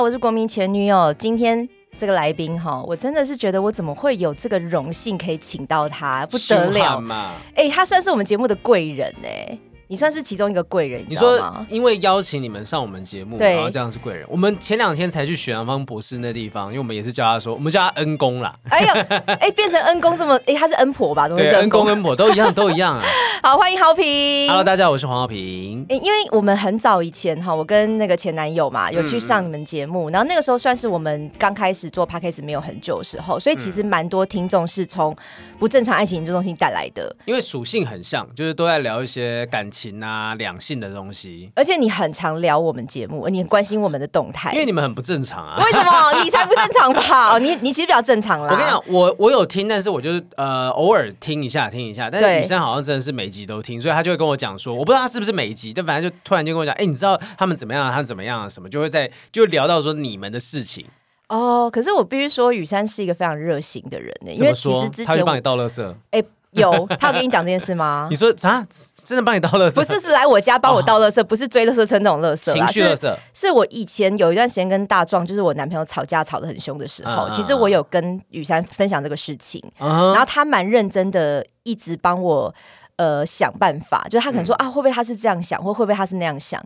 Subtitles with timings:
[0.00, 1.12] 好，我是国民前女友。
[1.18, 7.34] 今天这个来宾哈，我真的是觉得我怎么会有这个荣幸可以请到他，不得了嘛！
[7.54, 9.58] 哎，他算是我们节目的贵人哎。
[9.90, 14.24] 你算是其中一个贵人，你说因为邀请你们上我们节目，然后这样是贵人。
[14.30, 18.54] 我们前两天才去许阳芳博士那地方，因为我们也是叫他说，我们叫他恩公啦。
[18.68, 18.88] 哎呦，
[19.40, 21.28] 哎，变成恩公这么，哎，他是恩婆吧？
[21.28, 23.04] 对，恩公恩婆都一样，都一样啊。
[23.42, 24.46] 好，欢迎豪平。
[24.46, 25.84] Hello，大家好，我是黄浩平。
[25.88, 35.12] 因为我们很早以前哈，我跟那个前男友嘛，有去上你们节目，然后那个时候算是我们刚开始做 podcast 没有很久的时候，所以其实蛮多听众是从
[35.58, 37.12] 不正常爱情研究中心带来的。
[37.24, 40.60] 因为属性很像，就是都在聊一些感情啊两。
[40.60, 45.56] 性的东西，而且你很常聊我们节目，你很关心我们的动态，因为你们很不正常啊。
[45.64, 46.12] 为什么？
[46.22, 47.38] 你才不正常吧？
[47.38, 48.50] 你你其实比较正常啦。
[48.52, 52.10] 我跟你讲，我我有听，但是我就是呃偶尔听一下听一下。
[52.10, 57.90] 但是女生好像真的是每集都听，所以她就会跟我讲说，我不知道她是不是每集，但反正就突然间跟我讲，哎，你知道他们怎么样？
[57.90, 58.50] 他怎么样？
[58.50, 60.84] 什么就会在就聊到说你们的事情。
[61.28, 65.94] 哦，可是我必须说，雨山是一个非常热心的人呢，因为其实之前他会帮你倒垃圾。
[66.10, 66.22] 哎。
[66.58, 68.08] 有，他有跟你讲这件事吗？
[68.10, 68.66] 你说啥？
[69.04, 69.74] 真的帮你倒垃圾？
[69.74, 73.16] 不是，是来我家帮我倒垃圾，不是追垃圾车那种垃圾，情绪垃圾。
[73.32, 82.52] 是我以前有一段时间跟大壮，就是我男朋友吵架吵得很凶的时候，其实我有跟雨山分享这个事情，然后他蛮认真的，一直帮我
[82.96, 86.60] 呃想办法，就是他可能说啊，会不会他是这样想，或会不会他是那样想？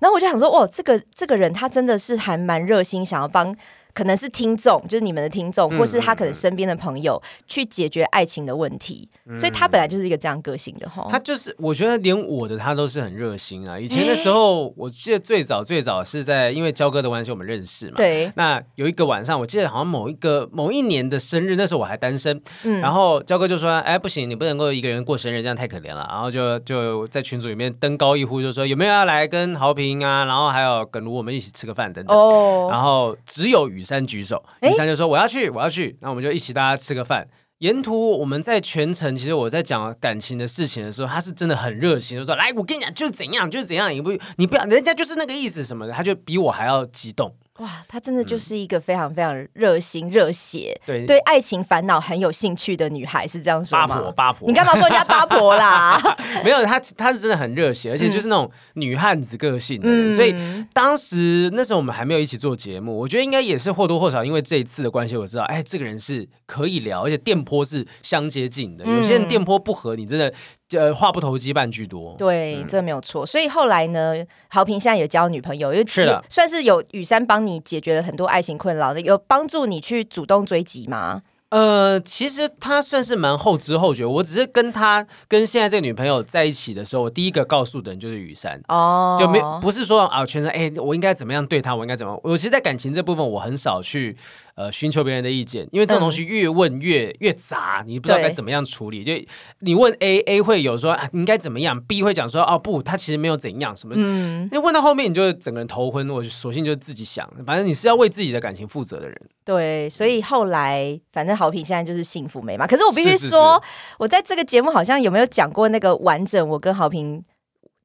[0.00, 3.56] 然后我就想说，哦，这个这个人他真的是还蛮热心，想要帮。
[4.00, 9.06] 可能是听众，就是你们的听众，或是他可能身边的朋友去解决爱情的问题，
[9.38, 11.06] 所以他本来就是一个这样个性的哈。
[11.10, 13.78] 他就是，我觉得连我的他都是很热心啊。
[13.78, 17.96] 以前的时候，我记得最早最早是在因为焦哥的关系我们认识嘛。
[17.96, 18.32] 对。
[18.36, 22.40] 那有一个晚上，我记得好像某一个某一年的生日，那时候我还单身。
[22.62, 22.80] 嗯。
[22.80, 30.24] 然后焦哥就说：“哎，不行，你不能够一个人过生日，这样太可怜了。”然后就就在群组里面登高一呼，就说：“有没有要来跟豪平啊？
[30.24, 32.68] 然后还有耿如我们一起吃个饭等等。”哦。
[32.70, 33.84] 然后只有雨。
[33.90, 37.26] 雨山举手，雨珊就说：“我要去，我要去。”那我们就一起大家吃个饭。
[37.58, 47.34] 沿途我们在全程，其实我在讲感情的事情的时候，他是真的很热心，就说：“来，我跟你讲，就是怎样，就是怎样，你不，你不要，人家就是那个意思什么的。”他就比我还要激动。
[47.60, 53.86] 哇，她真的就是一个非常非常热心、热血，对对爱情烦恼很有兴趣的女孩，是这样说吗？
[53.86, 56.00] 八婆，八婆，你干嘛说人家八婆啦？
[56.42, 60.16] 没有，她她是真的很热血，而且就是那种女汉子个性的。
[60.16, 60.34] 所以
[60.72, 68.86] 当时那时候我们还没有一起做节目，我觉得应该也是或多或少因为这一次的关系，我知道，哎，这个人是可以聊，而且电波是相接近的。
[68.86, 70.32] 有些人电波不合，你真的。
[70.76, 73.26] 呃，话不投机半句多，对，这没有错。
[73.26, 74.14] 所以后来呢，
[74.48, 81.22] 豪平现在有交女朋友，因为是的，算是有雨山帮你解决了很多爱情困扰的，有帮助你去主动追击吗？
[81.48, 84.06] 呃，其实他算是蛮后知后觉。
[84.06, 92.16] 我只是跟他跟现在这个女朋友在一起的时候，我第一个告诉的人就是雨山哦，就没不是说啊，全程哎，我应该怎么样对他，我应该怎么？
[92.22, 94.16] 我其实，在感情这部分，我很少去。
[94.54, 99.02] 呃，寻求别人的意见，因为这种东西越问越越杂，你不知道该怎么样处理。
[99.02, 99.12] 就
[99.60, 103.94] 你问 A，A 会有说应该怎么样，B 会讲说哦不，他其实没有怎样什么。
[103.96, 109.16] 嗯，那问到后面，你就整个人头昏，我索性就自己想，反正你是要为自己的感情负责的人。
[109.44, 112.66] 对，所以后来反正好评现在就是幸福美嘛。
[112.66, 113.62] 可是我必须说，
[113.98, 117.22] 我在这个节目好像有没有讲过那个完整我跟好评。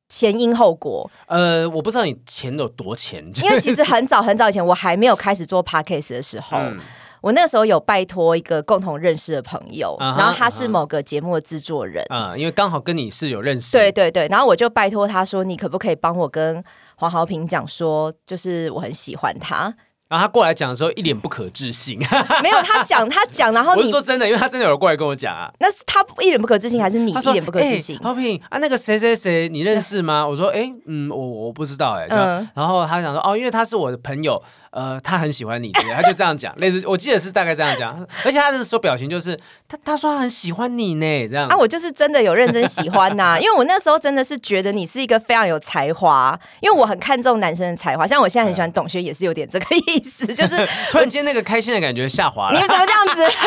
[0.08, 6.58] 前因后果，呃，我不知道你钱有多钱，因为其实很早很早以前，我还没有开始做 podcast 的时候，
[7.22, 16.64] 我那个时候有拜托一个共同认识的朋友，然后他是某个节目的制作人，啊，因为刚好跟你是有认识，对对对，然后我就拜托他说，你可不可以帮我跟
[16.98, 19.74] 黄豪平讲说，就是我很喜欢他。
[20.08, 21.98] 然后他过来讲的时候，一脸不可置信。
[22.44, 25.52] 没有他讲，他讲，然后我是说真的，因为他真的有人过来跟我讲啊。
[25.60, 27.98] 那是他一脸不可置信，还是你一脸不可置信？
[28.00, 30.28] 浩平啊，那个谁谁谁，你认识吗？
[30.28, 32.06] 我说，哎，嗯，我我不知道，哎。
[32.09, 32.47] 嗯。
[32.53, 34.41] 然后他想说，哦，因为他是我的朋友。
[34.76, 39.38] 呃，他很喜欢你，他就这样讲， 类似我记得是大概这样讲，而且他的说表情就是
[39.70, 41.48] 他他说他很喜欢你呢，这样。
[41.48, 53.38] 啊，我就是真的有认真喜欢呐， 因为我那时候真的是觉得你是一个非常有才华，因为我很看重男生的才华，像我现在很喜欢董轩，也是有点这个意思， 就是突然间那个开心的感觉下滑了，你们怎么这样子？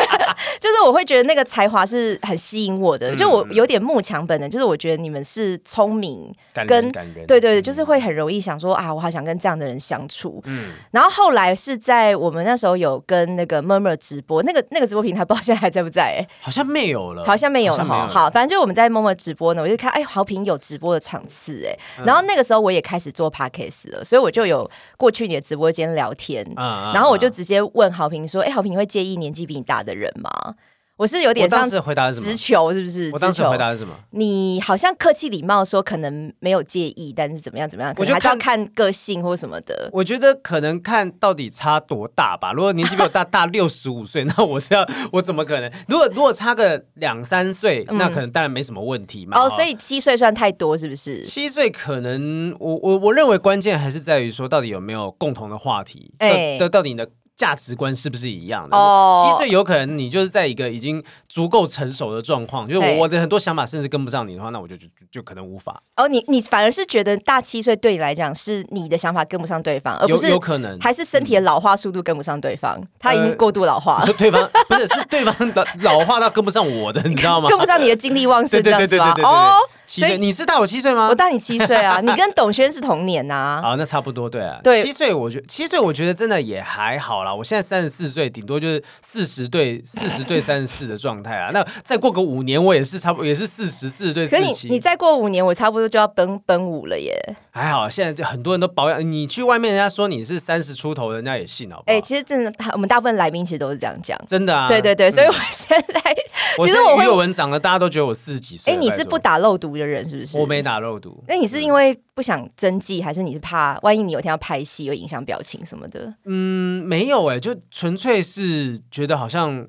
[0.59, 6.33] 就是我会觉得那个才华是很吸引我的，就我有点慕强本能，就是我觉得你们是聪明，
[6.65, 6.91] 跟
[7.27, 11.18] 对对对，就是会很容易想说啊，我好想跟这样的人相处，嗯，然后。
[11.19, 16.03] 后来是在我们那时候有跟那个 Murmur 直播，那个那个直播平台 不知道现在还在不在？
[16.17, 18.07] 哎，好像没有了，好像没有了哈。
[18.07, 21.77] 好，反正就我们在 Murmur 直播呢，我就看哎，好评有直播的场次哎。
[22.05, 30.55] 然后那个时候我也开始做 Podcast 了，所以我就有过去你的直播间聊天，然后我就直接问好评说：“哎，好评你会介意年纪比你大的人吗？”
[30.99, 32.25] 我是有点像回答什么？
[32.25, 33.09] 直球是不是？
[33.13, 33.95] 我当时回答是什么？
[34.09, 37.93] 你好像客气礼貌说可能没有介意，但是怎么样怎么样？
[37.97, 39.89] 我觉得还要看个性或什么的。
[39.93, 42.51] 我觉得可能看到底差多大吧。
[42.51, 45.71] 如果年纪比我大大六十五岁， 那我是要我怎么可能？
[45.87, 49.39] 如果如果差个两三岁，那可能当然没什么问题嘛。
[49.39, 51.21] 哦，所以七岁算太多是不是？
[51.21, 56.13] 七岁可能我我我认为关键还是在于说到底有没有共同的话题。
[56.17, 57.07] 哎，到到底你的。
[57.39, 58.75] 价值观是不是一样的？
[58.75, 65.81] 哦七岁有可能你就是在一个已经足够成熟的状况，就是我的很多想法甚至跟不上你的话，那我就就就可能无法。
[65.95, 74.13] 哦，你你反而是觉得大七岁对你来讲是你的想法跟不上对方，而不是有可能还是身体的老化速度跟不上对方，他已经过度老化了。
[74.13, 77.47] 对方 不是是对方的老化到跟不上我的， 你知道吗？
[77.47, 79.53] 跟不上你的精力旺盛，对对对对对哦。
[79.87, 81.07] 所以你是大我七岁吗？
[81.09, 81.99] 我大你七岁啊！
[82.05, 83.59] 你跟董轩是同年呐。
[83.63, 84.59] 啊，那差不多对啊。
[84.63, 87.28] 对，七岁，我觉七岁，我觉得真的也还好啦。
[87.33, 91.49] 我现在三十四岁，顶多就是四十对四十对三十四的状态啊。
[91.51, 94.69] 那再过个五年，我也是差不多也是四十四对四十七。
[94.69, 97.35] 你再过五年，我差不多就要奔奔五了耶。
[97.49, 99.11] 还好，现在就很多人都保养。
[99.11, 101.81] 你去外面，人家说你是三十出头，人家也信哦。
[101.87, 104.17] 哎，其实真的，我们大部分来宾其实都是这样讲。
[104.27, 104.67] 真的啊。
[104.67, 106.15] 对对对，所以我现在
[106.59, 108.71] 其实我语文长得大家都觉得我四十几岁。
[108.71, 110.37] 哎，你是不打漏毒的人是不是？
[110.37, 110.59] 我没。
[110.59, 116.13] 打肉毒，那你是因为不想增肌，还是你是怕万一你有天要拍戏，又影响表情什么的？
[116.25, 119.65] 嗯，没有哎，就纯粹是觉得好像，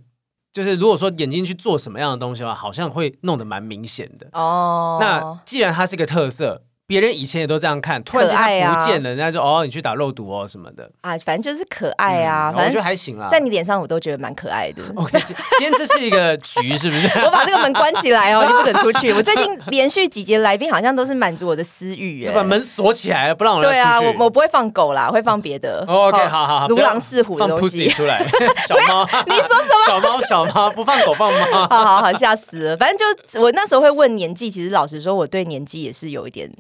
[0.53, 4.99] 就是如果说眼睛去做什么样的东西的话，好像会弄得蛮明显的哦。
[5.01, 6.65] 那既然它是一个特色。
[6.91, 14.83] 别人以前也都这样看，突然间他不见了，人家就哦，你去打肉毒哦什么的啊，反正就是可爱啊，反正我觉得还行啦，在你脸上我都觉得蛮可爱的。
[15.23, 17.07] 今天这是一个局是不是？
[17.25, 19.13] 我把这个门关起来哦， 你不准出去。
[19.13, 25.85] 我最近连续几节来宾好像都是满足我的私欲，把门锁起来不让我对啊，我我不会放狗啦，会放别的。
[25.87, 28.27] OK，好好好，如狼似虎的东西出来。
[28.67, 29.87] 小猫，你说什么？
[29.87, 31.69] 小猫小猫不放狗放猫。
[31.69, 32.77] 好好好，吓死了。
[32.77, 36.51] 反正就我那时候会问年纪，其实老实说，我对年纪也是有一点。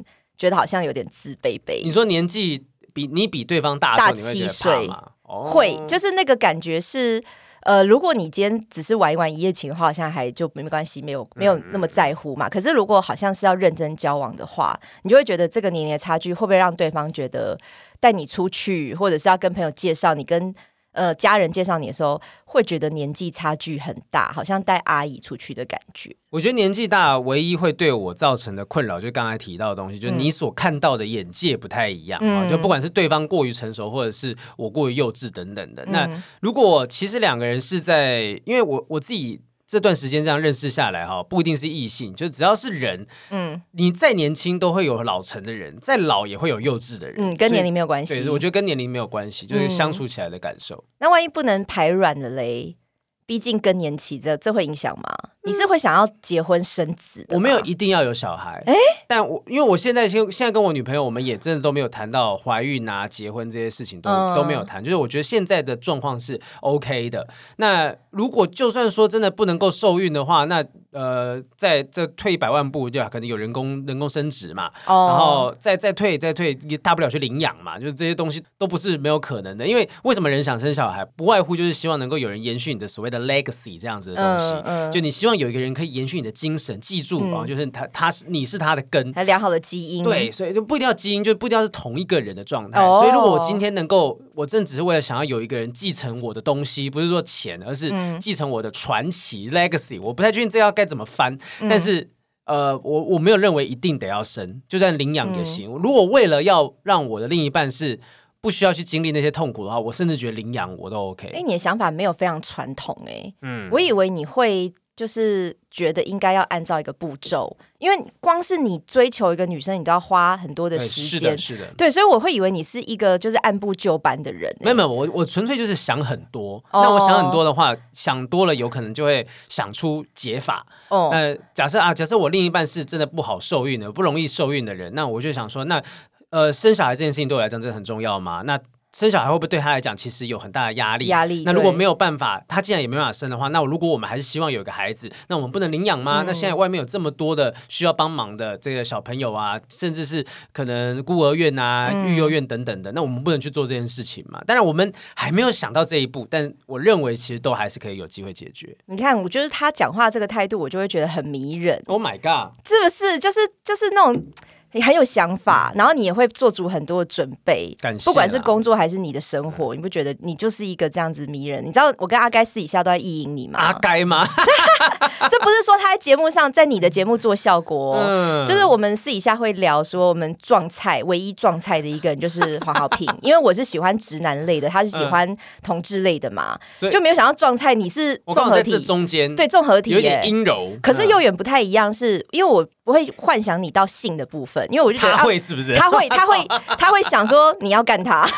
[0.41, 1.83] 觉得好像有点自卑卑。
[1.85, 2.65] 你说年纪
[2.95, 5.03] 比你比对方大大七岁吗？
[5.23, 7.23] 会，就是那个感觉是，
[7.65, 12.49] 呃，如果你今天只是玩一玩一夜情的话，好像还就没关系，没有没有那么在乎嘛。
[12.49, 17.59] 可是如果好像是要认真交往的话，你就会觉得这个年龄的差距会不会让对方觉得
[18.01, 20.55] 带你出去，或者是要跟朋友介绍你跟。
[20.93, 26.15] 呃，家人介绍你的时候，会觉得年纪差距很大，好像带阿姨出去的感觉。
[26.31, 32.49] 我觉得年纪大，唯一会对我造成的困扰，就刚才提到的东西，就是你所看到的眼界不太一样啊。
[32.49, 35.85] 就不管是对方过于成熟，或者是我过于幼稚等等的。
[35.87, 36.09] 那
[36.41, 39.41] 如果其实两个人是在，因为我我自己。
[39.71, 48.21] 这段时间这样认识下来哈，不一定是异性，就只要是人，嗯，你再年轻都会有老成的人，再老也会有幼稚的人，嗯，跟年龄没有关系。
[48.21, 50.83] 对，我觉得跟年龄没有关系，就是相处起来的感受。
[50.99, 52.79] 那万一不能排卵了嘞？
[53.27, 55.05] 毕竟更年期的，这会影响吗？
[55.45, 57.25] 你是会想要结婚生子？
[57.31, 58.75] 我没有一定要有小孩，哎，
[59.07, 64.83] 但我因为我现在现现在跟我女朋友，我们也真的都没有谈到怀孕啊、结婚这些事情，都都没有谈。
[64.83, 67.27] 就是我觉得现在的状况是 OK 的。
[67.59, 79.65] 那如果就算说真的不能够受孕的话，那呃，在这退一百万步，就可能有人工人工生殖嘛，然后再再退再退，也大不了去领养嘛，就是这些东西都不是没有可能的。
[79.65, 92.81] 因为为什么人想生小孩，不外乎就是希望能够有人延续你的所谓的 legacy 这样子的东西，就你希望有一个人可以延续你的精神，记住啊，就是他他是你是他的根，还良好的基因，对，所以就不一定要基因，就不一定要是同一个人的状态。
[92.81, 100.71] 所以如果我今天能够，我真的只是为了想要有一个人继承我的东西，不是说钱，而是继承我的传奇 legacy，我不太确定这要。
[100.73, 101.37] 该怎么翻？
[101.61, 102.11] 但是，
[102.47, 105.71] 呃，我我没有认为一定得要生，就算领养也行。
[105.71, 107.99] 如果为了要让我的另一半是
[108.41, 111.29] 不需要去经历那些痛苦的话，我甚至觉得领养我都 OK。
[111.29, 114.73] 哎，你的想法没有非常传统哎，嗯，我以为你会。
[115.01, 124.55] 就是觉得应该要按照一个步骤，因为光是你追求一个女生，你都要花很多的时间，是的，对，所以我会以为你是一个就是按部就班的人。
[124.61, 126.63] 没有没有，我我纯粹就是想很多。
[126.71, 130.67] 那我想很多的话，想多了有可能就会想出解法。
[130.91, 135.83] 哦，那假设啊，假设我另一半是真的不好受孕的，不容易受孕的人，那我就想说，那
[136.29, 138.43] 呃，生小孩这件事情对我来讲真的很重要吗？
[138.45, 138.61] 那
[138.93, 141.07] 生小孩会不会对他来讲其实有很大的压力？
[141.07, 141.45] 压力。
[141.45, 146.25] 那如果没有办法，他既然也没办法生的话，那如果我们还是希望有一个孩子，那我们不能领养吗？
[146.27, 154.43] 那现在外面有这么多的需要帮忙的这个小朋友啊，甚至是可能孤儿院啊、育幼院等等的，那我们不能去做这件事情吗？
[154.45, 158.77] 当然我们还没有想到这一步，但我认为其实都还是可以有机会解决。
[158.87, 161.81] 你看，我觉得他讲话这个态度，我就会觉得很迷人。
[161.87, 162.53] Oh my god！
[162.67, 163.19] 是不是？
[163.21, 164.25] 就是就是那种。
[164.73, 171.65] 你很有想法，然后你也会做足很多的准备，不管是工作还是你的生活，你不觉得你就是一个这样子迷人？
[171.65, 173.59] 你知道我跟阿该私底下都在意淫你吗？
[173.59, 174.27] 阿该吗？
[175.31, 186.59] 这不是说他在节目上，在你的节目做效果、哦，嗯就是我们私底下会聊说，我们撞菜唯一撞菜的一个人就是黄豪平， 因为我是喜欢直男类的，他是喜欢同志类的嘛，
[186.91, 190.29] 就没有想到撞菜你是综合体，这中间，对综合体有点耶。
[190.31, 195.77] 阴柔，可是嗯又远不太一样是，因为我不会幻想你到性的部分，因为我就觉得他啊会是不是？
[195.77, 196.45] 他会，他会，
[196.77, 198.29] 他会想说你要干他。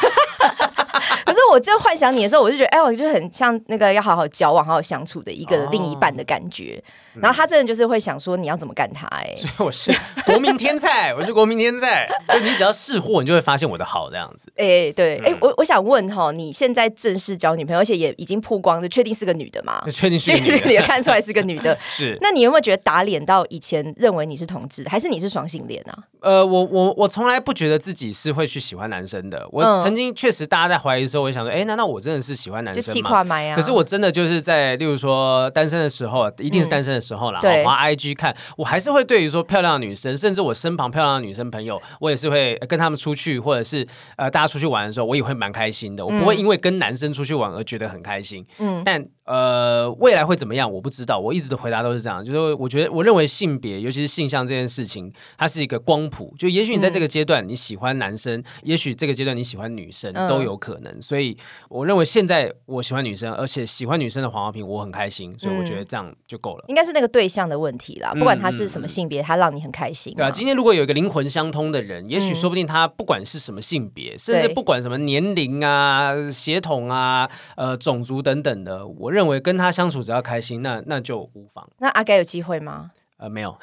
[1.52, 6.82] 我就幻想你的时候，我就觉得，哎，我就很像那个要好好交往、好好相处的一个哦另一半的感觉。
[7.20, 9.92] 然后他真的就是会想说，你要怎么干他、哎，所以我是
[10.24, 12.08] 国民天才，我是国民天才。
[12.32, 14.50] 就你只要试货，你就会发现我的好这样子。
[14.56, 19.84] 哎，对，嗯哎，我我想问哈，你现在正式交女朋友，而且也已经曝光，就确定是个女的吗？
[19.92, 21.76] 确定是个女定也，看出来是个女的。
[21.82, 25.98] 是那你有没有觉得打脸到以前认为你是同志，还是你是双性恋啊？
[26.20, 29.46] 呃，我我我从来不觉得自己是会去喜欢男生的。
[29.50, 33.10] 我嗯曾经确实大家在怀疑的时候，我就想说，哎，难道我真的是喜欢男生吗？
[33.56, 37.40] 可是我真的就是在，例如说单身的时候，一定是单身的时候啦。
[37.40, 46.04] 嗯对滑 IG 看，我还是会对于说漂亮的女生，甚至我身旁漂亮的女生朋友，我也是会跟他们出去，或者是呃大家出去玩的时候，我也会蛮开心的。
[46.04, 48.46] 我不会因为跟男生出去玩而觉得很开心。
[48.58, 51.18] 嗯，但呃未来会怎么样，我不知道。
[51.18, 56.34] 我一直的回答都是这样，就是我觉得我认为性别，尤其是性向这件事情，它是一个光谱。
[56.38, 61.02] 就也许你在这个阶段你喜欢男生，也许这个阶段你喜欢女生嗯都有可能。
[61.02, 61.36] 所以
[61.68, 66.64] 我认为现在我喜欢女生，而且喜欢女生的黄浩平，我很开心，所以我觉得这样就够了。
[66.68, 70.16] 应该是那个对象的问题啦，不管他是什么性别，他让你很开心嘛。
[70.16, 81.70] 对啊，今天如果有一个灵魂相通的人，也许说不定他不管是什么性别，甚至不管什么年龄啊、血统啊、呃种族等等的，我认认为跟他相处只要开心，那那就无妨。
[81.78, 82.90] 那阿该有机会吗？
[83.22, 83.50] 呃，没有，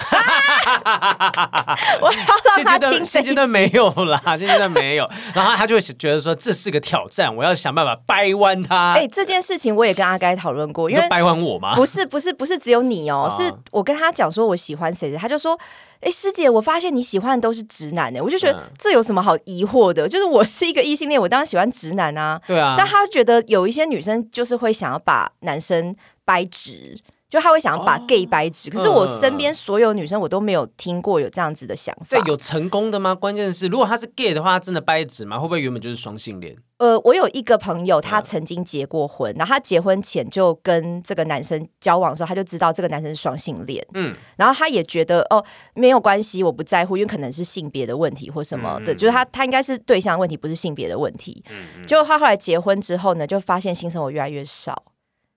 [2.02, 2.18] 我要
[2.56, 5.06] 让他听现阶段没有啦， 现阶段没有。
[5.34, 8.94] 然后他就会觉得说这是个挑战，我要想办法掰弯他。
[8.94, 11.76] 哎、这件事情我也跟阿该讨论过，因为掰弯我吗？
[11.76, 15.60] 不是不是不是只有你哦，啊是我跟他讲说我喜欢谁的，他就说。
[16.02, 20.08] 哎，师姐，我发现你喜欢的都是直男的，我就觉得嗯这有什么好疑惑的？
[20.08, 22.40] 就是我是一个异性恋，我当然喜欢直男啊。
[22.48, 26.98] 对啊，但他觉得有一些女生就是会想要把男生掰直，
[27.30, 28.70] 就他会想要把哦 gay 掰直。
[28.70, 32.22] 可是我身边所有女生，我都没有听过有这样子的想法对。
[32.30, 33.14] 有成功的吗？
[33.14, 35.38] 关键是如果他是 gay 的话，他真的掰直吗？
[35.38, 36.56] 会不会原本就是双性恋？
[36.78, 45.44] 呃，我有一个朋友，嗯他曾经结过婚，然后他结婚前就跟这个男生交往的时候，他就知道这个男生是双性恋，嗯，然后他也觉得哦
[45.76, 51.44] 没有关系，我不在乎，因为可能是性别的问题或什嗯么的，就是他他应该是对象的问题，不是性别的问题。
[51.86, 54.82] 结果他后来结婚之后呢，就发现性生活越来越少。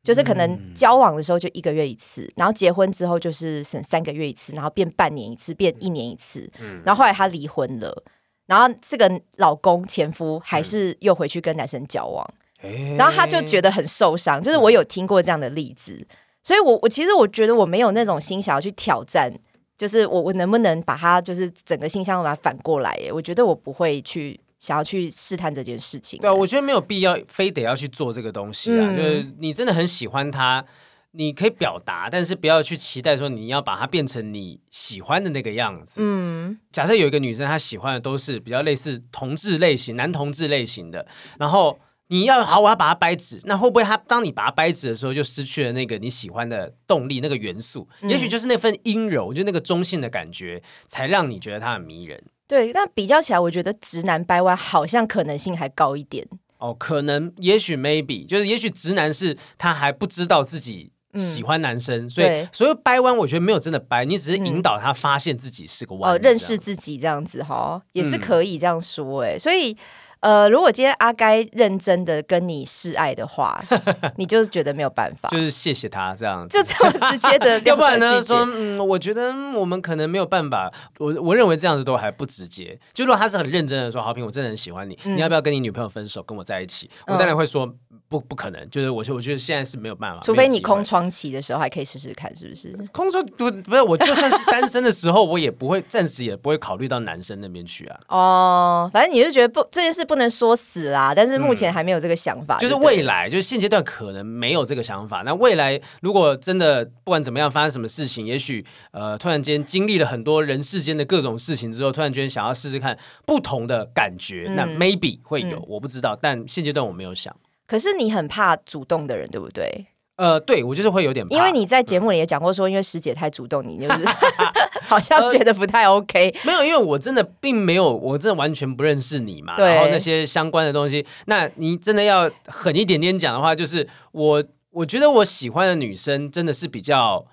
[0.02, 0.38] 就是可嗯。
[0.38, 6.82] 能交往的时候就一个月一次，然后结婚之后就是省三个月一次，然后变半年一次，变一年一次，嗯。
[6.84, 8.02] 然后后来她离婚了，
[8.46, 12.28] 然后这个老公前夫还是又回去跟男生交往，
[12.62, 16.06] 哎然后她就觉得很受伤，就是我有听过这样的例子，
[16.42, 19.32] 所以我我其实我觉得我没有那种心想要去挑战，
[19.78, 22.96] 就是我我能不能把他就是整个性向把它反过来？
[22.96, 26.20] 耶，我觉得我不会去想要去试探这件事情。
[26.20, 28.86] 对啊，我觉得没有必要非得要去做这个东西啊。
[28.90, 30.64] 嗯就是你真的很喜欢他，
[31.10, 36.00] 你可以表达，但是不要去期待说你要把它变成你喜欢的那个样子。
[36.00, 41.04] 嗯，假设有一个女生，她喜欢的都是比较类似同志类型、男同志类型的，
[41.40, 47.88] 然后你要好，我要把它掰直，那会不会她当你把它掰直的时候，就失去了那个你喜欢的动力、那个元素？
[48.02, 52.22] 也许就是那份阴柔，就那个中性的感觉，才让你觉得它很迷人。
[52.52, 52.72] 对。
[52.72, 56.26] 但比较起来，我觉得直男掰弯好像可能性还高一点。
[56.58, 69.76] 哦，可能，也许，maybe，就是也许直男是他还不知道自己喜欢男生，所以所以掰弯，我觉得没有真的掰，你只是引导他发现自己是个弯哦，认识自己这样子哈，也是嗯可以这样说哎、所以
[70.22, 73.62] 呃，如果今天阿该认真的跟你示爱的话，
[74.16, 76.56] 你就是觉得没有办法，就是谢谢他这样子。
[76.56, 78.22] 就这么直接的， 要不然呢？
[78.22, 80.72] 说，嗯，我觉得嗯我们可能没有办法。
[80.98, 82.78] 我我认为这样子都还不直接。
[82.94, 86.88] 就如果他是很认真的说，好评，我真的很喜欢你，嗯你要不要跟你女朋友分手，跟我在一起？
[87.08, 87.68] 我当然会说
[88.08, 88.68] 不，不可能。
[88.70, 92.74] 就是我，我觉得现在是没有办法，除非你空窗期的时候还可以试试看，是不是？
[92.92, 98.00] 空窗不不是，我就算是单身的时候，我也不会暂时也不会考虑到男生那边去啊。
[98.08, 105.22] 哦，反正你就觉得不这件事不能说死啦，但是目前还没有这个想法，嗯就是未来，就是现阶段可能没有这个想法。
[105.22, 116.18] 那未来如果真的不管怎么样发生什么事情，也许呃突然间经历了很多人世间的各种事情之后，突然间想要试试看不同的感觉，嗯那 maybe 会有，我不知道。
[116.20, 117.34] 但现阶段我没有想。
[117.72, 119.86] 可是你很怕主动的人，对不对？
[120.16, 124.04] 呃，对我就是会有点，因为你在节目里也讲过说，因为师姐太主动，你就是
[124.84, 126.34] 好像觉得不太 OK。
[126.44, 129.56] 没有，因为我真的并没有，我真的完全不认识你嘛。
[129.56, 137.24] 然后那些相关的东西，那你真的要狠一点点讲的话，就是我我觉得我喜欢的女生真的是比较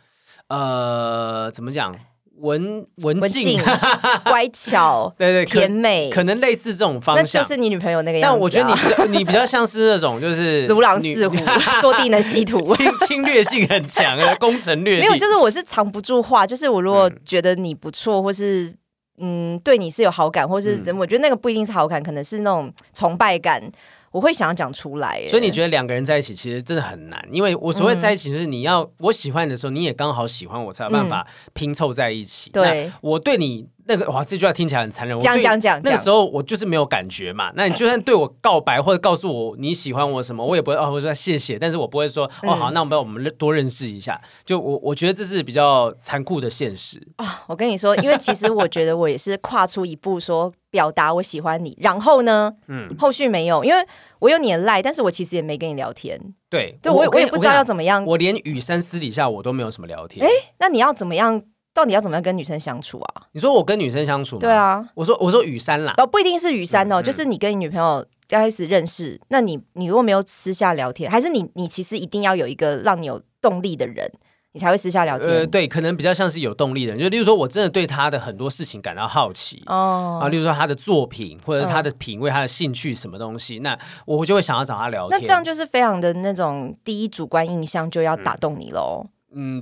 [0.48, 1.94] 呃，怎么讲？
[2.42, 3.60] 文文静、
[4.26, 8.34] 乖巧，对 对，甜美，可能类似这种方向，就是你女朋友那个样子。
[8.34, 11.36] 但我觉得你 你比较像是那种，就是如狼似虎，
[11.82, 15.02] 坐地能吸土，侵侵略性很强的攻城略地。
[15.02, 18.74] 没有，就是我是藏不住话，就是我如果觉得你不错，或是
[19.18, 23.62] 嗯对你是有好感，或是怎么，我觉得那个不一定是好感，可能是那种崇拜感。
[24.12, 32.50] 我会想要讲出来，所以你觉得两个人在一起其实真的很难，因为我所谓在一起就是你要我喜欢你的时候，你也刚好喜欢我，才有办法拼凑在一起。
[32.50, 35.20] 对，我对你那个哇，这句话听起来很残忍。
[35.20, 37.52] 讲讲讲，那个时候我就是没有感觉嘛。
[37.56, 44.22] 那你就算对我告白或者告诉我你喜欢我什么，我也不会哦，我说谢谢，但是我不会说哦好，那我们我们多认识一下。
[44.46, 47.44] 就我我觉得这是比较残酷的现实啊。
[47.48, 50.54] 我跟你说，因为其实我觉得我也是跨出一步说。
[50.72, 52.54] 表达我喜欢你，然后呢？
[52.68, 53.84] 嗯，后续没有，因为
[54.20, 56.16] 我有你的赖，但是我其实也没跟你聊天。
[56.48, 58.06] 对，对我我也不知道要怎么样。
[58.06, 60.24] 我连雨山私底下我都没有什么聊天。
[60.24, 60.30] 哎，
[60.60, 61.42] 那你要怎么样？
[61.74, 63.24] 到底要怎么样跟女生相处啊？
[63.32, 64.38] 你说我跟女生相处？
[64.38, 74.12] 对啊，我说我说雨山啦，哦，不一定是雨山哦，就是你跟你女朋友刚开始认识，那你你如果没有私下聊天，还是你你其实一定要有一个让你有动力的人。
[74.52, 75.30] 你才会私下聊天。
[75.30, 85.20] 呃，对，可能比较像是有动力的人，就例如说，我真的对他的很多事情感到好奇哦，啊，例如说他的作品或者是他的品味、他的兴趣什么东西，那我就会想要找他聊天。
[85.22, 89.04] 那这样就是非常的那种第一主观印象就要打动你喽。
[89.06, 89.10] 嗯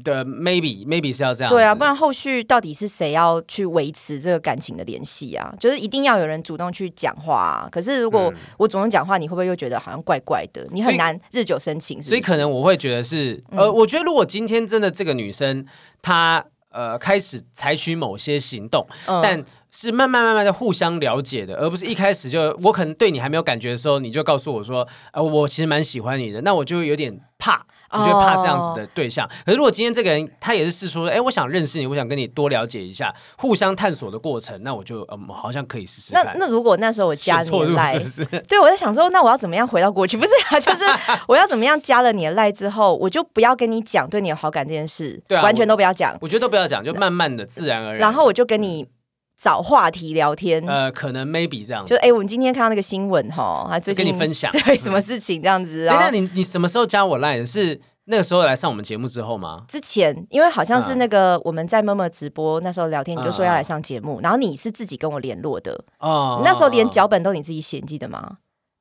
[0.04, 1.52] 的，maybe maybe 是要这样。
[1.52, 5.54] 对啊，不然后续到底是谁要去维持这个感情的联系啊？
[5.60, 7.70] 就是一定要有人主动去讲话啊。
[7.70, 10.66] 可是如果我主动讲话，你会不会又觉得好像怪怪的？
[10.72, 12.02] 你很难日久生情。
[12.02, 15.66] 所以可能我会觉得是，呃，我觉得如果今天真的这个女生
[16.02, 27.66] 她呃开始采取某些行动，但是慢慢慢慢的互相了解的，而不是一开始就我可能对你还没有感觉的时候，你就告诉我说，呃，我其实蛮喜欢你的，那我就有点怕。
[27.90, 36.14] 你就怕这样子的对象，可是如果今天这个人他也是试出，哎，我想认识你，我想跟你多了解一下，互相探索的过程，那我就嗯，好像可以试试。
[36.14, 37.98] 那那如果那时候我加你的赖，
[38.46, 40.18] 对我在想说，那我要怎么样回到过去？
[40.20, 40.84] 不是啊，就是
[41.30, 46.14] 我要怎么样加了你的赖之后，我就不要跟你讲对你有好感这件事，对，完全都不要讲。
[46.20, 48.00] 我觉得都不要讲，就慢慢的自然而然。
[48.00, 48.86] 然后我就跟你。
[49.38, 55.86] 找话题聊天，呃，可能 maybe 这样，就哎，我们今天看到那个新闻哈，还最近跟你分享 对什么事情这样子。
[55.86, 59.64] 那你你什么时候加我 line 是那个时候来上我们节目之后吗？
[59.68, 66.42] 之前，因为好像是那个我们在妈妈直播那时候聊天，你就说要来上节目，然后你是自己跟我联络的哦。
[66.44, 68.38] 那时候连脚本都你自己写，记得吗？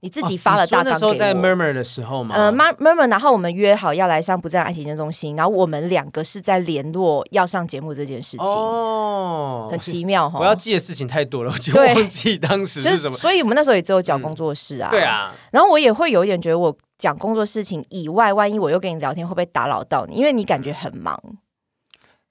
[0.07, 1.15] 你自己发了大纲给我。
[1.17, 2.37] 在 Murmur 的时候吗？
[2.37, 8.47] 呃，Murmur，然后我们约好要来上不在爱情中心，然后我们两个是在联络要上节目这件事情。
[8.47, 10.39] 哦，很奇妙哈！
[10.39, 13.19] 我要记的事情太多了，我就忘记当时是什么。
[13.19, 14.91] 所以我们那时候也只有讲工作室啊。
[14.93, 15.35] 对啊。
[15.51, 20.15] 然后我也会有一点觉得，我讲工作事情以外，万一我又跟你聊天，会不会打扰到你？
[20.15, 21.21] 因为你感觉很忙。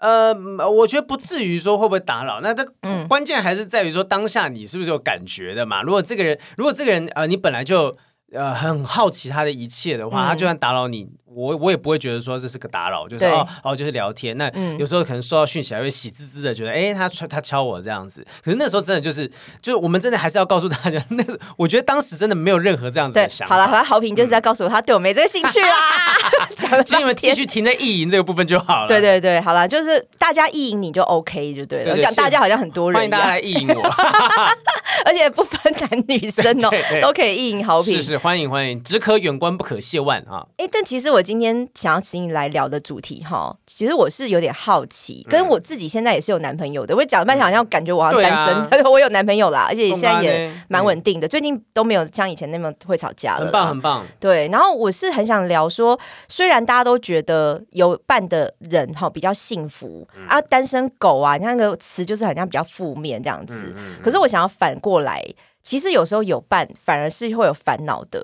[0.05, 2.63] 呃，我觉得不至于说会不会打扰，那这
[3.07, 5.81] 关键还是在于说当下你是不是有感觉的嘛？
[5.81, 7.97] 如果这个人，如果这个人呃，你本来就
[8.31, 11.09] 呃很好奇他的一切的话，他就算打扰你。
[11.35, 14.37] 我我也不会觉得说这是个打扰，就是哦哦，就是聊天。
[14.37, 18.25] 那有时候可能收到讯息还会喜滋滋的，觉得哎，他他敲我这样子。
[18.43, 19.27] 可是那时候真的就是，
[19.61, 23.55] 就是我们真的还是要告诉大家， 那个我觉得当时真的没有任何这样子的想法。
[23.55, 26.83] 好了，好了，好评就是在告诉我他对我没这个兴趣啦。
[26.85, 28.87] 请你们继续停在意淫这个部分就好了。
[28.87, 31.93] 对对对，好了，就是大家意淫你就 OK 就对了。
[31.93, 33.81] 我讲大家好像很多人，欢迎大家来意淫我，
[35.05, 36.69] 而且不分男女生哦，
[37.01, 37.97] 都可以意淫好评。
[37.97, 40.45] 是是，欢迎欢迎，只可远观不可亵玩啊。
[40.57, 42.05] 哎，但其实我今天想要。
[42.05, 46.95] 请你来聊的主题哈，其实我是有点好奇，跟我自己现在也是有男朋友的。
[46.95, 53.45] 我讲了半天，好像感觉我要单身， 我有男朋友啦，而且现在也蛮稳定的，最近都没有像以前那么会吵架了。
[53.45, 54.05] 很棒，很棒。
[54.19, 63.75] 对，然后我是很想聊说，虽然大家都觉得有伴的人哈比较幸福啊，单身狗啊，那个词就是好像比较负面这样子。
[64.03, 65.25] 可是我想要反过来，
[65.63, 68.23] 其实有时候有伴反而是会有烦恼的。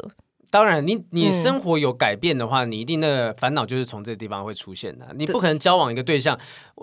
[0.51, 5.07] 当然，你你生活有改变的话，你一定那个烦恼就是从这个地方会出现的。
[5.15, 6.37] 你不可能交往一个对象，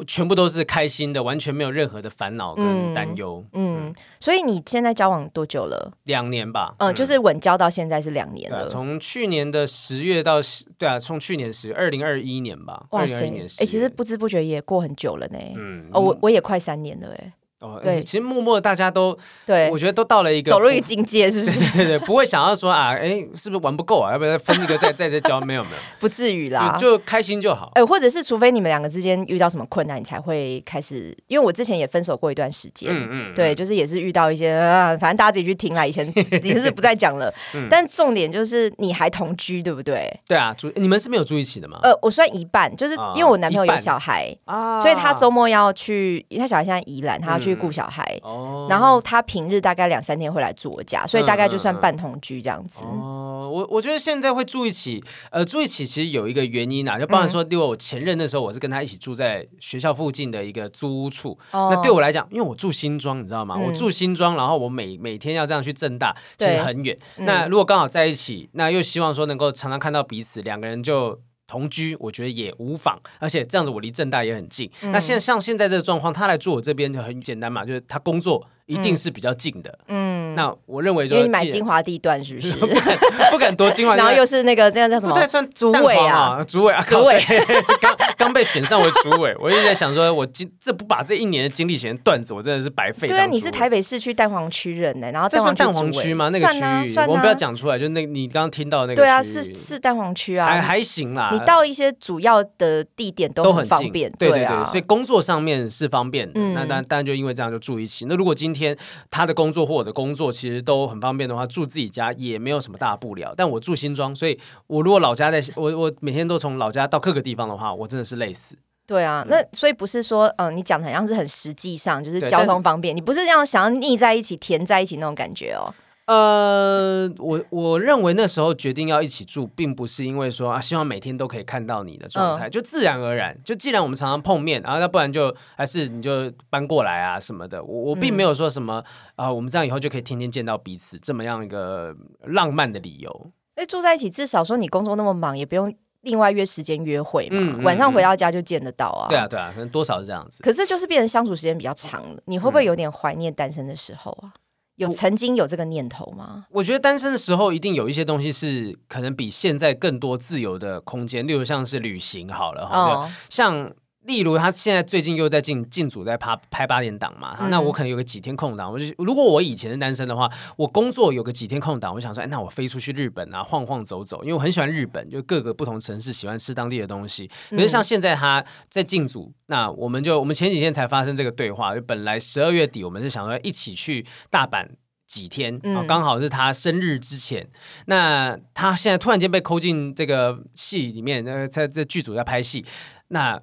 [0.06, 3.44] 全部都是开心的，完全没有任何的烦恼跟担忧。
[3.52, 5.92] 嗯，所以你现在交往多久了？
[6.04, 6.74] 两年吧。
[6.78, 8.66] 嗯，就是稳交到现在是两年了。
[8.66, 10.40] 从去年的十月到
[10.78, 12.86] 对啊，从去年十二零二一年吧。
[12.92, 13.30] 哇塞！
[13.60, 15.38] 哎，其实不知不觉也过很久了呢。
[15.54, 15.90] 嗯。
[15.92, 17.34] 哦，我我也快三年了哎。
[17.60, 21.60] 哦，对其实默默大家都，对我，觉得都到了一个走入一个境界，是不是？
[21.76, 24.12] 对对，不会想要说啊，哎，是不是玩不够啊？
[24.12, 25.40] 要不要分一个再再再交？
[25.40, 26.76] 没有没有，不至于啦。
[26.78, 27.72] 就就开心就好。
[27.74, 31.16] 哎、或者是除非你们两个之间遇到什么困难，你才会开始。
[31.26, 35.84] 因为我之前也分手过一段时间，嗯嗯，对，就是也是遇到一些，啊、反正大家自己去听啦。
[35.84, 36.06] 以前
[36.44, 40.08] 也是不再讲了， 嗯但重点就是你还同居，对不对？
[40.26, 41.80] 对啊，住你们是没有住一起的吗？
[41.82, 48.18] 呃，我算一半，就是啊因为我男朋友有小孩，啊所以他周末要去，他小孩现在宜兰，他要去顾小孩。
[48.22, 52.84] 哦然后他平日大概两三天会来住我家，所以大概就算半同居这样子。
[52.84, 61.38] 哦，我我觉得现在会住一起，呃，住一起其实有一个原因啊，就包含说，因为我前任那时候，我是跟他一起住在学校附近的一个租屋处。
[61.52, 63.54] 哦那对我来讲，因为我住新庄，你知道吗？
[63.58, 66.94] 嗯我住新庄，然后我每每天要这样去正大，其实很远。
[67.16, 71.18] 嗯那如果刚好在一起，那又希望说能够常常看到彼此，两个人就。
[71.48, 74.70] 同居，我觉得也无妨，而且这样子我离正大也很近。
[74.82, 79.78] 嗯那现在像现在这个状况，他来住我这边就很简单嘛，就是他工作一定是比较近的。
[79.88, 82.52] 嗯，那我认为就因为你买既然精华地段是不是？
[83.32, 85.26] 不敢多精华， 然后又是那个这样叫什么不太？
[85.26, 87.18] 算主蛋委啊啊，主委啊，主委
[87.80, 93.08] 刚刚被选上为主委，我一直在想说，我今这不把这一年的精力写成段子，我真的是白费。
[93.08, 96.28] 对啊，你是台，北市区蛋黄区人呢，然后这算蛋黄区吗？
[96.30, 100.60] 那个区域，我们不要讲出来，就那你刚刚听到的那个对啊，是是蛋黄区还啊。
[100.60, 106.32] 还还行啦，你到一些主要的地点都很方便，对对啊对，所以工作上面是方便的。
[106.34, 108.06] 嗯那当当然就因为这样就住一起。
[108.08, 108.76] 那如果今天
[109.10, 113.32] 他的工作或我的工作其实都很方便的话，住自己家也没有什么大不了。
[113.36, 118.56] 但我住新庄，所以我如果老家在我我每天都从老家到各个地方的话，我真的是累死。
[118.86, 125.72] 对啊，那所以不是说，嗯、你讲的好像是很实际上，就是交通方便，你不是这样想要腻在一起、填在一起那种感觉哦。
[126.08, 133.38] 呃，我我认为那时候决定要一起住，并不是因为说啊，希望每天都可以看到你的状态，就自然而然。
[133.44, 137.62] 就既然我们常常碰面，然后要不然就还是你就搬过来啊什么的。
[137.62, 138.82] 我我并没有说什么
[139.16, 143.30] 啊、我们这样以后就可以天天见到彼此这么样一个浪漫的理由。
[143.56, 149.08] 哎，住在一起，至少说你工作那么忙，也不用另外约时间约会嘛，晚上回到家就见得到啊。
[149.10, 150.42] 对啊，对啊，可能多少是这样子。
[150.42, 154.32] 可是就是变成相处时间比较长了，你会不会有点怀念单身的时候啊？
[154.78, 156.46] 有曾经有这个念头吗？
[156.50, 163.72] 我觉得单身的时候，一定有一些东西是可能比现在更多自由的空间，例如像是旅行好了哈，哦，像
[164.08, 177.30] 例如他现在最近又在进进组在拍拍八点档嘛，嗯那我可能有个几天空档，我就如果我以前是单身的话，我工作有个几天空档，我想说，哎，那我飞出去日本啊，晃晃走走，因为我很喜欢日本，就各个不同城市喜欢吃当地的东西。
[177.50, 184.66] 可是像现在他在进组，那我们就我们前几天才发生这个对话，就本来十二月底我们是想要一起去大阪。
[185.08, 187.48] 几天刚好是他生日之前。
[187.86, 192.62] 那他现在突然间被扣进这个戏里面，呃，在这剧组在拍戏，
[193.08, 193.40] 那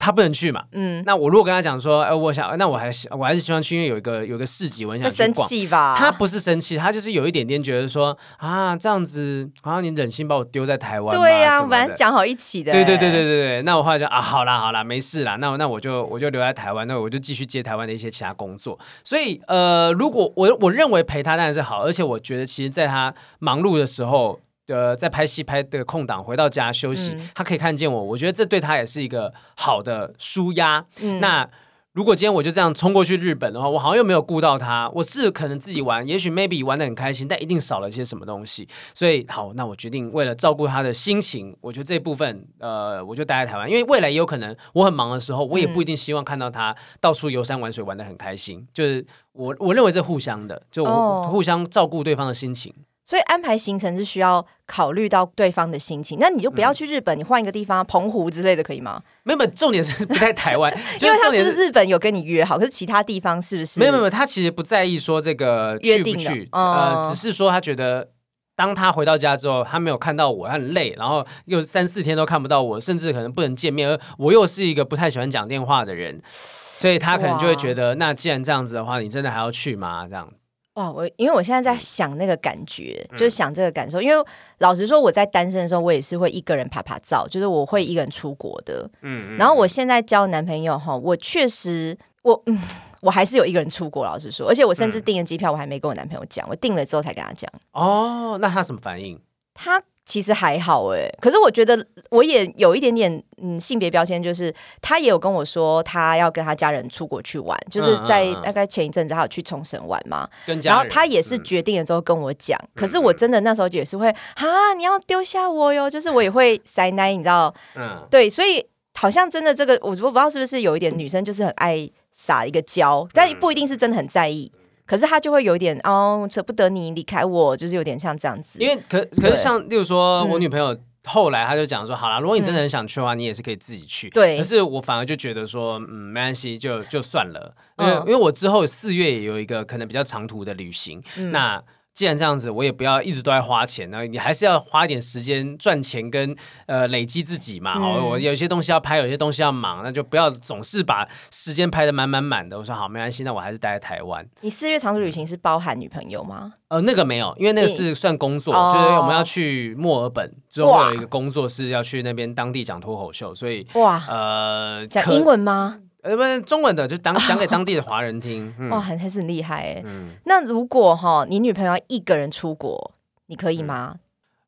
[0.00, 0.64] 他不能去嘛？
[0.72, 5.46] 嗯，那我如果跟他讲说，呃，我想，那我还是我还是希望去，因为有一个有一个市集，我想去逛。
[5.46, 5.94] 气吧？
[5.96, 11.14] 他不是生气，他就是有一点点觉得说啊，这样子好像你忍心把我丢在台湾？
[11.14, 18.78] 对呀、我什么的本来是讲好一起的、对对对对哎，对对，那我后来就啊，好啦好啦，没事啦，那那我就我就留在台湾，那我就继续接台湾的一些其他工作。
[19.04, 24.40] 所以呃，如果我我认为陪他当然是好，而且我觉得其实在他忙碌的时候。
[24.68, 30.84] 呃，在拍戏拍的空档回到家休息，嗯他可以看见我，我觉得这对他也是一个好的舒压。
[31.00, 31.48] 嗯那
[31.92, 38.68] 如果今天我就这样冲过去日本的话，我好像又没有顾到他，我是可能自己玩，也许 maybe 玩的很开心，但一定少了一些什么东西。
[38.94, 48.64] 所以好，那我决定为了照顾他的心情，我觉得这一部分呃，我就待在台湾，因为未来也有可能我很忙的时候，我也不一定希望看到他到处游山玩水玩的很开心。
[48.72, 52.72] 就是我我认为这互相的，就我、哦互相照顾对方的心情。
[53.10, 56.16] 所以安排行程是需要考虑到对方的心情。
[56.20, 59.02] 那你就不嗯要去日本，你换一个地方，澎湖之类的可以吗？
[59.24, 63.80] 没有，没有重点是不在台湾， 就因为他是日本有跟你约好，可是其他地方是不是？
[63.80, 68.10] 没有没有，他其实不在意说这个去不去，哦呃，只是说他觉得。
[68.56, 80.06] 当他回到家之后，他没有看到我，他很累，然后又三四天都看不到我，甚至可能不能见面，而我又是一个不太喜欢讲电话的人，所以他可能就会觉得，那既然这样子的话，你真的还要去吗？
[80.06, 80.30] 这样，
[80.74, 84.00] 哇，我因为我现在在想那个感觉，就是想这个感受。
[84.00, 84.24] 因为
[84.58, 88.88] 老实说，我在单身的时候，我也是会一个人爬爬照，就是我会一个人出国的。
[89.02, 92.58] 嗯，然后我现在交男朋友哈，我确实我嗯，
[93.00, 97.50] 我还是有一个人出国，老实说，而且我甚至订了机票，我还没跟我男朋友讲，我订了之后才跟他讲。
[97.72, 99.20] 哦，那他什么反应？
[99.52, 110.28] 他其实还好哎，可是我觉得我也有一点点嗯性别标签，就是他也有跟我说他要跟他家人出国去玩，就是在大概前一阵子他有去冲绳玩嘛，
[110.64, 117.54] 然后他也是嗯决定了之后跟我讲，可是我真的那时候也是会啊，你要丢下我哟，就是我也会塞奶，你知道？
[117.76, 124.50] 嗯，对，所以好像真的这个，我我不知道是不是有一点女生就是很爱撒一个娇，但不一定是真的很在意。
[124.90, 128.58] 可是他就会有一点哦，舍不得你离开我，就是有点像这样子。
[128.58, 134.10] 因为可可是像，例如说我女朋友后来，他就讲说，好了，如果你真的很想去的话，你也是可以自己去。
[134.10, 134.36] 对。
[134.36, 137.54] 可是我反而就觉得说，嗯，没关系，就就算了。
[137.78, 141.00] 因为因为我之后四月也有一个可能比较长途的旅行，
[141.30, 141.62] 那。
[141.92, 144.06] 既然这样子，我也不要一直都在花钱呢。
[144.06, 146.34] 你还是要花一点时间赚钱跟
[146.66, 147.78] 呃累积自己嘛。
[147.78, 152.56] 好，我有些东西要拍，有些东西要忙，那就不要总是把时间拍的满满满的。
[152.56, 154.26] 我说好，没关系，那我还是待在台湾。
[154.40, 156.54] 你四月长途旅行是包含女朋友吗？
[156.68, 165.80] 呃，那个没有，因为那个是算工作，就是我们要去墨尔本之后有一个工作是要去那边当地讲脱口秀，所以哇，呃，讲英文吗？
[166.02, 168.52] 呃，不是中文的，就讲 讲给当地的华人听。
[168.70, 169.84] 哇，还还是很厉害哎。
[170.24, 172.92] 那如果哈，你女朋友一个人出国，
[173.26, 173.96] 你可以吗？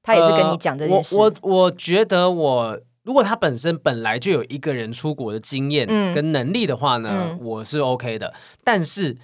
[0.03, 1.17] 她也是跟你讲这件事。
[1.17, 8.35] 我我觉得，我如果她本身本来就有一个人出国的经验跟能力的话呢，我是 OK 的。
[8.65, 9.17] 但是，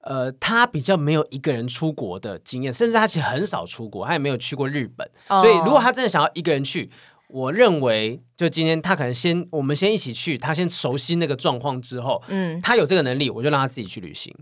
[0.00, 5.08] 呃，她比较没有一个人出国的经验，甚至她其实很少出国，她也没有去过日本。
[5.28, 6.90] 所以，如果她真的想要一个人去，
[7.28, 14.34] 我认为，就今天他可能先，我们先一起去，他先熟悉那个状况之后，嗯，他有这个能力，我就让他自己去旅行。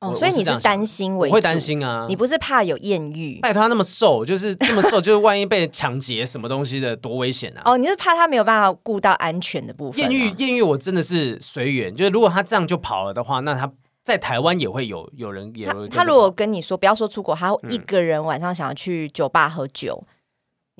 [0.00, 2.06] 哦，所以你是担心为会担心啊？
[2.08, 3.38] 你不是怕有艳遇？
[3.42, 7.60] 拜托他那么瘦，就是这么瘦，就是万一被抢劫什么东西的，多危险啊！
[7.66, 10.00] 哦，你是怕他没有办法顾到安全的部分？
[10.00, 11.94] 艳遇，艳遇，我真的是随缘。
[11.94, 13.70] 就是如果他这样就跑了的话，那他
[14.02, 15.68] 在台湾也会有有人也。
[15.90, 20.02] 他如果跟你说不要说出国，他一个人晚上想要去酒吧喝酒。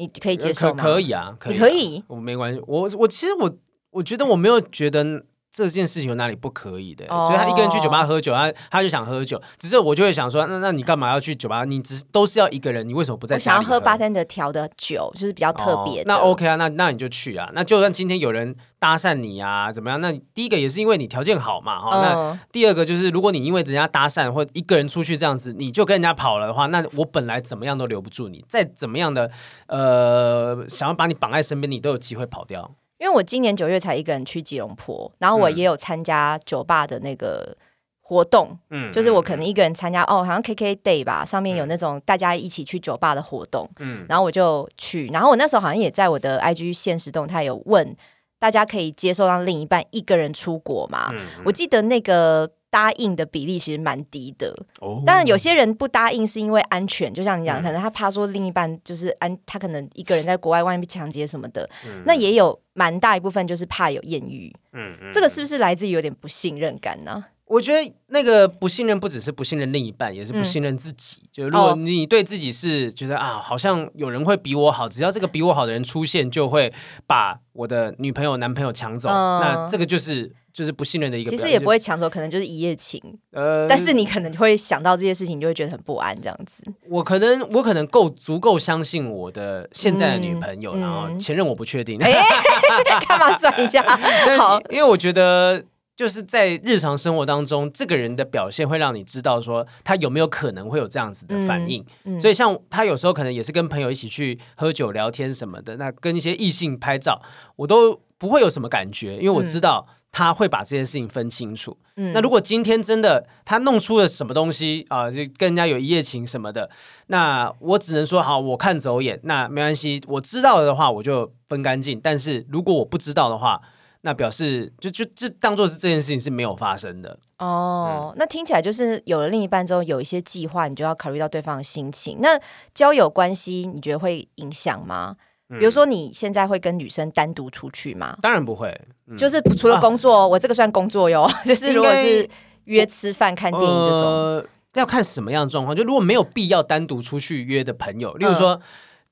[0.01, 0.83] 你可以接受吗？
[0.83, 2.63] 可以啊，可以，可以，我没关系。
[2.67, 3.55] 我我其实我
[3.91, 5.25] 我觉得我没有觉得。
[5.53, 7.07] 这件事情有哪里不可以的？
[7.07, 9.41] 所以他一个人去酒吧喝酒，他他就想喝酒。
[9.59, 11.65] 只是我就会想说，那那你干嘛要去酒吧？
[11.65, 13.39] 你只都是要一个人，你为什么不在？
[13.39, 16.03] 想要喝八天的调的酒，就是比较特别。
[16.05, 17.51] 那 OK 啊，那那你就去啊。
[17.53, 20.01] 那就算今天有人搭讪你啊，怎么样？
[20.01, 22.01] 那第一个也是因为你条件好嘛，哈。
[22.01, 28.45] 那第二个就是，如果你因为人家搭讪或一个人出去这样子，你就跟人家跑了的话，那我本来怎么样都留不住你。
[28.49, 29.31] 再怎么样的
[29.67, 32.71] 呃，想要把你绑在身边，你都有机会跑掉。
[33.01, 37.57] 因为我今年九月才一个人去吉隆坡，然后我也有参加酒吧的那个
[38.03, 47.97] 活动，嗯，就是我可能一个人参加，哦，好像 K K Day 吧，上面有那种大家一起去酒吧的活动，嗯，然后我就去，然后我那时候好像也在我的 I G 现实动态有问
[48.39, 51.11] 大家可以接受让另一半一个人出国吗？
[51.45, 52.53] 我记得那个。
[52.71, 54.57] 答应的比例其实蛮低的，
[55.05, 61.69] 当然有些人不答应是因为安全，就像你讲，可能他怕说另一半就是安，他可能一个人在国外，万一被抢劫什么的，
[62.05, 67.25] 那也有蛮大一部分就是怕有艳遇，嗯嗯，这个是不是来自于有点不信任感呢？
[67.47, 71.19] 我觉得那个不信任不只是不信任另一半，也是不信任自己。
[71.33, 76.73] 就如果你对自己是觉得啊，好像有人会比我好，只要这个比我好的人出现，就会
[77.09, 80.33] 把我的女朋友、男朋友抢走，那这个就是。
[80.53, 83.01] 就是不信任的一个，其实也不会抢走，可能就是一夜情。
[83.33, 86.63] 呃，但是你可能会想到这些事情，就会觉得很不安，这样子。
[86.89, 91.99] 我可能我可能够足够相信我的现在的女朋友，然后前任我不确定。
[93.09, 93.83] 干嘛算一下？
[94.39, 95.63] 好，因为我觉得
[95.97, 101.85] 就是在日常生活当中，这个人的表现会让你知道说他有没有可能会有这样子的反应。
[102.21, 107.21] 所以像他有时候可能也是跟朋友一起去喝酒聊天什么的，那跟一些异性拍照，
[107.57, 109.87] 我都不会有什么感觉，因为我知道。
[110.13, 111.77] 他会把这件事情分清楚。
[111.97, 116.69] 嗯，那如果今天真的他弄出了什么东西啊，就跟人家有一夜情什么的，
[117.09, 120.01] 那我只能说好，我看走眼，那没关系。
[120.09, 122.01] 我知道了的话，我就分干净。
[122.03, 123.61] 但是如果我不知道的话，
[124.03, 127.19] 那表示就就就当做是这件事情是没有发生的。
[127.39, 132.19] 哦，那听起来就是有了另一半之后，有一些计划，你就要考虑到对方的心情。
[132.21, 132.41] 那
[132.75, 135.17] 交友关系，你觉得会影响吗？
[135.59, 138.17] 比如说，你现在会跟女生单独出去吗？
[138.23, 138.79] 当然不会，
[139.19, 141.29] 就是除了工作，我这个算工作哟。
[141.45, 142.29] 就是如果是
[142.65, 145.75] 约吃饭、看电影这种，要看什么样的状况。
[145.75, 148.61] 就如果没有必要单独出去约的朋友，例如说。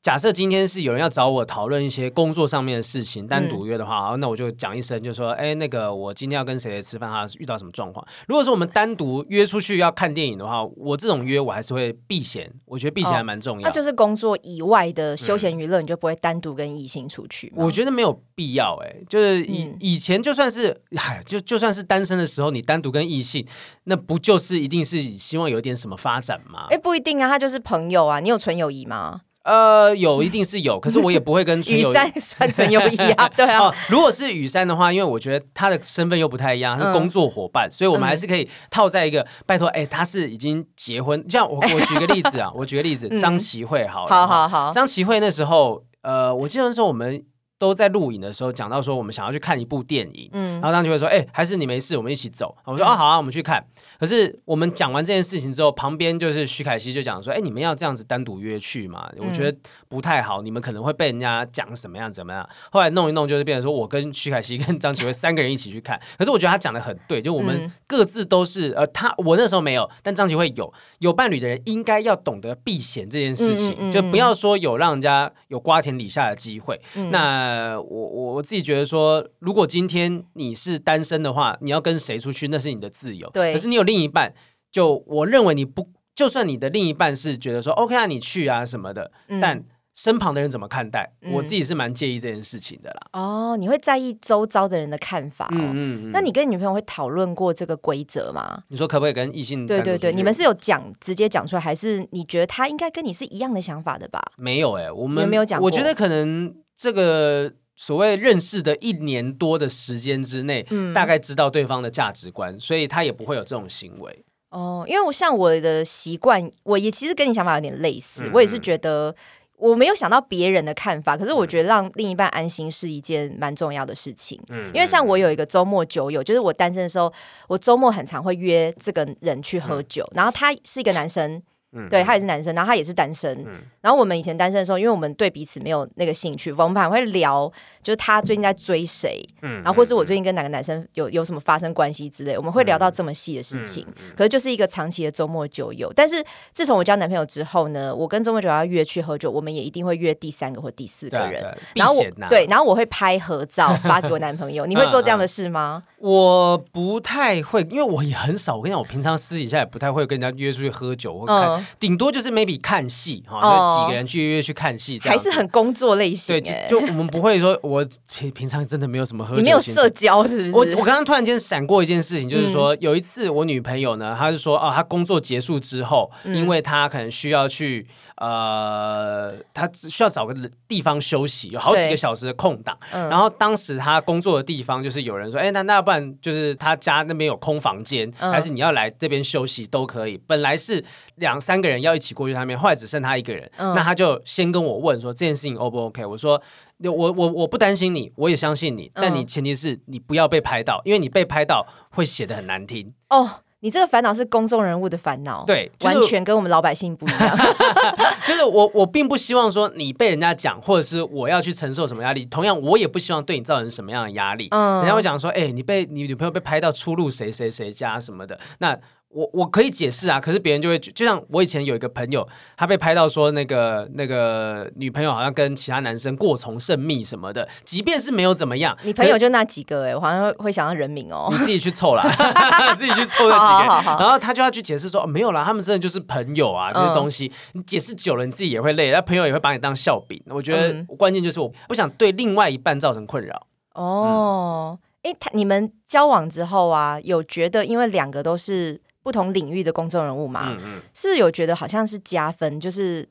[0.00, 8.06] 假设今天是有人要找我讨论一些工作上面的事情，单独约的话，好，那我就讲一声，就说，哎，那个我今天要跟谁谁吃饭，他遇到什么状况？
[8.28, 13.66] 如果说我们单独约出去要看电影的话，我这种约我还是会避嫌，我觉得避嫌还蛮重要。
[13.66, 17.52] 那就是工作以外的休闲娱乐，你就不会单独跟异性出去？
[17.56, 23.44] 我觉得没有必要，哎，就是以以前就算是，哎，就就算是单身的时候，你单独跟异性，
[23.84, 26.68] 那不就是一定是希望有点什么发展吗？
[26.70, 29.22] 哎，不一定啊，他就是朋友啊，你有纯友谊吗？
[29.48, 33.74] 呃，有一定是有， 可是我也不会跟雨山 算成友谊啊，对啊。
[33.88, 47.22] 如果是雨山的话，因为我觉得他的身份又不太一样，是工作伙伴，所以我们还是可以套在一个拜托，哎，他是已经结婚，像我 我举个例子啊，我举个例子，张琪慧，好了，好好好，张琪慧那时候，呃，我记得那时候我们
[47.58, 52.56] 都在录影的时候讲到说，我们想要去看一部电影，嗯，然后张就会说，哎，还是你没事，我们一起走。
[52.64, 53.64] 我说，哦，好啊，我们去看。
[53.98, 59.10] 可是我们讲完这件事情之后，旁边就是徐凯熙就讲说，哎，你们要这样子单独约去嘛？
[59.18, 62.48] 我觉得不太好，你们可能会被人家讲什么样怎么样。
[62.70, 66.00] 后来弄一弄，就是变成说我跟徐凯熙跟张启辉三个人一起去看。
[66.16, 76.80] 可是我觉得他讲的很对，就我们各自都是，呃，他我那时候没有，但张启辉有有伴侣的人应该要懂得避嫌这件事情，就不要说有让人家有瓜田李下的机会。
[77.10, 77.47] 那
[77.80, 83.28] 我我我自己觉得说，如果今天你是单身的话，你要跟谁出去那是你的自由。
[83.30, 84.32] 对，可是你有另一半，
[84.70, 93.00] 就我认为你不，就算你的另一半是觉得说 OK 啊，你去啊什么的，但身旁的人怎么看待，我自己是蛮介意这件事情的啦。
[93.14, 95.48] 哦，你会在意周遭的人的看法。
[95.50, 96.10] 嗯嗯嗯。
[96.12, 98.62] 那你跟女朋友会讨论过这个规则吗？
[98.68, 99.66] 你说可不可以跟异性？
[99.66, 104.22] 对对对，你们是有讲直接讲出来，还是你觉得他应该跟你是一样的想法的吧？
[104.36, 105.60] 没有哎，我们没有讲。
[105.60, 107.52] 我觉得可能这个。
[107.80, 114.24] 所谓认识的一年多的时间之内，大概知道对方的价值观，所以他也不会有这种行为。
[114.50, 118.28] 哦，因为我像我的习惯，我也其实跟你想法有点类似。
[118.34, 119.14] 我也是觉得
[119.58, 124.36] 我没有想到别人的看法，可是我觉得让另一半安心是一件蛮重要的事情。
[124.48, 127.12] 嗯，因为像我有一个周末酒友，就是我单身的时候，
[127.46, 131.40] 我周末很常会约这个人去喝酒，然后他是一个男生。
[131.90, 133.44] 对他也是男生，然后他也是单身。
[133.80, 137.50] 然后我们以前单身的时候，因为我们对彼此没有那个兴趣，我们会聊，
[137.82, 143.86] 就是他最近在追谁，然后或是我最近跟哪个男生有有什么发生关系之类，我们会聊到这么细的事情。
[144.16, 145.92] 可是就是一个长期的周末酒友。
[145.94, 151.44] 但是自从我交男朋友之后呢，我跟周末酒要约去喝酒，我们也一定会约第三个或第四个人。
[151.74, 154.64] 然后我对，然后我会拍合照发给我男朋友。
[154.66, 155.84] 你会做这样的事吗？
[155.98, 158.56] 我不太会，因为我也很少。
[158.56, 161.64] 我跟你讲，我平常私底下也不太会跟人家约出去喝酒或看。
[161.78, 166.40] 顶多就是 maybe 看戏哈，就几个人去约约去看戏，还是很工作类型。
[166.42, 170.74] 对，就我们不会说， 我平平常真的没有什么喝酒，你没有社交是不是？
[170.74, 177.86] 我我刚刚突然间闪过一件事情，就是说有一次我女朋友呢，她是说哦，她工作结束之后，因为她可能需要去。
[178.18, 180.34] 呃，他只需要找个
[180.66, 182.76] 地方休息，有好几个小时的空档。
[182.90, 190.20] 然后当时他工作的地方就是有人说，哎，那那要不然就是他家那边有空房间，还是你要来这边休息都可以。
[190.26, 190.84] 本来是
[191.16, 193.48] 两三个人要一起过去那边，后来只剩他一个人。
[193.56, 196.04] 那他就先跟我问说这件事情 O 不 OK？
[196.04, 196.42] 我说
[196.78, 203.42] 我我我不担心你，我也相信你，但你前提是你不要被拍到，因为你被拍到会写的很难听哦。
[203.60, 207.36] 你这个烦恼是公众人物的烦恼，对，完全跟我们老百姓不一样。
[208.26, 212.24] 就是我，我并不希望说你被人家讲，或者是我要去承受什么压力。
[212.26, 214.48] 同样，我也不希望对你造成什么样的压力。
[214.50, 218.78] 嗯，人家会讲说，哎，你被你女朋友被拍到出入谁谁谁家什么的，那。
[219.10, 232.04] 我我可以解释啊，可是别人就会就像我以前有一个朋友，他被拍到说那个那个女朋友好像跟其他男生过从甚密什么的，即便是没有怎么样，你朋友就那几个哎，我好像会想到人名哦，你自己去凑啦，
[232.76, 240.22] 自己去凑那几个，然后他就要去解释说没有啦，他们真的就是朋友啊，这些东西你解释久了你自己也会累，那朋友也会把你当笑柄。
[240.26, 243.46] 我觉得关键就是我不想对另外一半造成困扰。
[243.72, 248.78] 哦，哎，他你们交往之后啊，有觉得因为两个都是。
[249.08, 250.54] 不同领域的公众人物嘛，
[250.92, 252.60] 是不是有觉得好像是加分？
[252.60, 253.08] 就是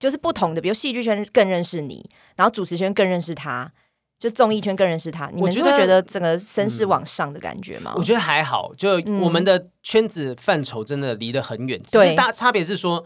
[0.00, 3.70] 就是不同的，比如戏剧圈更认识你，然后主持圈更认识他，
[4.18, 5.28] 就综艺圈更认识他。
[5.34, 7.92] 你们就会觉得整个声势往上的感觉吗？
[7.96, 11.78] 我觉得还好，就我们的圈子范畴真的离得很远。
[11.84, 13.04] 其实大差别是说，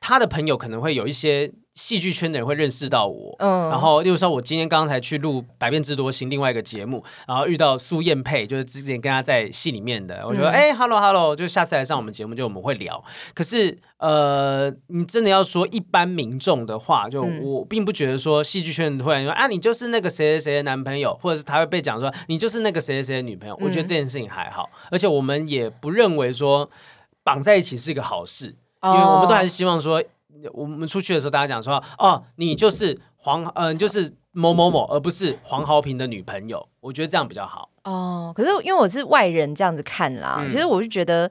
[0.00, 1.52] 他的朋友可能会有一些。
[1.72, 13.02] 戏剧圈的人会认识到我，嗯，然后例如说，我今天刚才去录《百变之多星》另外一个节目，然后遇到苏燕佩，就是之前跟他在戏里面的，我觉得哎，hello hello，就下次来上我们节目，就我们会聊。
[13.34, 23.56] 可是，呃，你真的要说一般民众的话，就我并不觉得说戏剧圈突然说啊，你就是那个谁谁谁的男朋友，或者是他会被讲说你就是那个谁谁谁的女朋友。
[23.60, 26.68] 我觉得这件事情还好，而且我们也不认为说
[27.22, 30.02] 绑在一起是一个好事，因为我们都还是希望说。
[30.54, 37.68] 我们出去的时候，大家讲说：“哦，你就是黄，嗯，就是某某某，而不是黄豪平的女朋友。”我觉得这样比较好。
[37.84, 41.30] 哦，可是因为我是外人这样子看啦，其实我就觉得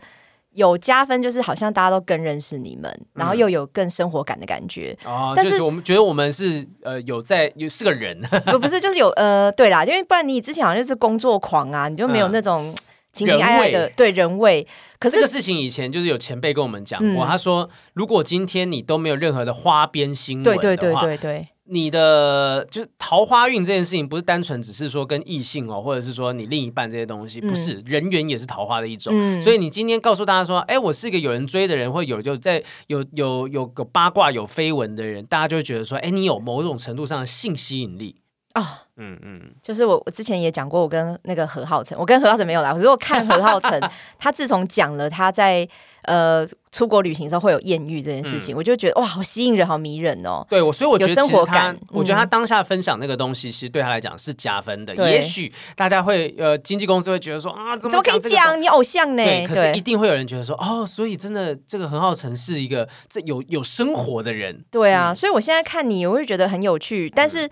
[0.51, 4.95] 有加分，就是好像大家都更认识你们，然后又有更生活感的感觉。
[5.03, 12.75] 哦，但是我们觉得我们是呃有在有是个人，不不是就是有呃对啦，因为不然你之前好像就是工作狂啊，你就没有那种。
[13.11, 14.67] 情情爱爱的对人味，
[14.99, 29.13] 可是这个事情以前就是有前辈跟我们讲过，他说如果今天你都没有任何的花边新闻，对对对对对，你的就是桃花运这件事情不是单纯只是说跟异性哦，或者是说你另一半这些东西，不是人缘也是桃花的一种。
[29.41, 38.18] 所以你今天告诉大家说，哎，我是一个有人追的人，或有就在有有有个八卦有绯闻的人，大家就会觉得说，哎，你有某种程度上的性吸引力。
[38.53, 43.79] 啊，嗯嗯，就是我我之前也讲过，我跟那个何浩晨，我跟何浩晨没有来，可是我看何浩晨，
[44.17, 45.67] 他自从讲了他在
[46.03, 50.43] 呃出国旅行的时候会有艳遇这件事情，我就觉得哇，好吸引人，好迷人哦。
[50.49, 54.95] 对我，所以我觉得生活感，我觉得他当下分享那个东西，其实对他来讲是加分的。
[55.11, 59.23] 也许大家会呃，经纪公司会觉得说啊，怎么可以讲你偶像呢？
[59.23, 64.65] 对，可是一定会有人觉得说哦，所以真的这个何浩晨是一个这有有生活的人。
[64.71, 67.47] 对啊，所以我现在看你，我会觉得很有趣，但是。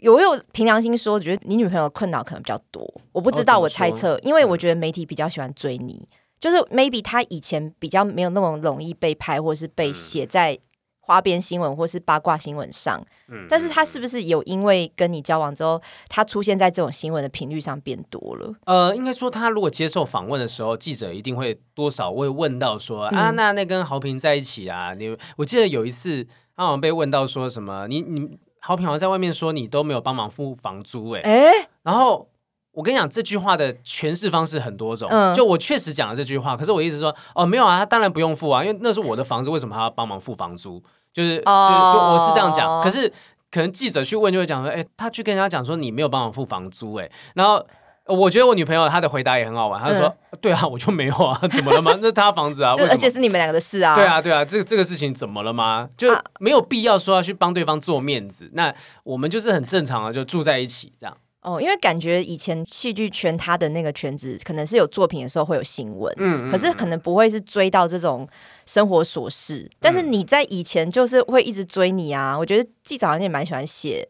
[0.00, 2.82] 有有凭良心说，觉得你女朋友困扰可能比较多，
[3.12, 6.08] 我不知道，我猜测，因为我觉得媒体比较喜欢追你，
[6.40, 10.58] 就是 maybe 他以前比较没有那么容易被拍，或是被写在
[11.00, 18.54] 花边新闻或是八卦新闻上，嗯，但是他是不是有因为跟你交往之后，他出现在这种新闻的频率上变多了？
[18.64, 26.26] 呃，应该说他如果接受访问的时候，记者一定会多少会问到说啊，那那跟豪平在一起啊，你我记得有一次
[26.56, 28.38] 他好像被问到说什么，你你。
[28.60, 31.50] 好朋友在外面说你都没有帮忙付房租，哎，
[31.82, 32.28] 然后
[32.72, 40.82] 我跟你讲这句话的诠释方式很多种，就我确实讲了这句话，可是我一直说哦没有啊，他当然不用付啊，因为那是我的房子，为什么他要帮忙付房租？
[41.12, 43.08] 就是就就我是这样讲，可是
[43.50, 47.66] 可能记者去问就会讲说，哎，他去跟人家讲说你没有帮忙付房租，哎，然后。
[48.10, 51.96] 我觉得我女朋友她的回答也很好玩，她说：“对啊，我就没有啊，怎么了吗？
[52.02, 55.88] 那她房子啊，而且是你们两个的事啊。”对啊，对啊，这个这个事情怎么了吗？
[55.96, 56.08] 就
[56.40, 58.50] 没有必要说要去帮对方做面子。
[58.54, 61.16] 那我们就是很正常的，就住在一起这样。
[61.42, 68.28] 哦，因为感觉以前戏剧圈他的那个圈子，可能是有作品的时候会有新闻，嗯，可是可能不会是追到这种
[68.66, 69.66] 生活琐事。
[69.80, 72.38] 但是你在以前就是会一直追你啊。
[72.38, 74.06] 我觉得记者好像也蛮喜欢写。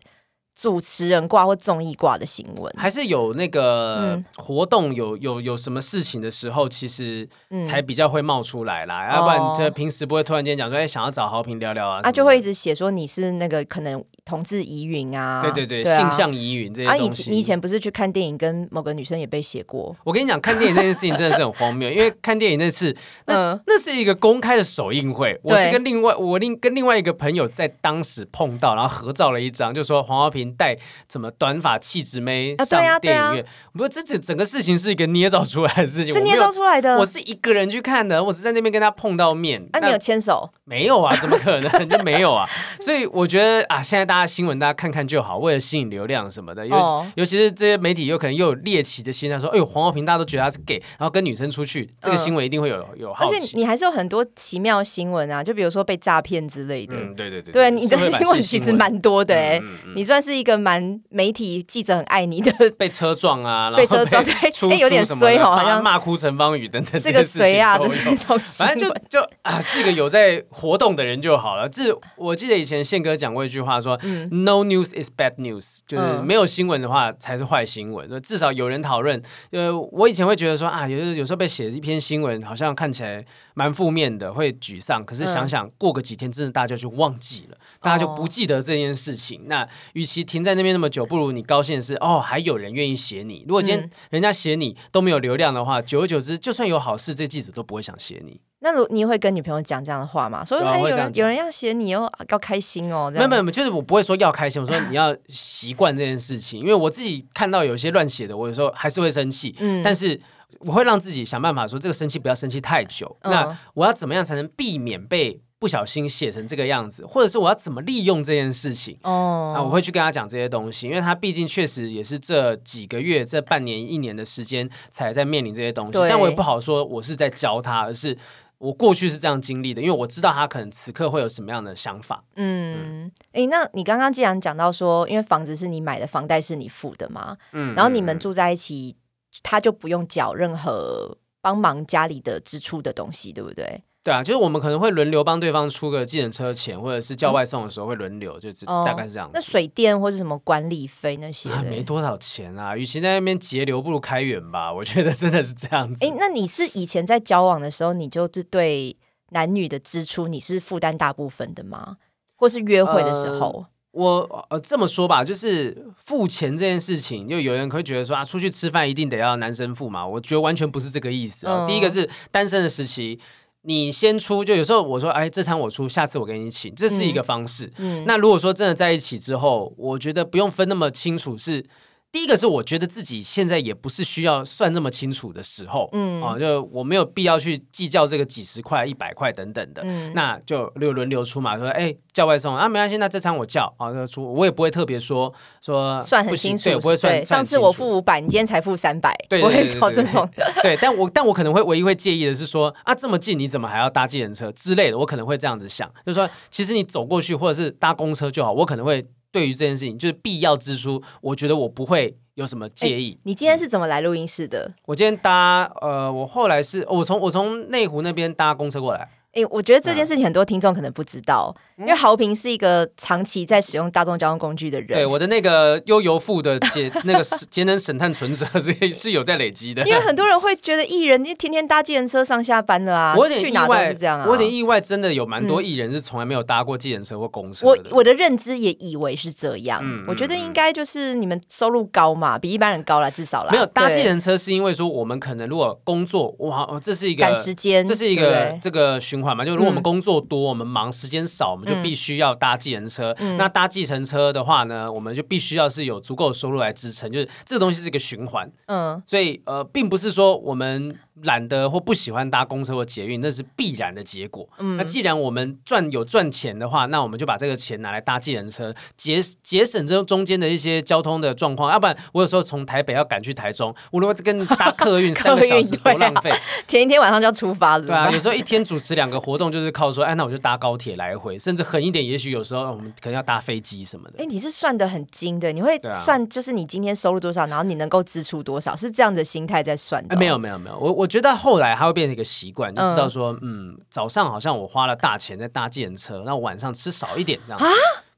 [0.61, 7.26] 主持人挂或综艺挂的新闻，还是有那个活动有有有什么事情的时候，其实
[7.66, 9.11] 才比较会冒出来啦。
[9.11, 17.30] 要不然这平时不会突然间讲说，哎，想要找豪平聊聊啊，他，就会一直写说你是那个可能同志疑云啊，对对对，性向疑云这些东西。
[17.30, 19.96] 你以前不是去看电影，跟某个女生也被写过？
[20.04, 30.54] 我跟你讲，看电影这件事情真的是很荒谬， 因为看电影那次，那那是一个公开的首映会，我是跟另外我另跟另外一个朋友在当时碰到，然后合照了一张，就说黄浩平。
[30.60, 30.76] 带
[31.08, 33.46] 怎么短发气质妹上电影院？
[33.72, 36.98] 不，这整整个事情是一个捏造出来的事情，是捏造出来的。
[36.98, 39.66] 我是一个人去看的，我是在那边跟他碰到面。
[39.72, 40.50] 啊，你有牵手？
[40.64, 42.46] 没有啊，怎么可能 就没有啊？
[42.80, 46.66] 所以我觉得啊，现在大家新闻大家看看就好，为了吸引流量什么的。
[46.66, 53.34] 尤尤其是这些媒体有可能又有猎奇的心态，说哎呦黄浩平大家都觉得他是 gay，然后跟女生出去，这个新闻一定会有有好奇。
[53.34, 56.96] 而且你还是有很多奇妙新闻啊，就比如说被诈骗之类的。
[56.96, 59.60] 嗯，对对对，对你的新闻其实蛮多的哎，
[59.94, 62.52] 你算是一个蛮媒体记者很爱你的。
[62.78, 68.38] 被车撞啊，被车撞，对，哎，有点衰哦，好像骂哭陈芳宇等等，是个谁啊的那种。
[68.58, 71.68] 反正就就啊，是一个有在活动的人就好了。
[71.68, 73.98] 这我记得以前宪哥讲过一句话，说
[74.30, 78.20] “No news is bad news”，就是没有新闻的话才是坏新闻。
[78.22, 79.20] 至少有人讨论。
[79.50, 85.04] 呃，我以前会觉得说啊，有有时候被写一篇新闻，好像看起来蛮负面的，会沮丧。
[85.04, 89.42] 可是想想过个几天，真的大家就忘记了，大家就不记得这件事情。
[89.46, 93.44] 那与其停在那边那么久，不如你高兴的是哦，还有人愿意写你。
[93.46, 98.40] 如果今天人家写你都没有流量的话，久而久之，就算有好事，这记者都不会想写你。
[98.62, 100.44] 那如你会跟女朋友讲这样的话吗？
[100.44, 103.11] 所以有人有人要写你哦，要开心哦。
[103.11, 106.61] 没有没有，就是我不会说要开心，我说你要习惯这件事情。
[106.61, 109.56] 因为我自己看到有些乱写的，我有时候还是会生气。
[109.61, 110.20] 嗯，但是
[110.58, 113.16] 我会让自己想办法说，这个生气不要生气太久。
[113.22, 117.06] 那我要怎么样才能避免被不小心写成这个样子？
[117.06, 118.98] 或者是我要怎么利用这件事情？
[119.04, 125.92] 哦，啊，我会去跟他讲这些东西，因为他毕竟确实也是这几个月、这半年、一年的时间才在面临这些东西。
[125.94, 128.18] 但我也不好说我是在教他，而是。
[128.61, 132.22] 我过去是这样经历的，因为我知道他可能此刻会有什么样的想法。
[132.36, 138.94] 嗯，哎，那你刚刚既然讲到说，因为房子是你买的，房贷是你付的嘛，嗯，然后你们住在一起，
[139.42, 143.82] 他就不用缴任何帮忙家里的支出的东西，对不对？
[144.03, 149.30] 对啊，就是我们可能会轮流帮对方出个计程车钱，或者是叫外送的时候会轮流，就大概是这样。
[149.34, 152.74] 那水电或者什么管理费那些，没多少钱啊。
[152.74, 154.72] 与其在那边节流，不如开源吧。
[154.72, 156.03] 我觉得真的是这样子。
[156.03, 158.96] 哎，那你是以前在交往的时候，你就是对
[159.32, 161.98] 男女的支出你是负担大部分的吗？
[162.36, 163.66] 或是约会的时候？
[163.90, 170.07] 我呃这么说吧，就是付钱这件事情，就有人会觉得说啊，出去吃饭一定得要男生付嘛。
[170.07, 171.66] 我觉得完全不是这个意思啊。
[171.66, 173.20] 第一个是单身的时期。
[173.62, 177.70] 你先出，就有时候我说，哎，这餐我出，下次我给你请，这是一个方式。
[177.76, 181.64] 嗯，那如果说真的在一起之后，我觉得不用分那么清楚，是
[182.12, 197.24] 第一个是我觉得自己现在也不是需要算这么清楚的时候，嗯，啊，就我没有必要去计较这个几十块、一百块等等的，嗯，那就轮轮流出嘛，说哎叫外送啊没关系，那这餐我叫啊，那出我也不会特别说说算很清楚，对，不会算。
[197.24, 200.28] 上次我付五百，你今天才付三百， 对，不会搞这种。
[200.62, 209.04] 对，但我但我可能会唯一会介意的是说啊这么近你怎么还要搭计程车之类的，我可能会这样子想，就是说其实你走过去或者是搭公车就好，我可能会。
[209.32, 213.18] 对于这件事情，就是必要支出，我觉得我不会有什么介意。
[213.24, 214.74] 你今天是怎么来录音室的？
[214.86, 219.08] 我今天搭呃，我后来是我从我从内湖那边搭公车过来。
[219.32, 224.88] 哎，我觉得这件事情很多听众可能不知道，因为豪平是一个长期在使用大众交通工具的人。
[224.88, 229.86] 对，我的那个悠游付的节 那个节能省碳存折是是有在累积的。
[229.86, 234.24] 因为很多人 会觉得艺人你天天搭计程车上下班的啊，我有点意外是这样啊。
[234.26, 237.68] 我有点意外，真的有蛮多艺人是从来没有搭过计程车或公车。
[237.68, 243.52] 我我的认知也以为是这样，我觉得应该就是你们收入高嘛，比一般人高了，至少啦。
[243.52, 253.14] 没有搭计程车是因为说我们可能如果工作哇，这是一个赶时间，这是一个这个循环嘛，就如果我们工作多，我们忙时间少，我们就必须要搭计程车。
[253.36, 258.50] 那搭计程车的话呢，我们就必须要是有足够的收入来支撑，就是这个东西是一个循环。
[258.66, 260.96] 嗯，所以呃，并不是说我们。
[261.24, 264.48] 懒得或不喜欢搭公车或捷运，那是必然的结果。
[264.76, 271.70] 那既然我们赚有赚钱的话，那我们就把这个钱拿来搭计程车，节节省这中间的一些交通的状况。
[271.70, 276.30] 要不然我有时候从台北要赶去台中，我如果跟搭客运 三个小时多浪费。
[276.66, 277.84] 前一天晚上就要出发了。
[277.86, 284.22] 对啊，有时候一天主持两个活动，就是靠说，哎，那我就搭高铁来回，甚至狠一点，也许有时候我们可能要搭飞机什么的。
[284.22, 290.16] 哎，你是算的很精的，你会算就是你今天收入多少，然后你能够支出多少，是这样的心态在算的。
[290.16, 297.66] 没有没有没有，我我觉得后来它会变成一个习惯，就知道说，嗯，早上好像我花了大钱在搭计程车，那我晚上吃少一点这样啊，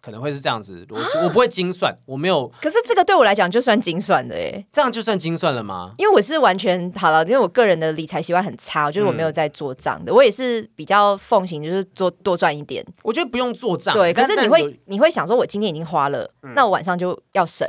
[0.00, 1.18] 可能会是这样子逻辑。
[1.18, 2.46] 我不会精算，我没有。
[2.60, 5.92] 可是这个对我来讲就算精算的哎，这样就算精算了吗？
[5.96, 10.12] 因为我是完全好了，因为我个人的理财习惯很差，就是我没有在做账的。
[10.12, 12.84] 我也是比较奉行，就是做多赚一点。
[13.02, 14.12] 我觉得不用做账，对。
[14.12, 17.66] 可是你会你会想说，我今天已经花了，那我晚上就要省。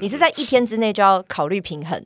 [0.00, 2.02] 你是在一天之内就要考虑平衡。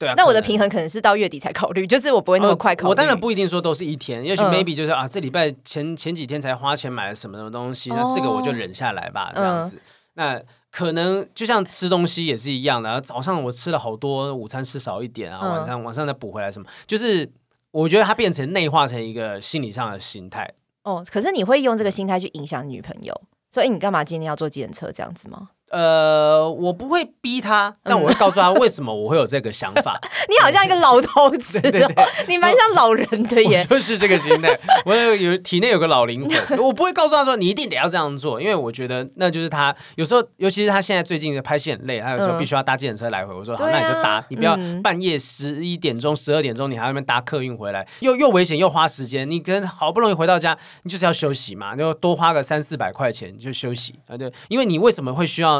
[0.00, 2.88] 对啊，那我的平衡可能是到月底才考虑， 就是我不会那么快考虑。
[2.88, 9.78] 我当然不一定说都是一天，也许 maybe 就是啊，这礼拜前前几天才花钱买了什么什么东西，那这个我就忍下来吧，这样子。
[10.14, 10.40] 那
[10.70, 17.30] 可能就像吃东西也是一样的，早上我吃了好多，午餐吃少一点啊，晚上晚上再补回来什么，就是
[17.70, 20.50] 我觉得它变成内化成一个心理上的心态。
[20.82, 23.20] 哦，可是你会用这个心态去影响女朋友，
[23.50, 25.50] 所以你干嘛今天要坐计程车这样子吗？
[25.70, 29.98] 呃，我不会逼他，但我会告诉他为什么我会有这个想法。
[30.28, 31.86] 你好像一个老头子，对对，
[32.26, 34.58] 你蛮像老人的耶，就是这个心态。
[34.84, 43.32] 我有有体内有个老灵魂，我不会告诉他说你一定得要这样做，因为我觉得那就是他有时候，尤其是他现在最近的拍戏很累，他有时候必须要搭计程车来回。
[43.32, 49.30] 我说好，那你就搭，你不要半夜十一点钟、十二点钟你还那边搭客运回来，又又危险又花时间。
[49.30, 54.16] 你跟好不容易回到家，你就是要休息嘛，就多花个三四百块钱就休息啊。
[54.16, 55.59] 对，因为你为什么会需要？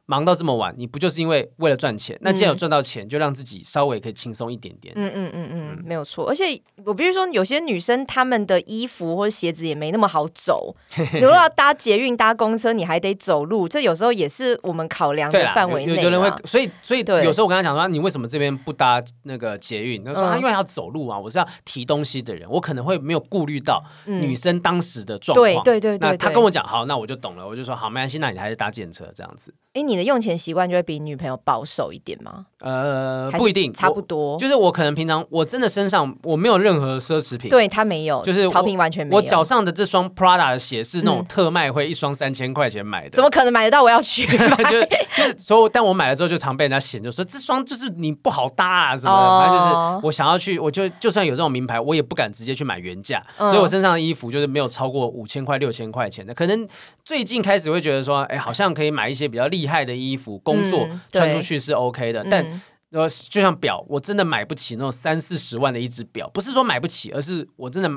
[0.11, 2.17] 忙到这么晚，你不就是因为为了赚钱？
[2.19, 4.93] 那既然有赚到钱，就让自己稍微可以轻松一点点。
[4.97, 6.27] 嗯嗯嗯嗯，没有错。
[6.27, 6.43] 而且
[6.83, 10.75] 我比如说，有些女生她们的衣服或者鞋子也没那么好走。
[11.13, 16.03] 你如果要搭捷运、搭公车，你还得走路，这有时候也是我们考量的范围内。
[16.03, 20.03] 有人会，所以所以有时候我跟他讲说，你为什么这边不搭那个捷运？
[20.03, 25.63] 他说他因为要走路啊，我是要提东西的人，我可能会没有顾虑到女生当时的状况。
[25.63, 29.53] 对对对，那他跟我讲好，那我就懂了，我就说好，没关系，那你还是搭电车这样子。
[29.73, 32.45] 哎，你的用钱习惯就会比女朋友保守一点吗？
[32.59, 34.37] 呃，不一定，差不多。
[34.37, 39.17] 就是我可能平常我真的身上我没有任何奢侈品，对他没有，就是潮品完全没有。
[39.17, 43.81] 我脚上的这双 Prada 的鞋是那种特卖会，一双三千块钱买的，怎么可能买得到？
[43.81, 49.39] 我要去买，就就所以，但我买了之后就常被人家嫌，就说这双就是你不好搭啊什么的。
[49.39, 56.33] 反正就是我想要去，我就就算有这种名牌，我也不敢直接去买原价，所以我身上的衣服就是没有超过五千块、六千块钱的。
[56.33, 56.67] 可能
[57.05, 59.60] 最近开始会觉得说，哎，好像可以买一些比较厉。
[59.61, 62.43] 厉害的衣服，工作穿出去是 OK 的，但
[62.91, 67.89] 呃，就像表，我真的买不起那种三四十万的一只表，不是说买不起，而是我真的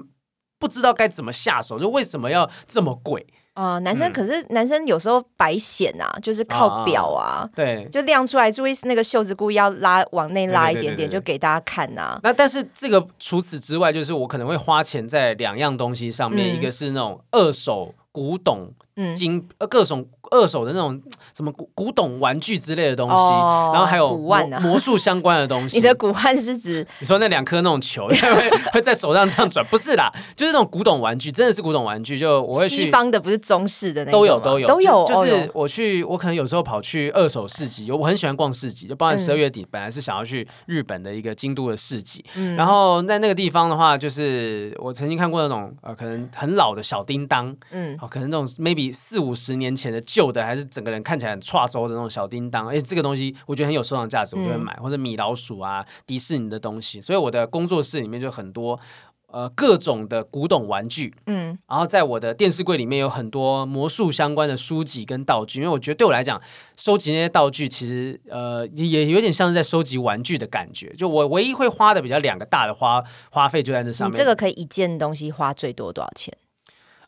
[0.59, 3.79] 不知道该怎么下手，就为什么要这么贵啊？
[3.81, 12.21] 男生可是男生有时候白显啊，就是靠表啊，对，就亮出来，注意那个袖子故意要拉往内拉一点点，就给大家看呐。
[12.23, 18.73] 那但是这个除此之外，就是我可能会花钱在两样东西上面，一个是那种二手古董。
[19.17, 21.01] 金呃各种二手的那种
[21.35, 25.76] 什么古古董玩具之类的东西，然后还有魔魔术相关的东西。
[25.78, 29.64] 你的古玩是指你说那两颗那种球 会会在手上这样转？
[29.66, 32.18] 不是啦，就是那种古董玩具，真的是古董玩具。
[32.18, 35.05] 就我会去西方的，不是中式的那种都有都有都有。
[35.07, 58.79] 就是我去，我可能有时候跑去二手市集，我很喜欢逛市集，就包含十二月底本来是想要去日本的一个京都的市集，嗯然后在那个地方的话，就是我曾经看过那种呃可能很老的小叮当，嗯，可能那种 maybe 四五十年前的旧的，还是整个人看起来很差周的那种小叮当，而且，这个东西我觉得很有收藏价值，我就会买，或者米老鼠啊，迪士尼的东西，所以我的工作室里面就很多。
[59.27, 66.41] 呃，各种的古董玩具，嗯，然后在我的电视柜里面有很多魔术相关的书籍跟道具，因为我觉得对我来讲，
[66.77, 70.95] 收集那些道具其实呃也有点像是在收集玩具的感觉。
[70.97, 73.03] 就我唯一会花的比较两个大的花
[73.33, 74.14] 花费就在这上面。
[74.14, 76.33] 你这个可以一件东西花最多多少钱？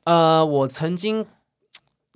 [0.02, 1.24] 呃，我曾经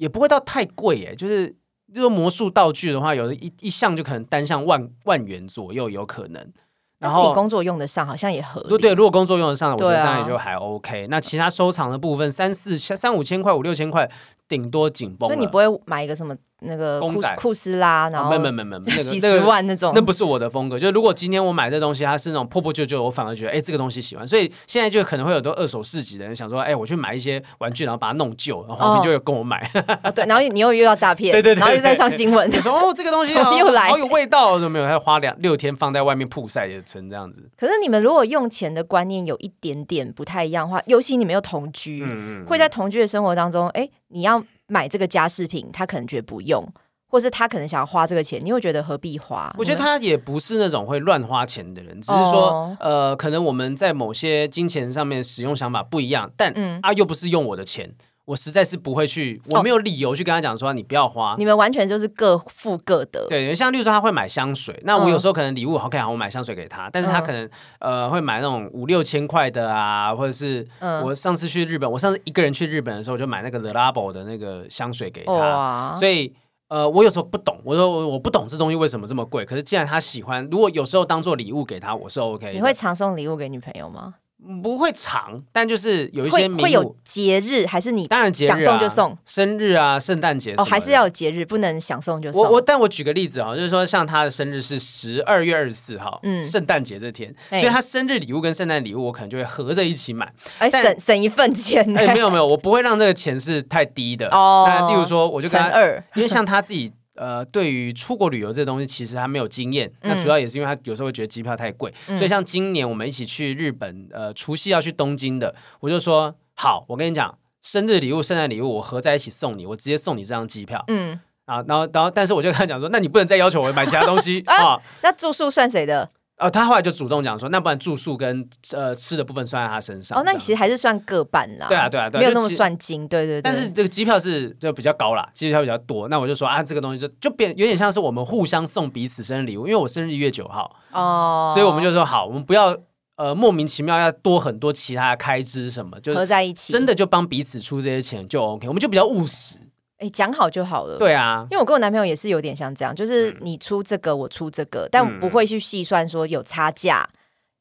[0.00, 1.54] 也不会到太贵耶，就是
[1.92, 6.52] 这个魔术道具的话，有的一一项就可能单项万万元左右有可能。
[6.98, 8.68] 然后你工作用得上，好像也合理。
[8.70, 11.06] 对对，如果工作用得上，我觉得当然也就还 OK。
[11.10, 14.10] 那其他收藏的部分，三四三五千块、五六千块，
[14.48, 15.28] 顶多紧绷。
[15.28, 16.34] 所以你不会买一个什么？
[16.60, 20.78] 那个库库斯拉，然后没没没没几十万那种，那不是我的风格。
[20.78, 24.26] 就如果今天我买这东西，它是那种破破旧旧，我反而觉得哎，这个东西喜欢。
[24.26, 29.70] 所以现在就可能会有多二手市集的人想说，哎，我去买一些玩具，然后把它弄旧，然后黄平就会跟我买。
[30.14, 37.48] 对，然后你又遇到诈骗，对对对，然后又 在上新闻，说哦，这个东西 又来，好有味道，都没有，还要花两六天放在外面曝晒也成这样子。
[37.56, 42.04] 可是你们如果用钱的观念有一点点不太一样的话，尤其你们又同居，
[42.46, 46.66] 会在同居的生活当中，哎，你要买这个家饰品，他可能觉得不用。
[47.12, 49.52] 或是他可能想要花这个钱，你会觉得何必花？
[49.58, 56.52] 我觉得他也不是那种会乱花钱的人，只是说，呃，可能我们在某些金钱上面使用想法不一样，但
[56.82, 57.92] 啊，又不是用我的钱，
[58.24, 61.34] 我实在是不会去，我没有理由去跟他讲说你不要花。
[61.38, 63.26] 你们完全就是各付各的。
[63.28, 67.48] 对，像例如说他会买香水，那我有时候可能礼物 OK 好，我买香水给他，但是他可能
[67.80, 70.66] 呃会买那种五六千块的啊，或者是
[71.04, 76.34] 我上次去日本，我上次一个人去日本的时候，我就买那个 The Labo 的那个香水给他，所以。
[76.70, 79.44] 呃，我有时候不懂，我说我我不懂这东西为什么这么贵。
[79.44, 82.52] 可是既然他喜欢，如果有时候当做礼物给他，我是 OK。
[82.52, 84.14] 你会常送礼物给女朋友吗？
[84.62, 92.42] 不会长，但就是有一些会有节日，还是你当然想送就送，生日啊、圣诞节哦，还是要有节日，不能想送就送。
[92.42, 101.82] 我我，但我举个例子啊，就是说像他的生日是十二月二十四号，嗯，圣诞节这天，所以他生日礼物跟圣诞礼物我可能就会合着一起买，哎，省省一份钱。
[101.96, 104.64] 哎，没有没有，我不会让这个钱是太低的哦。
[104.66, 106.90] 那例如说，我就跟他二，因为像他自己。
[107.20, 109.92] 呃，对于出国旅游这东西，其实他没有经验。
[110.00, 120.82] 那主要也是因为他有时候会觉得机票太贵，所以像今年我们一起去日本，呃，除夕要去东京的，我就说好，我跟你讲，生日礼物、圣诞礼物我合在一起送你，我直接送你这张机票。
[120.88, 124.80] 嗯，啊，然后，然后，但是我就跟他讲说，那你不能再要求我买其他东西 啊。
[125.02, 126.08] 那住宿算谁的？
[126.40, 130.18] 哦，他后来就主动讲说，那不然住宿跟呃吃的部分算在他身上。
[130.18, 131.66] 哦，那其实还是算各半啦。
[131.68, 133.42] 对啊，对啊，对，没有那么算精，对对。
[133.42, 136.08] 但是这个机票是就比较高啦，机票比较多。
[136.08, 142.74] 那我就说啊，这个东西就就变有点像是我们互相送彼此生日礼物，因为我生日一月九号哦，所以我们就说好，我们不要
[143.16, 149.58] 呃莫名其妙要多很多其他的开支什么，就合在一起，真的就帮彼此出这些钱就 OK，我们就比较务实。
[150.00, 150.98] 哎，讲好就好了。
[150.98, 157.08] 对啊，因为我跟我男朋友也是有点像这样，就是你出这个，我出这个，但不会去细算说有差价。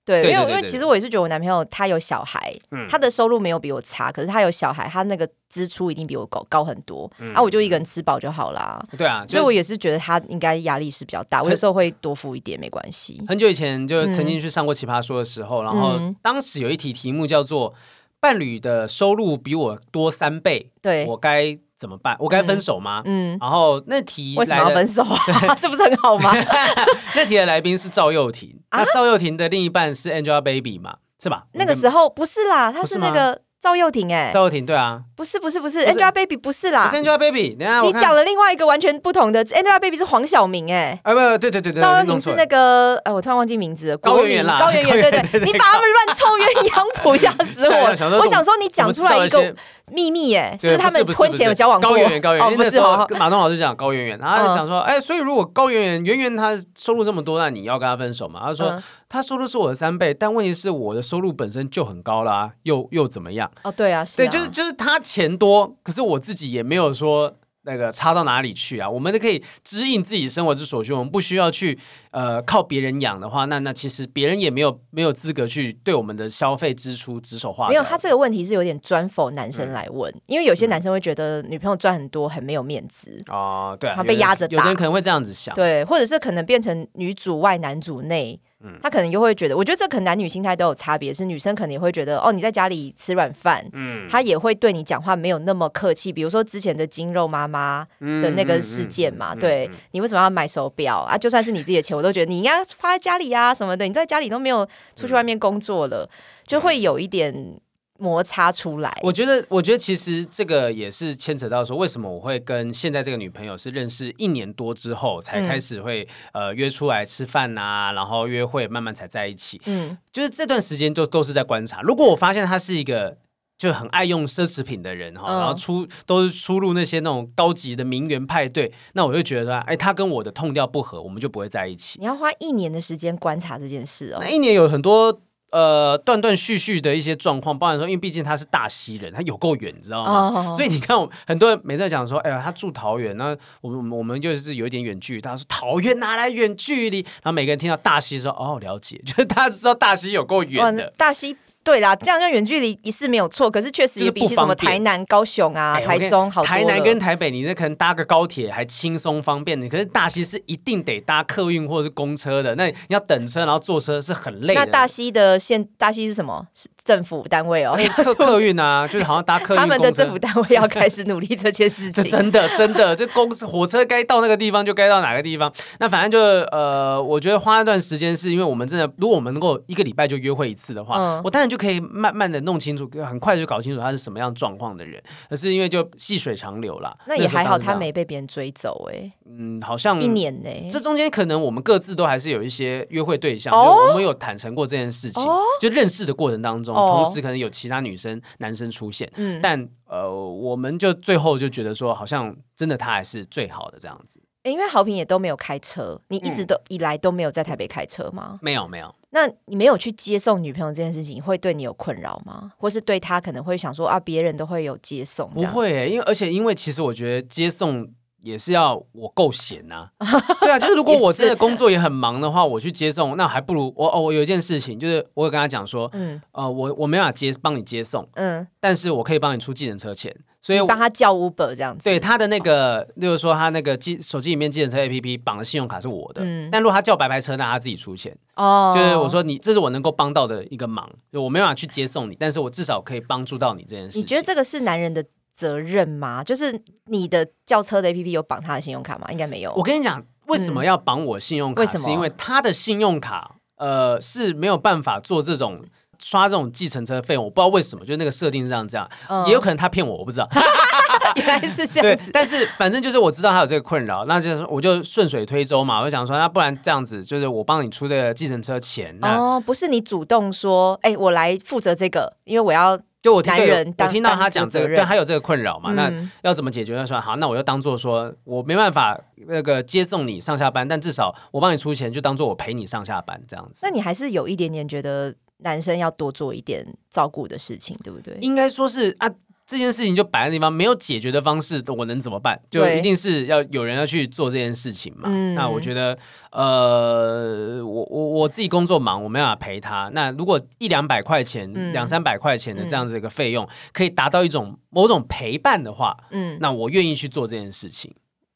[0.05, 2.51] 对，因为因为其实我也是觉得我男朋友他有小孩，
[2.89, 7.07] 他的收入没有比我差，可是他有小孩，他那个支出一定比我高高很多。
[7.35, 8.83] 啊，我就一个人吃饱就好啦。
[8.97, 11.43] 对啊，所以我也是觉得他应该压力是比较大。
[11.43, 13.21] 我有时候会多付一点，没关系。
[13.27, 17.75] 很久以前就曾经去上过奇葩说的时候，然后当时有一题题目叫做
[18.19, 21.59] “伴侣的收入比我多三倍，对我该”。
[21.79, 22.15] 怎么办？
[22.19, 23.01] 我该分手吗？
[23.05, 25.55] 嗯，然后那题为什么要分手啊？
[25.61, 26.33] 这不是很好吗？
[27.15, 30.95] 那题的来宾是赵又廷，那赵又廷的另一半是 Angelababy 嘛？
[31.21, 31.45] 是吧？
[31.53, 33.41] 那个时候不是啦，他是那个。
[33.61, 48.19] 赵又廷哎，赵又廷对啊，不是不是不是，Angelababy 不是啦，Angelababy，等下你讲了另外一个完全不同的，Angelababy 是黄晓明哎，啊不对对对对，赵又廷是那个，哎我突然忘记名字了，高圆圆啦，高圆圆对对，你把他们乱凑鸳鸯谱，吓死我！
[48.21, 49.53] 我想说你讲出来一个
[49.91, 51.89] 秘密耶，是不是他们婚前有交往过？
[51.89, 58.41] 高圆圆高圆圆，那时候马东老师讲高圆圆，然后讲说，哎，所以如果高圆圆圆圆她收入这么多，那你要跟她分手嘛？
[58.43, 58.81] 他说。
[59.11, 63.49] 他收入是我的三倍，但问题是我的收入本身就很高啦，又又怎么样？
[63.63, 67.33] 哦，对啊，对，就是就是他钱多，可是我自己也没有说。
[67.69, 68.89] 那个差到哪里去啊？
[68.89, 71.77] 我们都可以支应自己生活之所需，我们不需要去
[72.09, 77.69] 呃靠别人养的话，那那其实别人也没有没有资格去对我们的消费支出指手画脚。
[77.69, 88.41] 没有，他这个问题是有点专否男生来问，因为有些男生会觉得女朋友赚很多很没有面子哦，对，他被压着打，有人可能会这样子想，对，或者是可能变成女主外男主内。
[88.81, 91.13] 他可能就会觉得，我觉得这可能男女心态都有差别。
[91.13, 96.11] 是女生可能也会觉得，哦，你在家里吃软饭，嗯，他也会对你讲话没有那么客气。
[96.11, 101.17] 比如说之前的金肉妈妈的那个事件嘛，对你为什么要买手表啊？
[101.17, 103.87] 就算是你自己的钱，我都觉得你应该花在家里啊什么的。
[103.87, 106.09] 你在家里都没有出去外面工作了，
[106.45, 107.59] 就会有一点。
[107.99, 119.61] 摩擦出来，我觉得，我觉得其实这个也是牵扯到说，为什么我会跟现在这个女朋友是认识一年多之后才开始会呃约出来吃饭呐，然后约会慢慢才在一起。
[119.65, 121.81] 嗯，就是这段时间就都是在观察。
[121.81, 123.17] 如果我发现她是一个
[123.57, 131.99] 就很爱用奢侈品的人哈，然后出都是出入那些那种高级的名媛派对，那我就觉得哎，他跟我的痛调不合，我们就不会在一起。
[131.99, 135.21] 你要花一年的时间观察这件事哦，那一年有很多。
[135.51, 140.51] 呃，断断续续的一些状况，包含说，因为毕竟他是大溪人，他有够远，你知道吗？
[140.51, 145.21] 所以你看，我很多人每次讲说，哎呀，他住桃园，那我们我们就是有一点远距离。
[145.21, 146.99] 他说桃园哪来远距离？
[146.99, 151.35] 然后每个人听到大溪说，哦，了解， 就是大家知道大溪有够远的，大溪。
[151.69, 164.55] 对啦，这样像远距离一是没有错，可是确实也比起什么台南、高雄啊、台中好台南跟台北，你那可能搭个高铁还轻松方便，你可是大溪是一定得搭客运或者是公车的，那你要等车然后坐车是很累。
[164.55, 166.47] 那大溪的线大溪是什么？
[166.89, 169.59] 是政府单位哦，客 客运啊，就是好像搭客运。
[169.59, 172.03] 他们的政府单位要开始努力这件事情。
[172.05, 175.53] 真 的真的，这公司火车该到那个地方就该到哪个地方。
[175.79, 176.19] 那反正就
[176.51, 182.39] 呃，我觉得花那段时间是因为我们真的，如果我们能够一个礼拜就约会一次的话，我当然就可以慢慢的。
[182.39, 186.95] 弄清楚，很快就搞清楚他是什么样状况的人，可是因为就细水长流啦。
[187.05, 189.11] 那也还好，他没被别人追走哎。
[189.29, 190.49] 嗯，好像一年呢。
[190.71, 195.21] 这中间可能我们各自都还是有一些约会对象，我们有坦诚过这件事情。
[195.59, 199.09] 就认识的过程当中，同时可能有其他女生、男生出现。
[199.15, 204.21] 嗯，但呃，我们就最后就觉得说，好像真的他还是最好的这样子。
[204.43, 208.39] 因为好评也都没有开车，你一直都以来都没有在台北开车吗？
[208.41, 208.95] 没有，没有。
[209.11, 212.53] 那你没有去接送女朋友这件事情，会对你有困扰吗？
[212.57, 215.29] 或是对他可能会想说啊，别人都会有接送？
[215.31, 217.87] 不会，因为而且因为其实我觉得接送
[218.21, 219.89] 也是要我够闲呐。
[220.41, 223.99] 对啊，就是如果我真的工作也很忙的话，我去接送，那还不如我哦。
[224.01, 230.15] 我有一件事情，就是我有跟他讲说，嗯，呃，我我没法接帮你接送，嗯，但是我可以帮你出计程车钱。
[230.41, 238.17] 所以帮他叫 Uber 这样子，对他的那个，例如说他那个机手机里面计程车 APP 绑的信用卡是我的，但如果他叫白牌车，那他自己出钱。
[238.35, 243.99] 哦，就是我说你，这是我能够帮到的一个忙，就我没办法去接送你，但是我至少可以帮助到你这件事。
[243.99, 245.03] 你觉得这个是男人的
[245.39, 246.21] 责任吗？
[246.23, 249.07] 就是你的叫车的 APP 有绑他的信用卡吗？
[249.11, 249.53] 应该没有。
[249.53, 251.61] 我跟你讲，为什么要绑我信用卡？
[251.61, 251.83] 为什么？
[251.85, 255.61] 是因为他的信用卡呃是没有办法做这种。
[256.01, 258.89] 刷这种计程车费用，我不知道为什么，就是那个设定是这样，这样
[259.27, 260.29] 也有可能他骗我，我不知道。
[261.17, 268.97] 原来是这样子，但是反正就是我知道他有这个困扰，那就是我就顺水推舟嘛，我就想说，那不然这样子，就是我帮你出这个计程车钱。
[269.01, 275.91] 哦，不是你主动说，哎，我来负责这个，因为我要就我听人，我听到他讲这个，对，他有这个困扰嘛，那
[276.21, 276.75] 要怎么解决？
[276.75, 283.59] 他说好，那我就当做说我没办法那个接送你上下班，但至少我帮你出钱，就当做我陪你上下班这样子。
[283.63, 285.15] 那你还是有一点点觉得。
[285.41, 288.13] 男生要多做一点照顾的事情，对不对？
[288.19, 289.09] 应该说是啊，
[289.49, 292.39] 这件事情就摆在地方，没有解决的方式，我能怎么办？
[292.51, 295.09] 就一定是要有人要去做这件事情嘛。
[295.33, 295.97] 那我觉得，
[296.31, 299.89] 呃，我我我自己工作忙，我没办法陪他。
[299.91, 307.91] 那如果一两百块钱、两三百块钱的这样子一个费用，可以达到一种某种陪伴的话，嗯，那我愿意去做这件事情。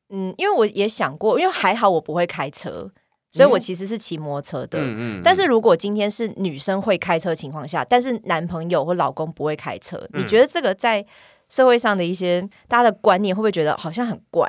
[0.09, 2.89] 嗯，因为我也想过，因为还好我不会开车。
[3.34, 11.03] 所以我其实是骑摩托车的，嗯嗯但是如果今天是女生会开车情况下，但是男朋友或老公不会开车，你觉得这个在
[11.49, 14.47] 社会上的一些大家的观念会不会觉得好像很怪？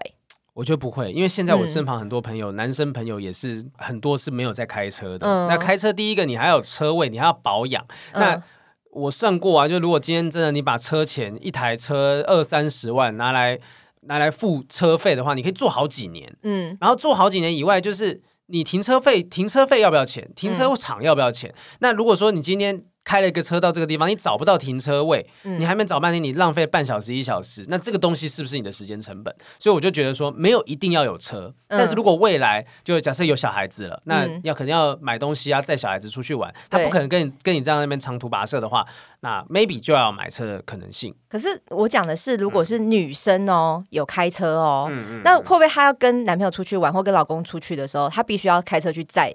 [0.53, 5.27] 我觉得不会，因为现在我身旁很多朋友，男生朋友也是很多是没有在开车的。
[5.49, 7.83] 那开车第一个你还有车位，你还要保养。
[8.13, 8.43] 那
[8.91, 13.59] 我算过啊，就如果今天真的你把车钱一台车二三十万拿来
[14.03, 16.37] 拿来付车费的话，你可以做好几年。
[16.43, 18.21] 嗯，然后做好几年以外，就是。
[18.47, 20.31] 你停车费，停车费要不要钱？
[20.37, 21.55] 停车场要不要钱？
[21.81, 29.35] 那如果说你今天开了一个车到这个地方，你找不到停车位，你还没找半天，你浪费半小时一小时，那这个东西是不是你的时间成本？
[29.59, 38.87] 所以我就觉得说，没有一定要有车，但是如果未来就假设有小孩子了，那要肯定要买东西啊，载小孩子出去玩，他不可能跟你跟你这样那边长途跋涉的话，
[39.21, 41.15] 那 maybe 就要买车的可能性。
[41.29, 44.91] 可是我讲的是，如果是女生哦，有开车哦，
[45.23, 49.35] 那会不会她要跟男朋友出去玩或跟老公出去的时候，她必须要开车去载？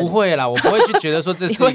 [0.00, 1.74] 不会啦，我不会去觉得说这是 一个问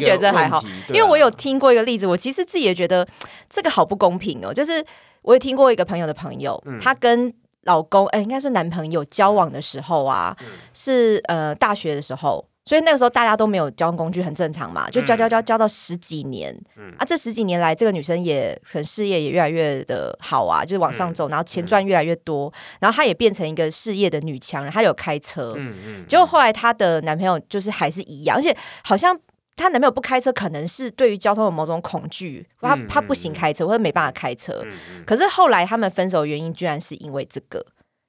[0.62, 3.08] 题，因为我有听过一个例子，我其实自己也觉得
[3.50, 4.54] 这个好不公平哦。
[4.54, 4.84] 就是
[5.22, 7.34] 我有听过一个朋友的朋友，她跟
[7.64, 10.36] 老公，哎，应该是男朋友交往的时候啊，
[10.74, 12.46] 是呃大学的时候。
[12.66, 16.52] 所以那个时候大家都没有交通工具，很正常嘛，就交交交交到十几年，
[16.98, 29.16] 啊，这十几年来，这个女生也可能事业也越来越的好啊，就是往上走，然后钱赚越来越多，然后她也变成一个事业的女强人，她有开车，嗯嗯，结果后来她的男朋友就是还是一样，而且好像
[29.56, 34.66] 她男朋友不开车，可能是对于交通有某种恐惧，他他不行开车或者没办法开车，
[35.06, 37.64] 可是后来他们分手原因居然是因为这个。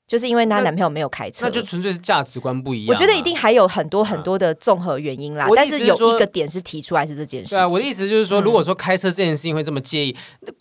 [0.06, 2.94] 就是因为她男朋友没有开车，那就纯粹是价值观不一样。
[2.94, 7.50] 我觉得一定还有很多很多的综合原因啦，但是有一个点是提出来是这件事。
[7.50, 10.16] 对啊，我的意思就是说，如果说开车这件事情会这么介意，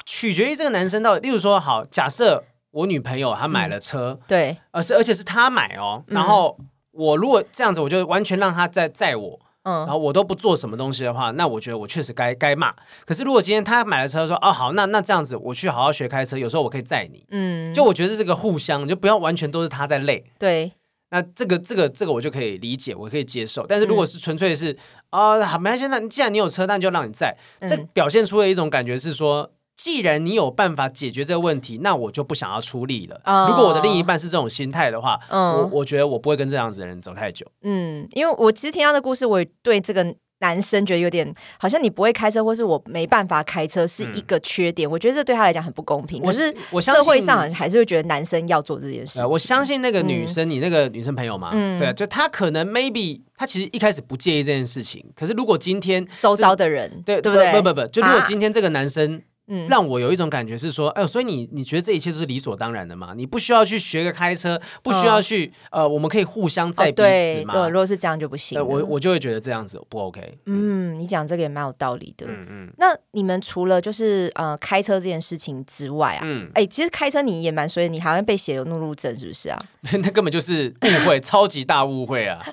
[0.06, 1.22] 取决于这个男生到底。
[1.28, 6.58] 例如说，好，假设我女朋友她买了车，对，而是而且是她买哦，然后
[6.92, 9.40] 我如果这样子，我就完全让她在载我。
[9.66, 12.74] 嗯，然后我都不做什么东西的话，那我觉得我确实该该骂。
[13.06, 17.26] 可是如果今天他买了车，说哦好，那那这样子我去好好学开车，有时候我可以载你。
[17.32, 20.24] 嗯，就我觉得这个互相，就不要完全都是他在累。
[20.38, 20.72] 对，
[21.10, 23.66] 那这个这个这个我就可以理解，我可以接受。
[23.68, 24.78] 但是如果是纯粹是
[25.10, 27.36] 啊，好，没关系，那既然你有车，那就让你载。
[27.62, 29.52] 这表现出的一种感觉是说。
[29.76, 33.22] 既然你有办法解决这个问题，那我就不想要出力了。
[33.50, 37.46] 如果我的另一半是这种心态的话，我我觉得我不会跟这样子的人走太久。
[37.62, 44.90] 嗯，因为我其实听他的故事，我对这个男生觉得有点好像你不会开车，或是我没办法开车是一个缺点。
[44.90, 46.24] 我觉得这对他来讲很不公平。
[46.24, 49.26] 可是我社会上还是会觉得男生要做这件事。
[49.26, 55.06] 我相信那个女生，你那个女生朋友嘛，对啊，就她可能 maybe 她其实一开始不介意这件事情。
[55.14, 57.52] 可是如果今天周遭的人，对对不对？
[57.52, 59.22] 不不不，就如果今天这个男生。
[59.68, 63.14] 让我有一种感觉是说，哎，所以你你觉得这一切都是理所当然的吗？
[63.16, 67.54] 你不需要去学个开车，不需要去呃，我们可以互相在彼此嘛。
[67.54, 68.60] 对，如果是这样就不行。
[68.60, 70.38] 我我就会觉得这样子不 OK。
[70.46, 72.26] 嗯，你讲这个也蛮有道理的。
[72.28, 72.74] 嗯嗯。
[72.78, 79.64] 那你们除了就是呃开车这件事情之外啊，嗯，哎，其实开车你也蛮所以你好像被写有怒路症是不是啊？
[79.94, 82.44] 那根本就是误会，超级大误会啊！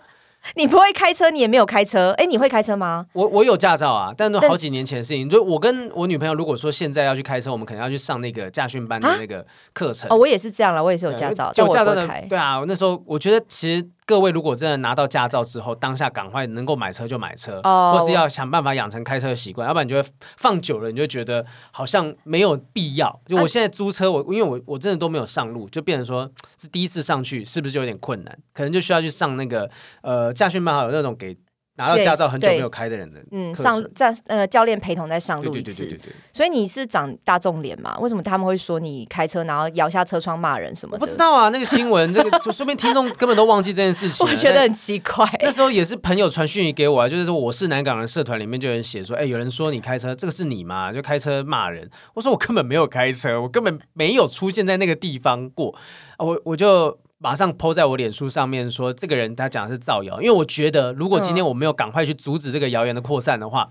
[0.56, 3.06] 你不会开车，你也没有开车，哎，你会开车吗？
[3.12, 5.28] 我我有驾照啊，但都好几年前的事情。
[5.28, 10.10] 就我跟我女朋友，如果说现在要去开车，我们可能要去上那个驾训班的那个课程。
[10.10, 12.06] 哦，我也是这样了，我也是有驾照，就驾照的。
[12.28, 13.88] 对啊，那时候我觉得其实。
[14.04, 23.20] 各位如果真的拿到驾照之后，当下赶快能够买车就买车，或是要想办法养成开车的习惯，要不然你就会放久了，你就觉得好像没有必要。
[23.26, 26.28] 就我现在租车，我因为我我真的都没有上路，就变成说
[26.58, 28.38] 是第一次上去，是不是就有点困难？
[28.52, 29.70] 可能就需要去上那个
[30.02, 31.36] 呃驾训班，还有那种给。
[31.76, 35.98] 拿到驾照很久没有开的人的，嗯，上在呃教练陪同在上路一次，
[36.32, 37.96] 所以你是长大众脸嘛？
[37.98, 40.94] 为什么他们会说你开车然后摇下车窗骂人什么？
[40.94, 44.24] 我不知道啊，那个新闻 这个说明听众根本都忘记这件事情。
[44.28, 45.26] 我觉得很奇怪。
[45.40, 50.92] 那时候也是朋友传讯息给我啊，就是说我是南港人社团里面就有人写说，哎，有人说你开车，这个是你吗？
[50.92, 51.88] 就开车骂人。
[52.12, 55.74] 我说我根本没有开车，我根本没有出现在那个地方过。
[56.18, 56.98] 我我就。
[57.22, 63.68] 马上抛在我脸书上面说，这个人他讲的是造谣，因为我觉得如果今天我没有赶快去阻止这个谣言的扩散的话。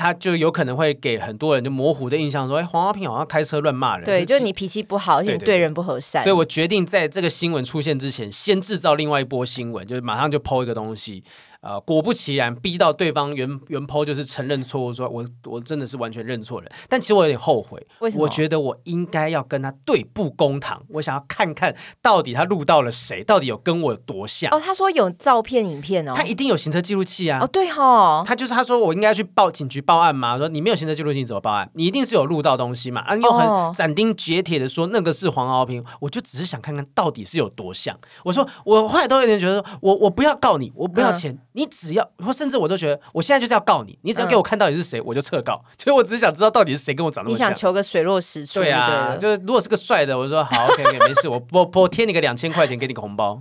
[0.00, 6.22] 他就有可能会给很多人就模糊的印象，说：“哎，黄华平好像开车乱骂人。”对，就是你脾气不好，而且对人不和善。
[6.22, 11.24] 所以我决定在这个新闻出现之前，先制造另外一波新闻，就是马上就抛一个东西。
[11.60, 16.70] 呃，果不其然，逼到对方原原剖就是承认错误，说我我真的是完全认错人。
[16.88, 18.22] 但其实我有点后悔，为什么？
[18.22, 24.54] 我觉得我应该要跟他对簿公堂，我想要看看到底他录到了谁，到底有跟我有多像。
[24.54, 27.40] 哦，他说有照片、影片哦，他一定有行车记录器啊。
[27.42, 30.38] 哦，对哈，他就是他说我应该去报警局报案吗？
[30.38, 31.68] 说你没有行车记录器怎么报案？
[31.74, 33.00] 你一定是有录到东西嘛？
[33.00, 37.98] 啊，又很斩钉截铁的说那个是黄敖平，我就只是想看看到底是有多像。
[38.24, 42.08] 我说我后来都有点觉得，我我不要告你，我不要钱，你只要。
[42.24, 45.60] 或甚至我都觉得，我现在就是要告你，你只要给我看到底是谁，我就撤告。
[45.82, 47.30] 所 以我只是想知道到底是谁跟我长得。
[47.30, 48.60] 你想求个水落石出？
[48.60, 53.40] 对啊，就是如果是个帅的，我说好，OK， 没事，我我我贴你个两千块钱，给你个红包。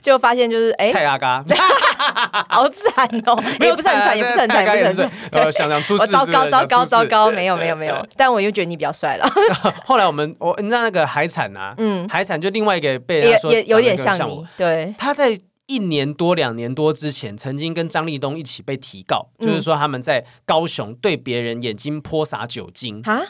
[0.00, 1.44] 就发现就是哎，蔡阿嘎，
[2.48, 5.52] 好惨哦，也不是很惨，也不是很惨，也不是很惨。
[5.52, 8.06] 想想出事，糟糕，糟糕，糟糕，没有，没有，没有。
[8.16, 9.28] 但我又觉得你比较帅了。
[9.84, 15.38] 后来我们我你知道那个海产啊，嗯，海产就另外一个被他说也有点像你，对，他在。
[15.66, 23.22] 一年多、两年多之前，曾经跟张立东一起被提告，就是说他们在高雄对别人眼睛泼洒酒精啊，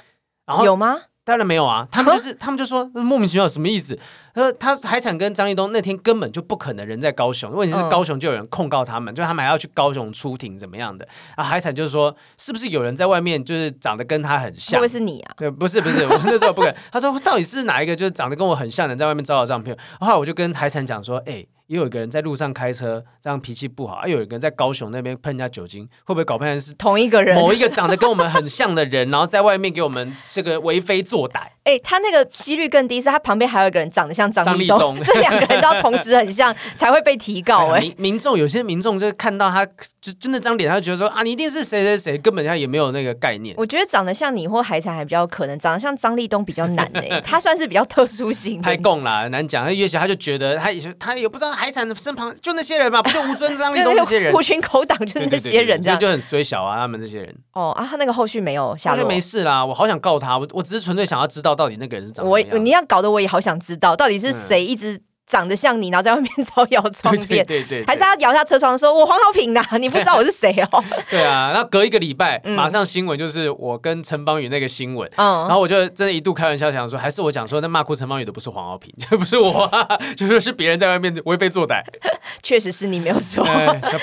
[0.47, 0.97] 然后有吗？
[1.24, 3.99] 当然没有啊，他们就是他们就说莫名其妙什么意思？
[4.32, 11.09] 他说他海产跟张立东那天根本就不可能人在高雄，问题是高雄就有人控告他们，就他们还要去高雄出庭怎么样的？
[11.34, 14.78] 啊，海产就是说是不是有人在外面就是长得跟他很像？
[14.78, 15.34] 会不会是你啊？
[15.37, 16.72] 对，不是不是，我那时候不敢。
[16.93, 19.76] 他说 到底是哪一个就是长得跟我很像的人在外面照照照片？
[19.99, 21.45] 后来我就跟海产讲说，哎。
[21.67, 27.37] 也有一个人在路上开车，这样脾气不好；，啊，有一个人在高雄那边喷人家酒精，会不会搞成是同一个人？
[27.37, 31.41] 某一个长得跟我们很像的人，然后在外面给我们这个为非作歹？
[31.64, 37.71] 哎，他那个几率更低，是他旁边还有一个人长得像张立东，这两个人都要同时很像才会被提告。
[37.71, 39.67] 哎，民众有些民众就看到他
[40.01, 43.53] 就就那张脸，他就觉得说啊，你一定是谁谁谁，根本他也没有那个概念。
[43.59, 48.62] 我觉得长得像你或海产还比较可能，长得像张立东比较难哎，他算是比较特殊性。
[48.62, 49.64] 太共了，难讲。
[49.64, 52.35] 他越小他就觉得他也他也不知道海产的身旁。
[52.41, 56.77] 就那些人嘛，不就吴尊、 张立东那些人，狐群狗党，就那些人，这样就很衰小啊。
[56.77, 59.65] 他们这些人哦啊，他那个后续没有下落，没事啦。
[59.65, 62.49] 我好想告他，我我只是纯粹想要知道到底那个人是怎么样。
[62.53, 65.01] 我你要搞得我也好想知道，到底是谁一直。
[65.27, 70.85] 长得像你，然后在外面招摇撞骗， 对对，还是他摇下车窗说：“我黄浩平呐， 你不知道我是谁哦。
[71.11, 79.68] ”对啊，然后隔一个礼拜，马上新闻就是我跟陈邦宇那个新闻，嗯，然后我就真的一度开玩笑想说，还是我讲说那骂哭陈邦宇的不是黄浩平，就不是我，
[80.16, 81.83] 就说是别人在外面为非作歹，
[82.43, 83.45] 确实是你没有错，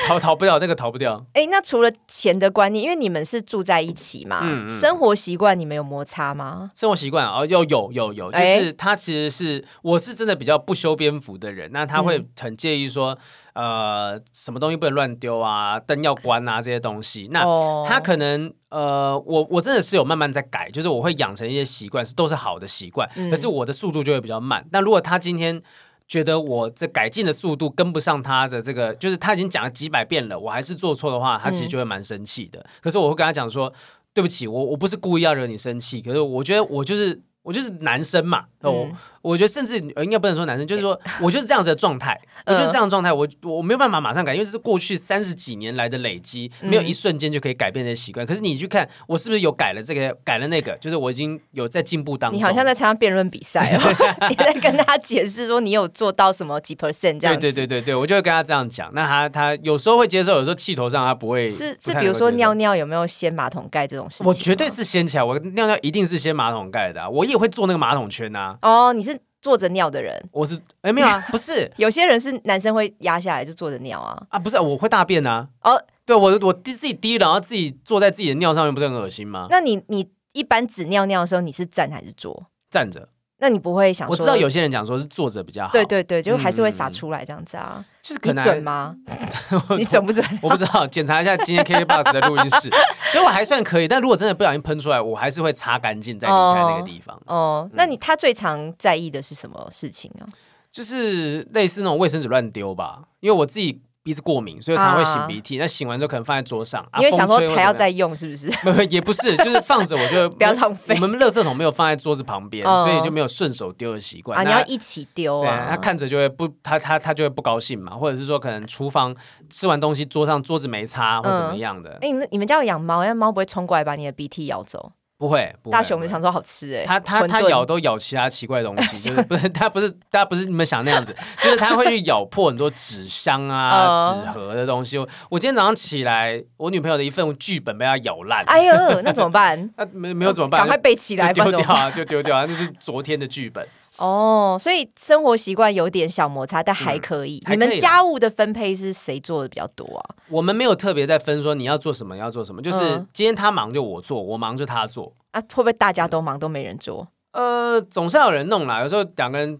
[0.08, 1.24] 逃逃不掉那个逃不掉。
[1.34, 6.72] 哎，那除了钱的观念，因为你们是住在一起嘛，生活习惯你们有摩擦吗？
[6.76, 13.18] 生活习惯啊，有有有有，就是他其实是我是真的比较不修边幅的人，那他会很介意说，
[13.54, 17.28] 呃，什么东西不能乱丢啊，灯要关啊，这些东西。
[17.32, 17.44] 那
[17.88, 23.10] 他可能，呃，我我真的是有慢慢在改，就是我会养成一些习惯，是都是好的习惯。
[23.30, 24.66] 可是我的速度就会比较慢。
[24.72, 25.62] 那如果他今天
[26.08, 32.64] 觉得我这改进的速度跟不上他的这个，就是他已经讲了几百遍了，我还是做错的话，他其实就会蛮生气的。
[32.82, 33.72] 可是我会跟他讲说，
[34.14, 38.88] 对不起，我我不是故意要惹你生气，可是我觉得我就是我就是男生嘛，哦。
[39.22, 48.26] 我觉得甚至应该不能说男生，就是说我就是这样子的状态， 我就是这样的状态，我我没有办法马上改，因为这是过去三十几年来的累积，没有一瞬间就可以改变这些习惯。
[48.26, 52.38] 可是你去看我是不是有改了这个，改了那个，就是我已经有在进步当中。
[52.38, 53.96] 你好像在参加辩论比赛，哦
[54.30, 57.40] 你在跟他解释说你有做到什么几 percent 这样。
[57.40, 58.92] 对对对对对，我就会跟他这样讲。
[58.94, 61.50] 那他他有时候会接受，有时候气头上他不会。
[61.50, 64.28] 是是，比如说尿尿有没有掀马桶盖这种事情？
[64.28, 68.68] 我绝对是掀起来，我尿尿一定是掀马桶盖的，我也会做那个马桶圈呐。
[68.68, 69.20] 哦，你是。
[69.44, 79.48] 坐着尿的人，我是哎没有啊，不是， 有些人是男生会压下来就坐着尿啊啊，不是，我会大便啊哦，对我我自己滴，然后自己坐在自己的尿上面，不是很恶心吗？
[79.50, 82.48] 那你你一般只尿尿的时候，你是站还是坐？
[82.72, 83.10] 站着。
[83.44, 84.08] 那你不会想？
[84.08, 85.72] 我知道有些人讲说是坐着比较好。
[85.74, 87.84] 对对对，就还是会洒出来这样子啊。
[88.02, 88.96] 就是可能准吗？
[89.78, 90.26] 你准不准？
[90.42, 92.70] 我不知道，检查一下今天 K K Box 的录音室，
[93.12, 93.88] 所以我还算可以。
[93.88, 97.22] 但如果真的不小心喷出来，我还是会擦干净再离开那个地方。
[97.26, 100.24] 哦，那你他最常在意的是什么事情啊？
[100.72, 103.82] 就是类似那种卫生纸乱丢吧，因为我自己。
[104.04, 105.58] 鼻子过敏，所以常会擤鼻涕。
[105.58, 108.52] 那擤完之后可能放在桌上，因为想说还要再用，是不是？
[108.62, 110.94] 不，也不是， 就是放着，我就不要浪费。
[111.02, 114.38] 我们垃圾桶没有放在桌子旁边，所以就没有顺手丢的习惯。
[114.38, 115.68] 啊，你要一起丢啊！
[115.70, 119.16] 他看着就会不，他他他就会不高兴嘛，或者是说可能厨房
[119.50, 121.98] 吃完东西，桌上桌子没擦或怎么样的。
[122.02, 124.92] 哎，你们你们家有养猫，那猫不会冲过来把你的鼻涕咬走？
[125.24, 134.98] 不会，大熊就想说好吃哎，他他他咬都咬其他奇怪的东西，就是不是 他不是他不是你们想那样子， 就是他会去咬破很多纸箱啊、 纸盒的东西。
[135.30, 139.72] 我今天早上起来，我女朋友的一份剧本被它咬烂，哎呦，那怎么办？
[139.78, 140.60] 那没没有怎么办？
[140.60, 143.66] 赶快背起来，丢掉啊，就丢掉啊，那是昨天的剧本。
[143.98, 147.42] 哦，所以生活习惯有点小摩擦，但还可以。
[147.50, 150.16] 你们家务的分配是谁做的比较多啊？
[150.30, 155.14] 我们没有特别在分说你要做什么，要做什么，就是今天他忙就我做，我忙就他做。
[155.32, 157.08] 啊，会不会大家都忙都没人做？
[157.32, 158.82] 呃，总是要有人弄啦。
[158.82, 159.60] 有时候两个人。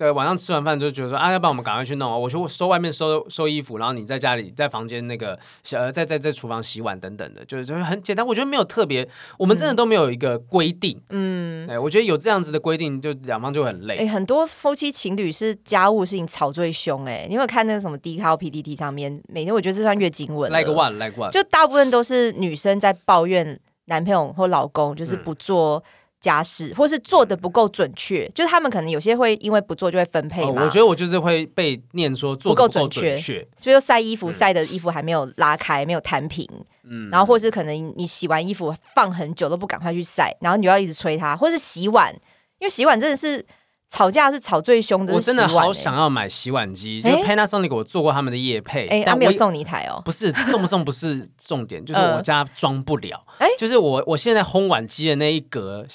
[0.00, 2.16] 对，晚上吃完饭就觉得说啊，要不然我们赶快去弄啊！
[2.16, 8.26] 我说收外面收收衣服，然后你在家里在房间那个小在在在厨房洗碗等等的，就是就是很简单。
[8.26, 10.98] 我觉得没有特别，我们真的都没有一个规定。
[11.10, 13.96] 嗯，哎，我觉得有这样子的规定，就两方就很累。
[13.98, 17.04] 哎，很多夫妻情侣是家务事情吵最凶。
[17.04, 20.50] 哎，你有看那个什么 D 卡 PDT 上面，每天我觉得这算月经文。
[20.50, 25.84] Like one，like one，就大部分都是女生在抱怨男朋友或老公，就是不做。
[26.20, 30.62] 家事，或是做的不够准确，就是他们可能有些会因为不做就会分配嘛。
[30.64, 36.46] 我觉得我就是会被念说做不够准确，所以晒衣服晒的衣服还没有拉开，没有摊平。
[36.84, 42.12] 嗯，然后或是可能你洗完衣服放很久都不赶快去晒，然后你要一直催他，或是洗碗，
[42.58, 43.44] 因为洗碗真的是
[43.90, 45.12] 吵架是吵最凶的。
[45.12, 50.00] 我真的好想要买洗碗机，就 Panasonic 我做过他们的业配，哎，他没有送你一台哦。
[50.04, 53.22] 不是送不送 不是重点，就是我家装不了。
[53.38, 55.86] 哎，就是我我现在烘碗机的那一格。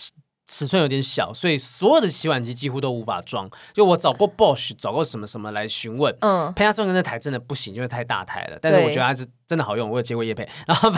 [0.47, 3.49] 尺寸有点小，所以所有的洗碗机几乎都无法装。
[3.73, 8.59] 就我找过 Bosch，找过什么什么来询问，嗯，Panasonic 那台真的不行，因为太大台了。
[8.61, 9.25] 但是我觉得它是。
[9.47, 10.91] 真的好用，我有接过叶配， 然后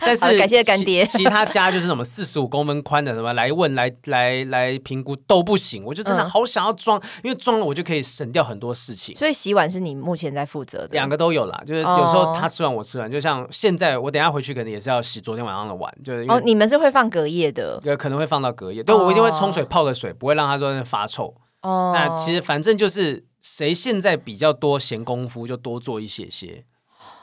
[0.00, 1.04] 但是感谢干爹。
[1.06, 9.14] 其他家就是什么四十五公分宽的什么来问来来来评估都不行，我就真的好想要装，因为装了我就可以省掉很多事情。
[9.14, 21.34] 所以洗碗是你目前在负责的，两个都有啦，就是有时候他吃完我吃完，就像现在我等下回去可能也是要洗昨天晚上的碗，就是哦，你们是会放隔夜的，有可能会放到隔夜，对我一定会冲水泡个水，不会让它说发臭。
[21.62, 26.64] 哦，那其实反正就是谁现在比较多闲工夫就多做一些些。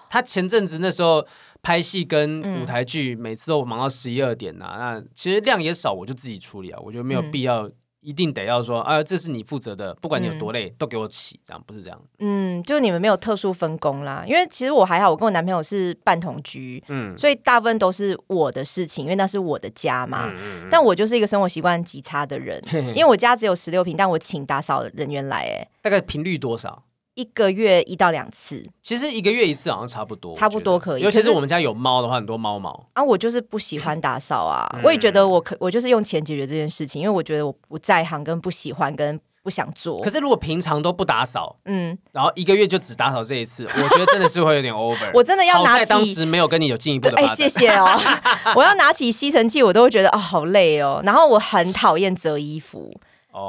[0.09, 1.25] 他前阵子那时候
[1.61, 4.75] 拍戏跟舞台剧，每次都忙到十一二点呐。
[4.77, 6.79] 那其实量也少，我就自己处理啊。
[6.83, 7.69] 我觉得没有必要
[8.01, 11.99] 一定得要说啊，这是你负责的，不管你有多累，都给我起，这样不是这样。
[12.19, 14.23] 嗯，就你们没有特殊分工啦。
[14.27, 20.31] 因为其实我还好，我跟我男朋友是半同居，嗯，所以大部分都是我的事情，因为那是我的家嘛。
[20.69, 26.83] 但我就是一个生活习惯极差的人， 因为我家只有十六平，但我请打扫人员来，哎，大概频率多少？
[27.15, 31.01] 一个月一到两次，其实一个月一次好像差不多，差不多可以。
[31.01, 33.03] 尤其是我们家有猫的话，很多猫毛啊。
[33.03, 40.01] 我就是不喜欢打扫啊，我也觉得我可我就是用钱解决这件事情，因为我觉得我不在行，跟不喜欢，跟不想做。
[40.01, 45.09] 可是如果平常都不打扫，嗯，然后一个月就只打扫这一次，我觉得真的是会有点 over。
[45.15, 47.87] 我真的要拿起当时没有跟你有进一步的哎，谢谢哦。
[48.57, 51.01] 我要拿起吸尘器，我都会觉得啊好累哦。
[51.05, 52.91] 然后我很讨厌折衣服。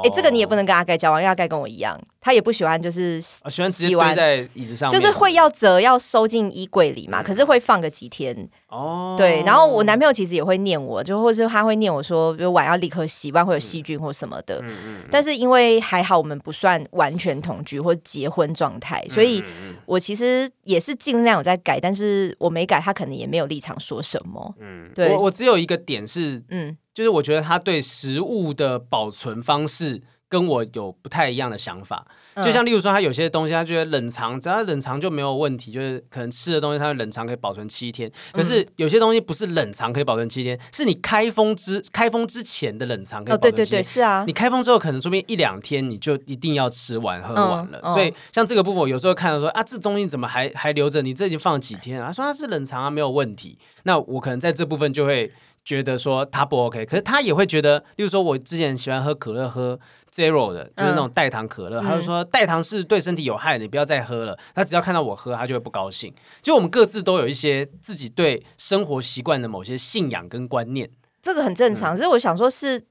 [0.03, 1.97] 哎，这个你也不能跟阿盖交往，因为阿盖跟我一样，
[2.27, 7.23] 他也不喜欢，就是喜欢直接堆在椅子上，就是会要折，要收进衣柜里嘛。
[7.23, 8.35] 可是会放个几天
[8.67, 9.15] 哦。
[9.17, 14.59] 对，然后我男朋友其实也会念我，就或是他会念我说，比如碗要立刻洗，不然会有细菌或什么的。
[14.61, 15.03] 嗯嗯。
[15.09, 19.41] 但是因为还好我们不算完全同居或结婚状态，所以
[19.85, 24.53] 我其实也是尽量有在改，但是我没改，他可能也没有立场说什么。
[24.59, 26.75] 嗯，对我我只有一个点是嗯。
[26.93, 32.05] 就是我觉得他对食物的保存方式跟我有不太一样的想法，
[32.43, 38.11] 就像例如说，他有些东西他觉得冷藏，只要冷藏就没有问题，就是可能吃的东西他冷藏可以保存七天。
[38.33, 43.65] 可是有些东西不是冷藏可以保存七天，是你开封之开封之前的冷藏可以保存七天。
[43.65, 44.25] 对对对，是啊。
[44.27, 47.79] 你开封之后可能说明一两天你就一定要吃完喝完了。
[47.93, 51.01] 所以像这个部分我，有时候看到说啊，这东西怎么还还留着？
[51.01, 52.11] 你这已经放了几天啊？
[52.11, 53.57] 说它是冷藏啊，没有问题。
[53.83, 55.31] 那我可能在这部分就会。
[55.67, 59.77] 觉得说他不 OK，可是他也会觉得，例如说我之前喜欢喝可乐，喝
[60.15, 64.39] zero 的，就是那种代糖可乐，他就说代糖是对身体有害的，你不要再喝了。
[64.55, 66.13] 他只要看到我喝，他就会不高兴。
[66.41, 70.89] 就我们各自都有一些自己对生活习惯的某些信仰跟观念，
[71.21, 71.97] 这个很正常。
[71.97, 72.85] 所以我想说，是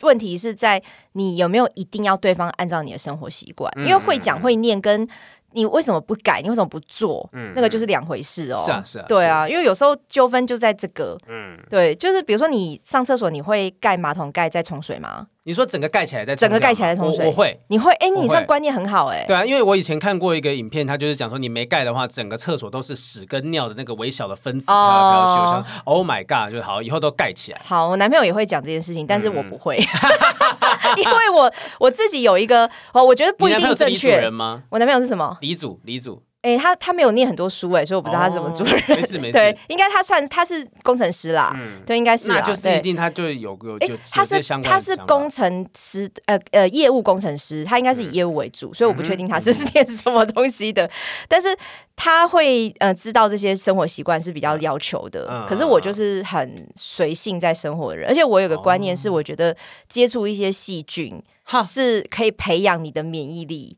[0.00, 5.06] 问题是在你有没有一定要对方按照你的生活习惯，因为会讲会念跟。
[5.54, 6.40] 你为什么不改？
[6.42, 7.28] 你为什么不做？
[7.32, 8.62] 嗯，那个就是两回事哦。
[8.64, 11.16] 是啊，是啊，对啊，因为有时候纠纷就在这个。
[11.28, 15.26] 嗯，对，就是比如说你上厕所，你会盖马桶盖再冲水吗？
[15.44, 17.92] 你说整个盖起来再整个盖起来再冲水，我会，你会？
[17.94, 19.24] 哎，你算观念很好哎。
[19.26, 25.40] 对啊，因为我以前看过一个影片，他就是讲说你没盖的话，整个厕所都是屎跟尿的那个微小的分子飘来飘去。
[25.40, 27.60] 我想，Oh my god，就好，以后都盖起来。
[27.64, 29.78] 好，我男朋友也会讲这件事情，但是我不会，
[30.96, 34.20] 因为我我自己有一个哦，我觉得不一定正确。
[34.20, 34.62] 人吗？
[34.70, 35.36] 我男朋友是什么？
[35.40, 36.22] 李祖，李祖。
[36.42, 38.82] 哎，他他没有念很多书哎，所以我不知道他是怎么做人。
[38.88, 50.90] 没事没事， 对，应该他算他是工程师啦，嗯，对，应该是，那就是一定他就有有有他是他是工程师，呃呃，业务工程师，他应该是以业务为主，所以我不确定他是念什么东西的，
[51.28, 51.56] 但是
[51.94, 59.56] 他会呃知道这些生活习惯是比较要求的，可是我就是很随性在生活的人，而且我有个观念是，我觉得
[59.88, 61.22] 接触一些细菌
[61.62, 63.76] 是可以培养你的免疫力。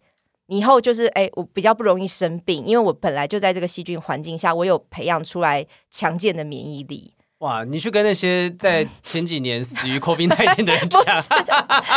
[0.49, 7.13] 以后就是哎，我比较不容易生病，因为我本来就在这个细菌环境下，我有培养出来强健的免疫力。
[7.39, 11.03] 哇，你去跟那些在前几年死于 COVID 那天的人讲，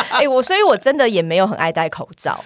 [0.10, 2.43] 哎，我所以，我真的也没有很爱戴口罩，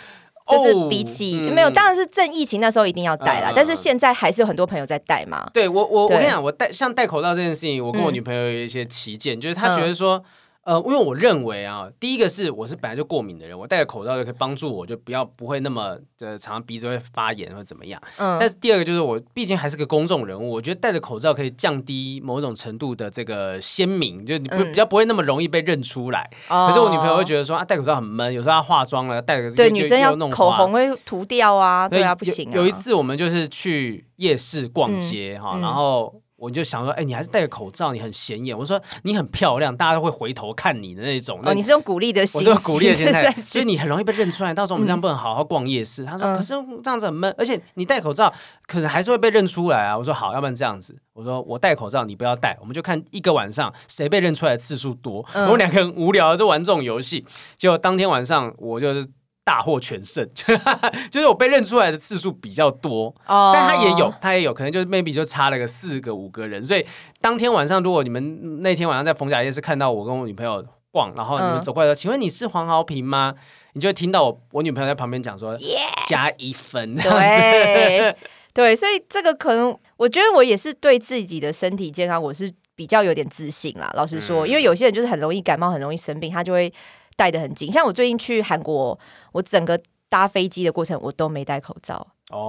[0.47, 5.47] 就是比起没有，当然是正疫情那时候一定要戴啦，但是现在还是有很多朋友在戴嘛。
[5.53, 10.23] 对我，我我跟你讲，我戴像戴口罩这件事情，我跟我女朋友有一些旗舰，就是她觉得说。
[10.63, 17.99] 呃，因为我认为啊，第一个是我是本来就过敏的人，我戴着口罩就可以帮助我，就不要不会那么的常常鼻子会发炎或怎么样。
[18.17, 18.37] 嗯。
[18.39, 26.29] 但是第二个就是我毕竟还是个公众人物，我觉得戴着口罩可以降低某种程度的这个鲜明，就你不比较不会那么容易被认出来。
[26.47, 26.67] 哦。
[26.67, 32.53] 可是我女朋友会觉得说啊，戴口罩很闷，有时候她化妆了戴个对女生要口红会涂掉啊，对啊，不行啊。
[32.53, 36.21] 有一次我们就是去夜市逛街哈，然后。
[36.41, 38.57] 我就想说，哎，你还是戴个口罩，你很显眼。
[38.57, 41.39] 我说你很漂亮，大家都会回头看你的那种。
[41.43, 44.51] 哦，你是用鼓励的心，我是鼓励的心态，所以你很容易被认出来。
[44.51, 46.03] 到时候我们这样不能好好逛夜市。
[46.03, 48.33] 他说，可是这样子很闷，而且你戴口罩
[48.65, 49.95] 可能还是会被认出来啊。
[49.95, 55.23] 我说好，要不然这样子，我说我戴口罩，你不要戴，我们就看一个晚上谁被认出来的次数多。
[55.35, 57.23] 我们两个人无聊就玩这种游戏，
[57.55, 59.07] 结果当天晚上我就是。
[59.43, 60.27] 大获全胜，
[61.09, 66.85] 就是我被认出来的次数比较多，但他也有，他也有可能就 maybe 就差了个四个五个人，所以
[67.19, 73.33] 当天晚上如果你们那天晚上在逢甲夜市看到我跟我女朋友逛，然后你们走过来说，请问你是黄豪平吗？
[73.73, 75.57] 你就会听到我我女朋友在旁边讲说，
[76.07, 78.15] 加一分， 对
[78.53, 83.91] 对，所以这个可能我觉得我也是对自己的身体健康我是比较有点自信啦。
[83.95, 86.71] 老实说，因为有些人就是很容易感冒，很容易生病，他就会。
[87.15, 88.97] 戴的很紧，像我最近去韩国，
[89.31, 89.79] 我整个
[90.09, 92.07] 搭飞机的过程我都没戴口罩。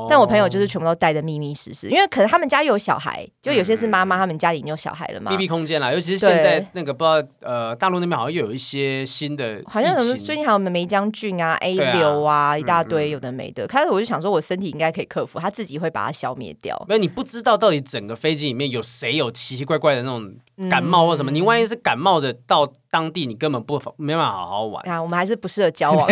[0.09, 5.29] 但我朋友就是全部都戴的密密实实，因为可能他们家有小孩，就有些是妈妈，他们家里已经有小孩了嘛。
[5.33, 13.67] 密闭空间啦，尤其是现在那个不知道呃，大陆那边好像又有一些新的，好像什么最近还有梅江菌啊、A 流啊，一大堆有的没的。
[13.67, 16.81] 开始我就想说，我身体应该可以克服，他自己会把它消灭掉。
[16.89, 20.33] 没有，你不知道到底整个飞机里面有谁有奇奇怪怪的那种
[20.69, 24.89] 感冒或什么，你万一是感冒的到当地，你根本不没办法好好玩。
[24.89, 26.09] 啊，我们还是不适合交往。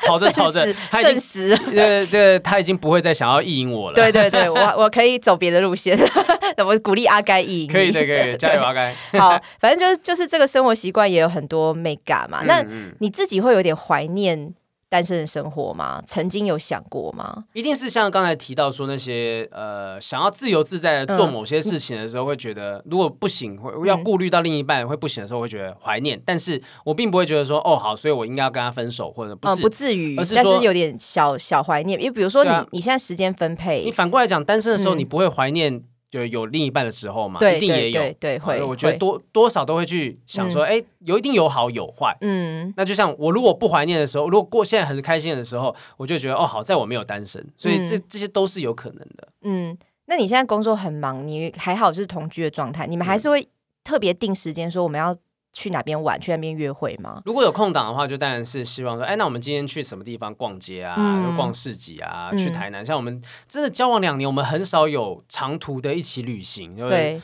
[0.00, 0.66] 吵 着吵着，
[1.00, 3.70] 证实，对对，他已经不会再想要意淫。
[3.70, 5.98] 我了，对对对，我我可以走别的路线，
[6.64, 8.94] 我鼓励阿该赢，可以的，可以加油阿该。
[9.18, 12.42] 好，反正就是就是这个生活习惯也有很多美感嘛。
[12.44, 12.64] 那
[12.98, 14.52] 你自己会有点怀念？
[14.92, 16.02] 单身的生活吗？
[16.06, 17.44] 曾经有想过吗？
[17.54, 26.20] 一定是像刚才提到说那些呃，想要自由自在的做某些事情的时候，会觉得如果不行，会要顾虑到另一半会不行的时候，会觉得怀念。
[26.26, 31.98] 但是我并不会觉得说哦好，所以我应该要跟他分手，或者不是不至于，但是有点小小怀念。
[31.98, 35.82] 因为比如说你你现在时间分配，你反过来讲，单身的时候你不会怀念。
[36.12, 38.62] 就有另一半的时候嘛，一定也有，对会。
[38.62, 42.14] 我觉得多多少都会去想说，哎，有一定有好有坏。
[42.20, 49.28] 嗯，那就像我如果不怀念的时候，如果过现在很开心的时候，我就觉得哦，好在我没有单身，所以这这些都是有可能的。
[49.40, 49.74] 嗯，
[50.04, 53.48] 那你现在工作很忙，你还好是同居的状态，你们还是会
[53.82, 55.16] 特别定时间说我们要。
[55.52, 56.18] 去哪边玩？
[56.20, 57.22] 去那边约会吗？
[57.26, 60.96] 如果有空档的话，就当然是希望说，哎，那我们今天去什么地方逛街啊？
[61.36, 62.30] 逛市集啊？
[62.36, 62.84] 去台南？
[62.84, 66.76] 像我们真的交往两年，我们很少有长途的一起旅行。
[66.76, 67.20] 对，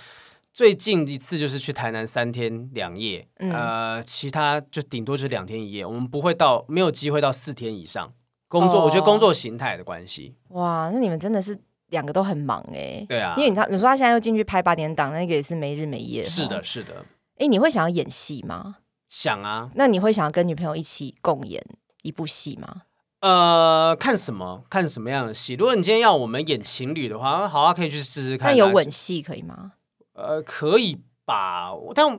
[0.53, 5.87] 最近一次就是去台南三天两夜，呃，其他就顶多就是两天一夜。
[5.87, 8.13] 我们不会到，没有机会到四天以上。
[8.49, 10.35] 工作，我觉得工作形态的关系。
[10.49, 11.59] 哇，那你们真的是
[11.91, 13.05] 两个都很忙哎。
[13.09, 16.23] 对啊，因为你看你说他现在又进去拍八点档，那个也是没日没夜。
[16.23, 17.05] 是的，是的。
[17.39, 18.77] 哎，你会想要演戏吗？
[19.09, 19.71] 想啊。
[19.75, 21.65] 那你会想要跟女朋友一起共演
[22.03, 22.83] 一部戏吗？
[23.21, 24.65] 呃，看什么？
[24.71, 25.55] 看什么样的戏？
[25.55, 28.51] 如果你今天要我们演情侣的话，好啊，可以去试试看。
[28.51, 29.73] 那有吻戏可以吗？
[30.15, 31.73] 呃，可以吧。
[31.95, 32.19] 但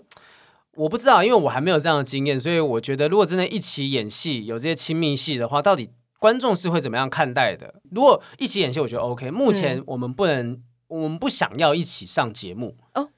[0.76, 7.76] 我不知道，因为我还没有这样的经验，所以我觉得，如果真的一起演戏，有这些亲密戏的话，到底观众是会怎么样看待的？
[7.92, 9.30] 如果一起演戏，我觉得 OK。
[9.32, 13.10] 目前我们不能，我们不想要一起上节目哦。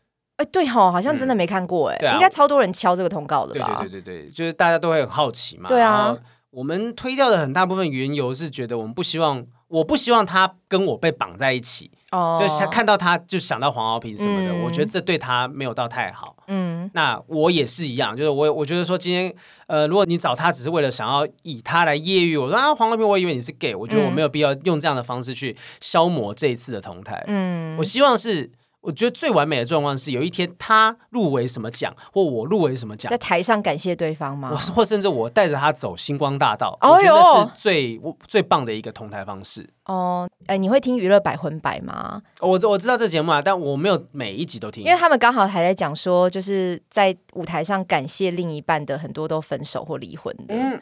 [0.42, 3.78] 哎，对哈，好像真的没看过哎，应该超多人敲这个通告的吧？
[3.82, 5.70] 对对对对对，就是大家都会很好奇嘛。
[5.70, 6.16] 对啊，
[6.50, 11.92] 我们推掉的很大部分缘由是觉得我们不希望，我不希望他跟我被绑在一起。
[12.12, 16.36] 哦，就想看到他就想到黄敖平什么的，我觉得这对他没有到太好。
[16.48, 19.34] 嗯，那我也是一样，就是我我觉得说今天
[19.68, 27.24] 呃，如果你找他只是为了想要以他来业余，我说啊黄敖平，我以为你是 gay，我觉得我没有必要用这样的方式去消磨这一次的同台。
[27.28, 28.50] 嗯，我希望是。
[28.82, 34.50] 我觉得最完美的状况是有一天他入围什么奖，或我入围什么奖，在台上感谢对方吗？
[34.52, 39.70] 我或甚至我带着他走星光大道，我觉得是最最棒的一个同台方式。
[39.86, 42.22] 哦，哎，你会听娱乐百分百吗？
[42.40, 50.56] 我我知道这节目啊，但我没有每一集都听，因为他们刚好还在讲说，就是在舞台上感谢另一半的很多都分手或离婚的。
[50.56, 50.82] 嗯，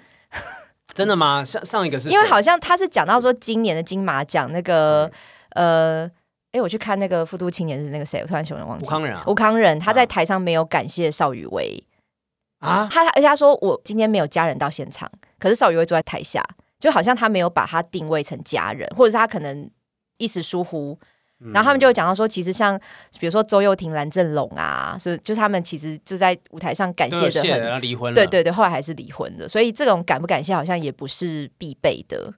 [0.94, 1.44] 真的吗？
[1.44, 5.12] 上上一个是因为好像他是讲到说今年的金马奖那个
[5.50, 6.10] 呃。
[6.52, 8.20] 哎，我去看那个《复读青年》是那个谁？
[8.22, 8.86] 我突然想忘记。
[8.86, 11.84] 吴康仁，吴康仁，他在台上没有感谢邵雨薇
[12.58, 16.44] 啊，他而且他说我今天没有家人到现场，可是邵雨薇坐在台下，
[16.80, 19.70] 就好像他没有把他定位成家人，或者是他可能
[20.18, 20.98] 一时疏忽。
[21.54, 22.76] 然后他们就讲到说，其实像
[23.20, 32.34] 比如说周又廷、蓝正龙啊，是就他们其实就在舞台上感谢的很离婚，对对对，后来还是离婚的，所以这种感不感谢好像也不是必备的。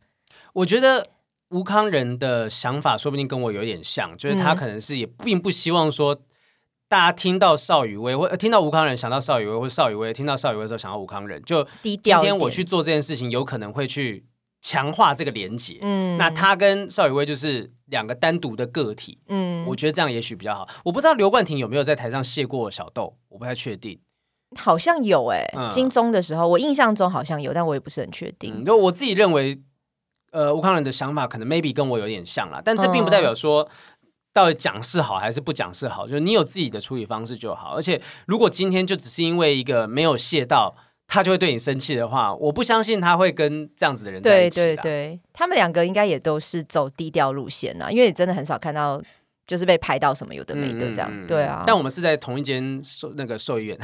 [0.52, 1.08] 我觉得。
[1.52, 6.16] 吴康仁的想法说不定跟我有点像，就是他可能是也并不希望说
[6.88, 11.66] 大家听到邵雨薇或听到吴康仁想到邵雨薇，或邵雨薇听到邵雨薇的时候想到吴康仁，就。
[11.84, 14.26] 今天我去做这件事情，有可能会去
[14.62, 15.78] 强化这个连接。
[15.82, 19.20] 嗯，那他跟邵雨薇就是两个单独的个体。
[19.28, 20.68] 嗯，我觉得这样也许比较好。
[20.86, 24.00] 我不知道刘冠廷有没有在台上谢过小豆，我不太确定。
[24.56, 28.66] 好像有哎，金钟的时候，我印象中好像有，但我也不是很确定。
[28.66, 29.62] 就我自己认为，
[30.32, 33.70] 呃，吴康人的想法可能 maybe 跟我有点像啦，但这并不代表说
[34.34, 37.76] 到底讲是好还是不讲是好，就是你有自己的处理方式就好。
[37.76, 40.76] 而且如果今天就只是因为一个没有谢到。
[41.14, 44.62] 他就会对你生气的话，我不相信他会跟这样子的人在一起。
[44.62, 49.02] 对对对，他们两个应该也都是走低调路线啊，因为真的很少看到
[49.48, 51.12] 就是被拍到什么有的没的这样。
[51.28, 53.78] 对啊，但我们是在同一间兽那个兽医院，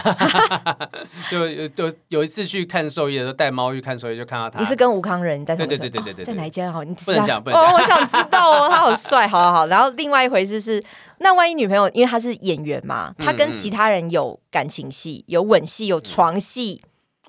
[1.29, 4.59] 就有有有一次去看兽医的时候，带猫去看兽医，就看到他。
[4.59, 5.55] 你是跟吴康仁在？
[5.55, 6.71] 对对对对对对，在哪一间？
[6.71, 7.69] 好，你不能讲，不能讲。
[7.69, 9.67] 哦，我想知道哦，他好帅，好好好。
[9.67, 10.83] 然后另外一回事是，
[11.19, 16.81] 那万一女朋友因为他是演员嘛，他跟其他人有感情戏、有吻戏、有床戏。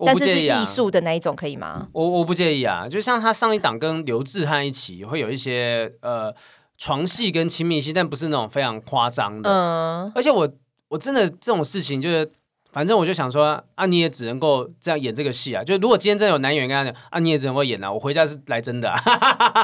[0.06, 1.88] 但是是艺术的那一种可以吗？
[1.90, 6.32] 我我不介意啊，就像他上一档跟刘志汉一起，会有一些呃
[6.78, 9.50] 床戏跟亲密戏，但不是那种非常夸张的。
[9.50, 10.48] 嗯，而且我
[10.88, 12.32] 我真的这种事情就是。
[12.70, 15.64] 反正我就想说啊，你也只能够这样演这个戏啊。
[15.64, 17.90] 就如果今天真的有男演员跟他讲啊，你也只能够演啊。
[17.90, 18.92] 我回家是来真的，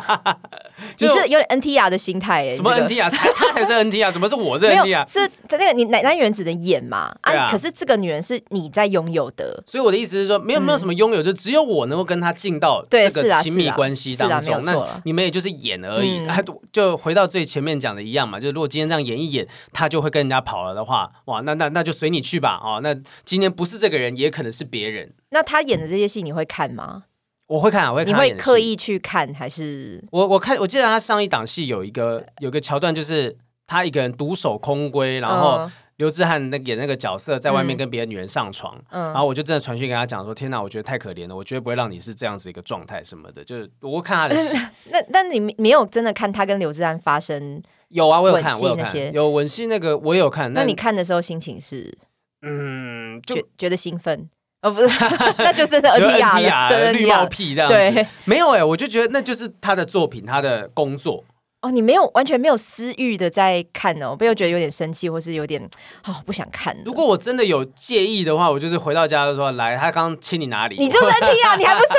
[0.98, 3.08] 你是有点 N T R 的心态什么 N T R？
[3.10, 5.06] 他才是 N T R，怎么是我是 N T R？
[5.06, 7.14] 是那个你男男演员只能演嘛？
[7.22, 9.62] 啊，可是这个女人是你在拥有的。
[9.66, 14.60] 所以我的意思是说，没有没有什么拥有，就只有我能够跟她进到这个亲密关系当中。
[14.64, 16.26] 那你们也就是演而已。
[16.72, 22.60] 就回到最前面讲的一样嘛，就是如果今天这样演一演，他就会跟人家跑了的话，哇，那那那就随你去吧。
[22.62, 22.94] 哦，那。
[23.24, 25.12] 今天不是这个人，也可能是别人。
[25.30, 27.04] 那他演的这些戏，你会看吗？
[27.46, 28.14] 我会看，我会看。
[28.14, 30.02] 你会刻意去看还是？
[30.10, 44.56] 我我看，我记得他上一档戏有一个有个桥段，就是他一个人独守空闺，然后刘志汉那演那个角色在外面跟别的女人上床，然后我就真的传讯跟他讲说：“天哪，我觉得太可怜了，我绝对不会让你是这样子一个状态什么的。”就是我会看他的戏。
[44.90, 47.62] 那但你没有真的看他跟刘志汉发生？
[47.90, 50.52] 有啊，我有看，我有看，有吻戏那个我也有看。
[50.52, 51.96] 那你看的时候心情是？
[52.42, 54.28] 嗯，就觉得兴奋
[54.64, 54.88] 哦，不是，
[55.36, 61.22] 那就是 N T R 绿帽屁这样子，没有哎，我就觉得那就是他的作品，他的工作
[61.60, 61.70] 哦。
[61.70, 65.62] 你没有完全没有私欲的在看哦，不又觉得有点生气，或是有点
[66.06, 66.74] 哦不想看。
[66.86, 70.76] 如果我真的有介意的话，我就是回到家就说来，他刚亲你哪里？
[70.78, 71.94] 你就是 N T R，你还不承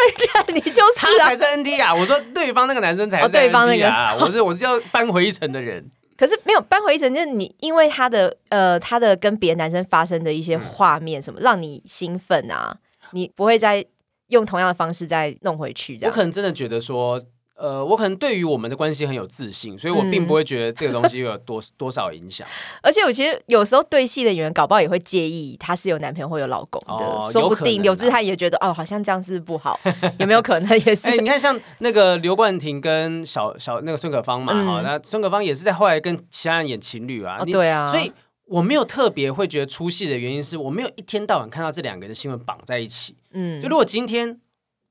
[0.47, 0.55] 认？
[0.57, 1.93] 你就是他才是 N T R。
[1.93, 3.87] 我说对方那个男生才是对方那个，
[4.19, 5.85] 我是我是要扳回一城的人。
[6.17, 12.77] 可是没有扳回一城，就是你因为他的呃，他的跟别的男生发生的一些画面什么，让你兴奋啊，
[13.11, 13.85] 你不会再
[14.27, 15.97] 用同样的方式再弄回去。
[15.97, 17.21] 这样，我可能真的觉得说。
[17.57, 22.45] 呃，我可能对于我们的关系很有自信，所以我并不会觉得这个东西有多多少影响。
[22.83, 29.79] 而且我其实有时候对戏的演员搞不好也会介意他是有男朋友或有老公的，说不定刘志汉也觉得哦，好像这样是不好，
[30.19, 31.07] 有没有可能也是？
[31.07, 38.11] 哎，你看像那个刘冠廷跟小小那个孙可芳嘛，哈，那孙可芳也是在后来跟其他人演情侣啊，对啊，所以
[38.47, 43.15] 我没有特别会觉得出戏的原因是我没有一天到晚看到这两个人的新闻绑在一起。
[43.31, 44.41] 嗯，就如果今天。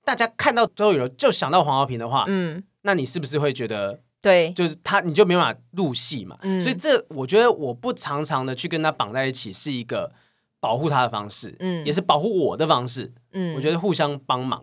[0.04, 6.36] 大家看到周雨柔就想到黄豪平的话，嗯，那你是不是会觉得对，就是他你就没办法入戏嘛？
[6.60, 10.12] 所以这我觉得我不常常的去跟他绑在一起是一个
[10.60, 14.62] 保护他的方式，嗯，也是保护我的方式，嗯，我觉得互相帮忙。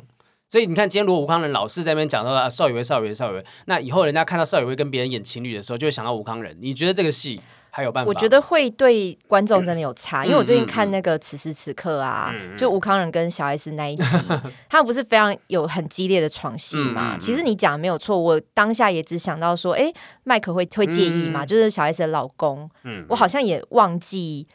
[0.49, 6.57] 所以你看，今天如果吴康仁老是在那边讲到啊邵雨薇、邵雨薇、邵雨薇，那以后人家看到邵雨薇跟别人演情侣的时候，就会想到吴康仁。
[6.59, 7.39] 你觉得这个戏？
[7.71, 8.09] 还有办法？
[8.09, 14.17] 我觉得会对观众真的有差， 因为我最近看那个此时此刻啊，就吴康仁跟小 S 那一集，
[14.69, 17.15] 他们不是非常有很激烈的床戏嘛？
[17.19, 19.91] 其实你讲的没有错，我当下也只想到说，哎，
[20.23, 21.45] 麦克会会介意吗？
[21.45, 22.69] 就是小 S 的老公，
[23.09, 24.47] 我好像也忘记。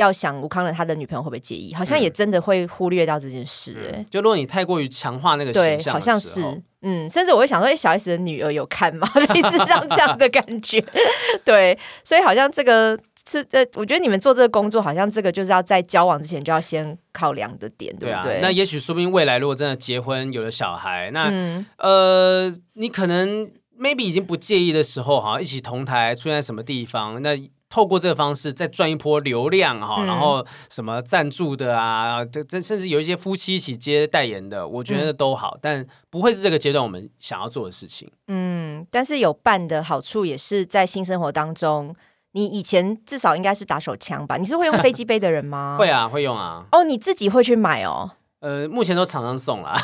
[0.00, 1.74] 要想吴康仁他的女朋友会不会介意？
[1.74, 3.76] 好像也真的会忽略掉这件事。
[3.92, 6.42] 哎，就如果你太过于强化那个形象，好像是，
[6.80, 9.06] 嗯，甚至我会想说，哎，小 S 的女儿有看吗？
[9.14, 10.82] 类似像这样的感觉。
[11.44, 12.98] 对，所以好像这个
[13.28, 18.40] 是呃，我觉得你们做这个工作，好像这个就是要在交往之前就要先考量的点，对不对？
[18.40, 21.30] 那也许说不定未来如果真的结婚有了小孩，那
[21.76, 27.38] 呃，你可能 maybe 已经不介意的时候，好像一起同台出现在什么地方，那。
[27.70, 38.10] 透过这个方式再赚一波流量哈，然后什么赞助的啊，这这甚至有一些夫妻一起接代言的，我觉得都好，但不会是这个阶段我们想要做的事情。
[38.26, 41.94] 嗯，但是有伴的好处也是在新生活当中，
[42.32, 44.36] 你以前至少应该是打手枪吧？
[44.36, 45.76] 你是会用飞机杯的人吗？
[45.80, 46.64] 会啊，会用啊。
[46.72, 48.10] 哦，你自己会去买哦？
[48.40, 49.76] 呃，目前都厂商送了，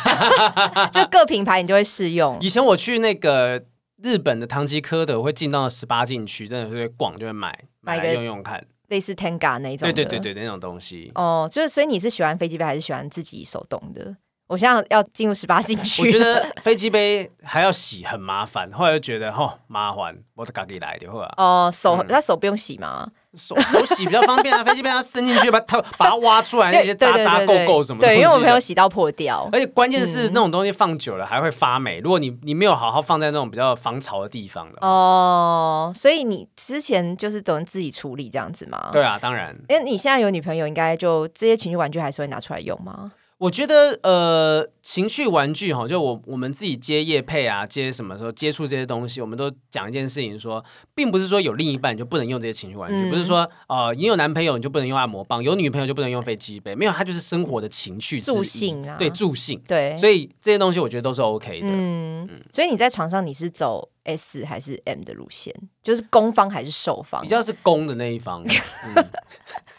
[0.90, 2.36] 就各品牌你就会试用。
[2.40, 3.62] 以前我去那个。
[4.02, 9.90] 日本的唐吉诃德会进到十八禁区，真的会逛就会买买来用用看，类似 Tenga 那种。
[9.90, 11.10] 对对对对，那种东西。
[11.14, 14.16] 哦，就是所以你是喜欢飞机杯还是喜欢自己手动的？
[14.46, 16.02] 我现在要进入十八禁区。
[16.02, 21.34] 我觉得 飞机杯还要洗很麻烦，后来就觉得哦麻烦，我得自己来就好了。
[21.36, 23.08] 哦，手他手不用洗吗？
[23.34, 28.06] 手手洗比较方便啊， 飞机杯它伸进去，把它把它挖出来那些渣渣垢垢什么的。
[28.06, 31.98] 对，因为我朋友洗到破掉，而且关键是那种东西放久了还会发霉。
[31.98, 38.88] 如果你你没有好好放在那种比较防潮的地方的哦，所以你之前就是等自己处理这样子吗？
[38.90, 39.54] 对啊，当然。
[39.68, 43.12] 因为你现在有女朋友，应该就这些情趣玩具还是会拿出来用吗？
[43.38, 50.64] 我觉得呃，情趣玩具哈，就我我们自己接业配啊，接什么时候接触这些东西，我们都讲一件事情，说
[50.94, 61.66] 并不是说有另一半就不能用这些情趣玩具，不是说呃你有男朋友你就不能用按摩棒，有女朋友就不能用飞机杯，没有，它就是生活的情趣助兴啊，对助兴，对，所以这些东西我觉得都是 OK 的。
[61.68, 65.54] 嗯，所以你在床上你是走 S 还是 M 的路线？
[65.82, 67.20] 就是攻方还是受方？
[67.20, 68.42] 比较是攻的那一方。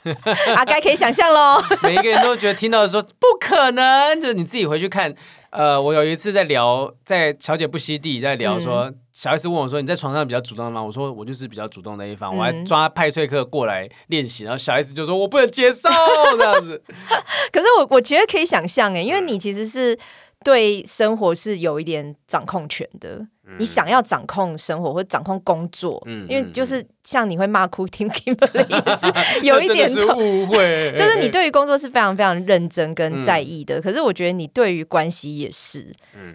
[0.56, 1.62] 啊，该可以想象喽。
[1.84, 5.14] 每一个人都觉得听到说不可能，就是你自己回去看。
[5.50, 15.90] 呃，我有一次在聊，在小姐不惜地在聊说，小 S 问我说：“你在床上比较主动吗？”我说：“我就是比较主动的一方。”我还抓派翠克过来练习，然后小 S 就说：“我不能接受
[16.38, 16.84] 这样子。
[17.52, 19.98] ”可是我我觉得可以想象哎，因为你其实是
[20.44, 23.26] 对生活是有一点掌控权的。
[23.58, 29.08] 你想要掌控生活或掌控工作，因为就是像你会骂哭听 Kimberly 也是
[29.48, 33.82] 有一点误会， 就是你对于工作是非常非常认真跟在意的。
[33.82, 35.92] 可是我觉得你对于关系也是，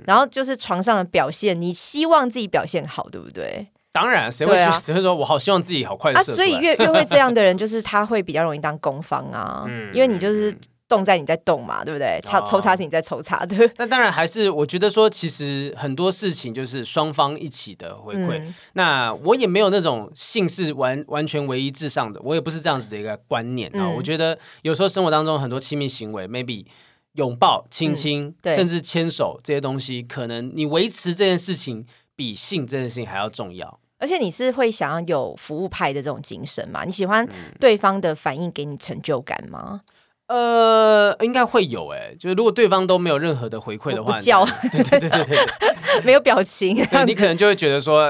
[0.07, 3.67] 然后就是床上的表现，你希望自己表现好，对不对？
[3.93, 6.23] 当然，谁会谁会说我好希望自己好快啊？
[6.35, 10.53] 所以越越会这样的 人，就是他会比较容易当攻方啊，因为你就是。
[10.93, 12.21] 动在你在动嘛，对不对？
[12.23, 13.57] 抽抽查是你在抽查的。
[13.79, 18.43] 那当然还是我觉得说，其实很多事情就是双方一起的回馈。
[18.75, 23.89] 那我也没有那种性是完完全唯一至上的，我也不是这样子的一个观念啊。
[23.89, 26.67] 我觉得有时候生活当中很多亲密行为，maybe
[27.15, 33.81] 拥抱、亲亲，甚至牵手这些东西，可能你维持这件事情比性这件事情还要重要。
[33.99, 36.85] 而且你是会想要有服务派的这种精神嘛？
[36.85, 37.27] 你喜欢
[37.61, 39.83] 对方的反应给你成就感吗？
[40.29, 45.39] 呃，应该会有哎，就是如果对方都没有任何的回馈的话，叫，对对对对对，
[46.05, 46.75] 没有表情，
[47.07, 48.09] 你可能就会觉得说，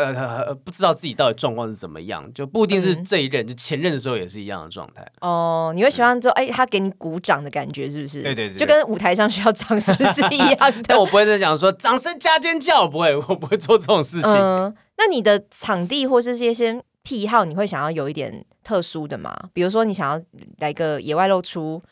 [0.65, 5.05] 不知道自己到底状况是怎么样，就不一定是这一任，就前任的时候也是一样的状态。
[5.21, 8.23] 哦，你会喜欢之后，哎，他给你鼓掌的感觉是不是？
[8.23, 10.75] 对对对，就跟舞台上需要掌声是一样的。
[10.87, 14.31] 但我不会再讲说掌声加尖叫，不会，我不会做这种事情。
[14.31, 19.37] 嗯，那你的场地或是这些癖好，你会想要有一点特殊的吗？
[19.53, 20.23] 比如说，你想要
[20.59, 21.83] 来个野外露出。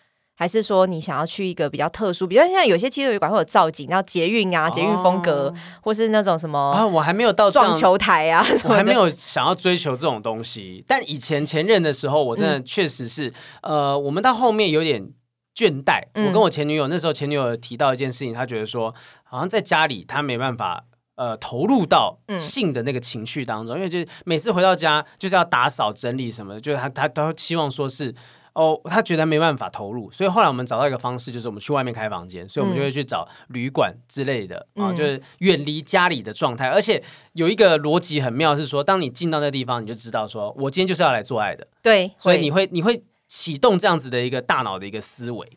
[0.41, 5.53] 还是说你想要去一个比较特殊，比如现在有些汽车旅馆会有造景，然后捷运啊、捷运风格，
[5.83, 10.83] 或是那种什么啊，我还没有到撞球台啊，我还没有想要追求这种东西。
[10.89, 13.31] 但以前前任的时候，我真的确实是，
[13.61, 15.11] 呃，我们到后面有点
[15.55, 16.05] 倦怠。
[16.15, 18.95] 我跟我前女友那时候，前女友提到一件事情，她觉得说，
[19.25, 20.87] 好像在家里她没办法
[21.17, 28.15] 呃投入到性的那个情绪当中，因为就是每次回到家就是要打扫整理什么的，就是她她都希望说是。
[28.61, 36.69] 哦，他觉得没办法投入，所以后来我们找到一个方式，就是我们去外面开房间，所以我们就会去找旅馆之类的啊，就是远离家里的状态。
[36.69, 41.67] 而且有一个逻辑很妙，是说，当你进到那地方，你就知道说，我今天就是要来做爱的。
[41.81, 45.49] 对，所以你会你会启动这样子的一个大脑的一个思维。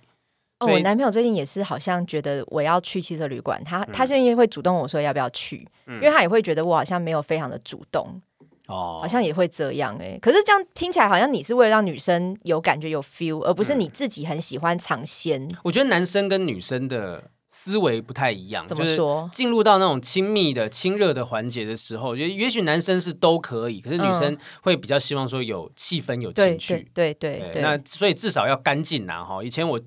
[0.60, 8.22] 哦，我男朋友最近也是好像觉得我要去汽车旅馆，他他现在会主动我说要不要去，因为他也会觉得我好像没有非常的主动。
[8.68, 15.50] 哦，好像也会这样哎，可是这样听起来好像你是为了让女生有感觉有 feel，而不是你自己很喜欢尝鲜。
[15.64, 19.30] 我觉得男生跟女生的思维不太一样，怎么说？
[19.34, 26.90] 进入到那种亲密的、亲热的环节的时候，我觉得也许男生是都可以，可是女生会比较希望说有气氛、有情趣。
[26.94, 29.44] 对对对，那所以至少要干净呐哈。
[29.44, 29.78] 以前我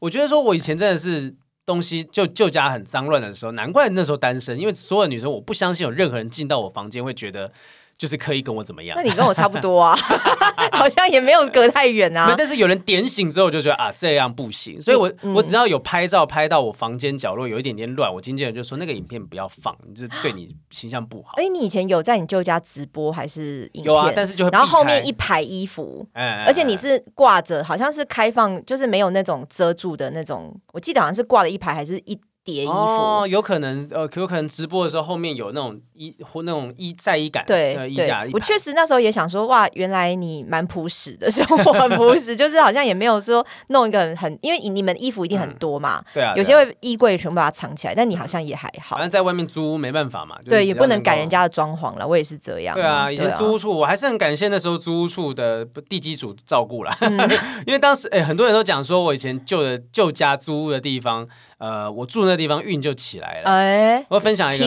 [0.00, 1.32] 我觉得说我以前真的是
[1.64, 7.52] 东西就旧家很脏乱的时候，难怪那时候单身，因为所有女生我不相信有任何人进到我房间会觉得。
[7.96, 8.96] 就是刻意跟我怎么样？
[8.96, 9.96] 那你跟我差不多啊，
[10.72, 12.34] 好像也没有隔太远啊。
[12.36, 14.80] 但是有人点醒之后，就觉得啊，这样不行。
[14.82, 21.34] 所以我我只要有拍照拍到我房间角落有一点点乱，我经纪人就说那个影片不要放，这对你形象不好。
[21.36, 23.84] 哎，你以前有在你舅家直播还是影片？
[23.84, 30.54] 有啊，但是就然后后面一排衣服，而且你是挂着，好像是开放，就是没有那种遮住的那种。
[30.72, 32.18] 我记得好像是挂了一排，还是一。
[32.44, 38.26] 叠衣服，有可能，呃，有可能直播的时候后面有那种衣或那种衣在衣感，对，衣架。
[38.34, 48.96] 我确实那时候也想说，哇，原来你蛮朴实的， 生活很朴实，就是好像也没有说弄一个很，因为你们衣服一定很多嘛，对啊，有些会衣柜全部把它藏起来，但你好像也还好。
[48.96, 52.74] 反正在外面租没办法嘛，对，也不能改人家的装潢了，我也是这样。
[52.74, 56.94] 对啊，以前租屋处我还是很感谢那时候租屋处的地基主照顾了，
[57.66, 61.26] 因为当时哎，很多人都讲说我以前旧的旧家租屋的地方。
[61.64, 63.50] 呃，我住那地方运就起来了。
[63.50, 64.58] 哎，我分享一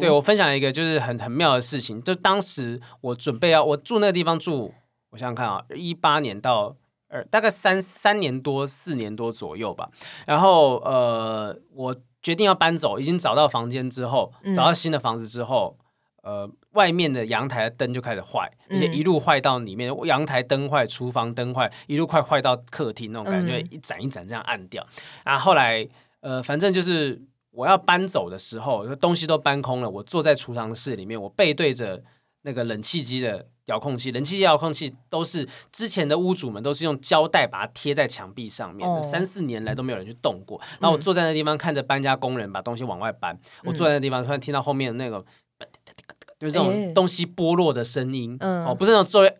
[0.00, 4.72] 对我分享一个就是很很妙的事情，就当时我准备要我住那个地方住，
[5.10, 6.74] 我想想看啊，一八年到
[7.10, 9.90] 二大概三三年多四年多左右吧。
[10.26, 15.76] 然后呃，我决定要搬走，已经找到房间之后，找到新的房子之后，
[16.22, 24.86] 呃，外面的阳台的灯就开始坏，而且一路坏到里面，阳台灯坏，厨房灯坏，一路快坏到客厅那种感觉，一盏一盏这样暗掉。
[25.22, 25.86] 然后后来。
[26.20, 27.20] 呃，反正就是
[27.50, 29.88] 我要搬走的时候，东西都搬空了。
[29.90, 32.02] 我坐在储藏室里面，我背对着
[32.42, 40.60] 那个冷气机的遥控器，冷气机遥控器都是之前的屋主们都是用胶带把它贴在墙壁上面，三四年来都没有人去动过。
[40.78, 45.24] 然后我坐在那地方看着搬家工人把东西往外搬，我坐在那地方突然听到后面那个
[46.38, 49.36] 就是这种东西剥落的声音，哦，不是那种作为，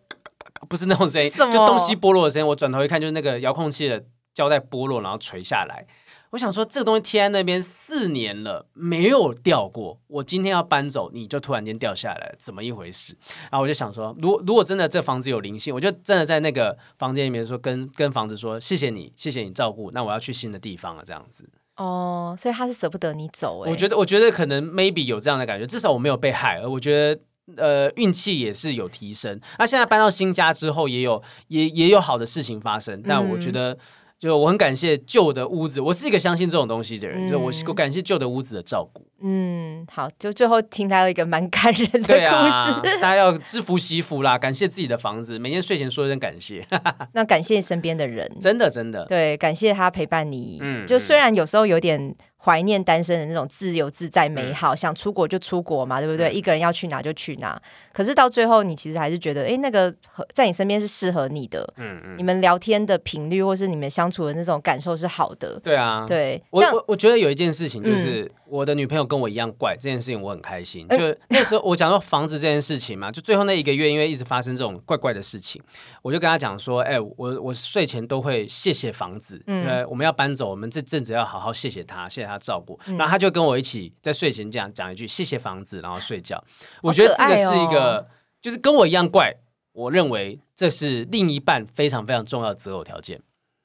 [0.69, 2.47] 不是那种声音，就东西剥落的声音。
[2.47, 4.03] 我转头一看，就是那个遥控器的
[4.35, 5.85] 胶带剥落，然后垂下来。
[6.31, 9.99] 我想说，这个东西贴在那边四年了，没有掉过。
[10.07, 13.13] 我今天要搬走，你就突然间掉下来，怎么一回事？
[13.51, 19.91] 然后我就想说，如如果真的这房子有灵性，我就真的在那个房间里面说，跟跟房子说，谢谢你，谢谢你照顾。
[19.91, 21.49] 那我要去新的地方了，这样子。
[21.75, 23.65] 哦，所以他是舍不得你走。
[23.67, 27.21] 我觉得，我觉得可能 maybe 有这样的感觉，至少我没有被害，而我觉得
[27.57, 29.37] 呃运气也是有提升。
[29.59, 33.77] 那现在搬到新家之后，也有也也有好的事情发生，但我觉得。
[34.21, 39.03] 就我很感谢旧的屋子，我是一个相信这种东西的人，就我我感谢旧的屋子的照顾。
[39.23, 46.63] 嗯，好，就最后听到一个蛮感人的故事，大家要知福惜福啦，感谢自己的房子，每天睡前说一声感谢。
[47.13, 50.59] 那感谢身边的人，真的真的，对，感谢他陪伴你。
[50.61, 52.15] 嗯，就虽然有时候有点。
[52.43, 56.31] 怀念单身的那种自由自在美好，想出国就出国嘛，对不对？
[56.31, 57.61] 一个人要去哪就去哪。
[57.93, 59.93] 可是到最后，你其实还是觉得，哎，那个
[60.33, 61.61] 在你身边是适合你的。
[61.77, 62.15] 嗯嗯。
[62.17, 65.59] 你们聊天的频率，或是你们相处的那种感受是好的。
[65.63, 66.03] 对啊。
[66.07, 66.41] 对。
[66.49, 70.85] 我我我觉得有一件事情就是，我的女朋友跟我一样怪，这件事情我很开心。
[70.89, 75.61] 就那时候我讲到房子这件事情嘛，就最后那一个月，因为一直发生这种怪怪的事情，
[76.01, 82.77] 我就跟她讲说，哎，我我睡前都会谢谢房子，呃，我们要搬走，我们这阵子要好好谢谢他，谢谢他照顾。
[82.97, 86.43] 然后他就跟我一起在睡前讲讲一句谢谢房子，然后睡觉。
[86.81, 88.09] 我觉得这个是一个，
[88.41, 89.33] 就是跟我一样怪。
[89.71, 93.21] 我认为这是另一半非常非常重要的择偶条件。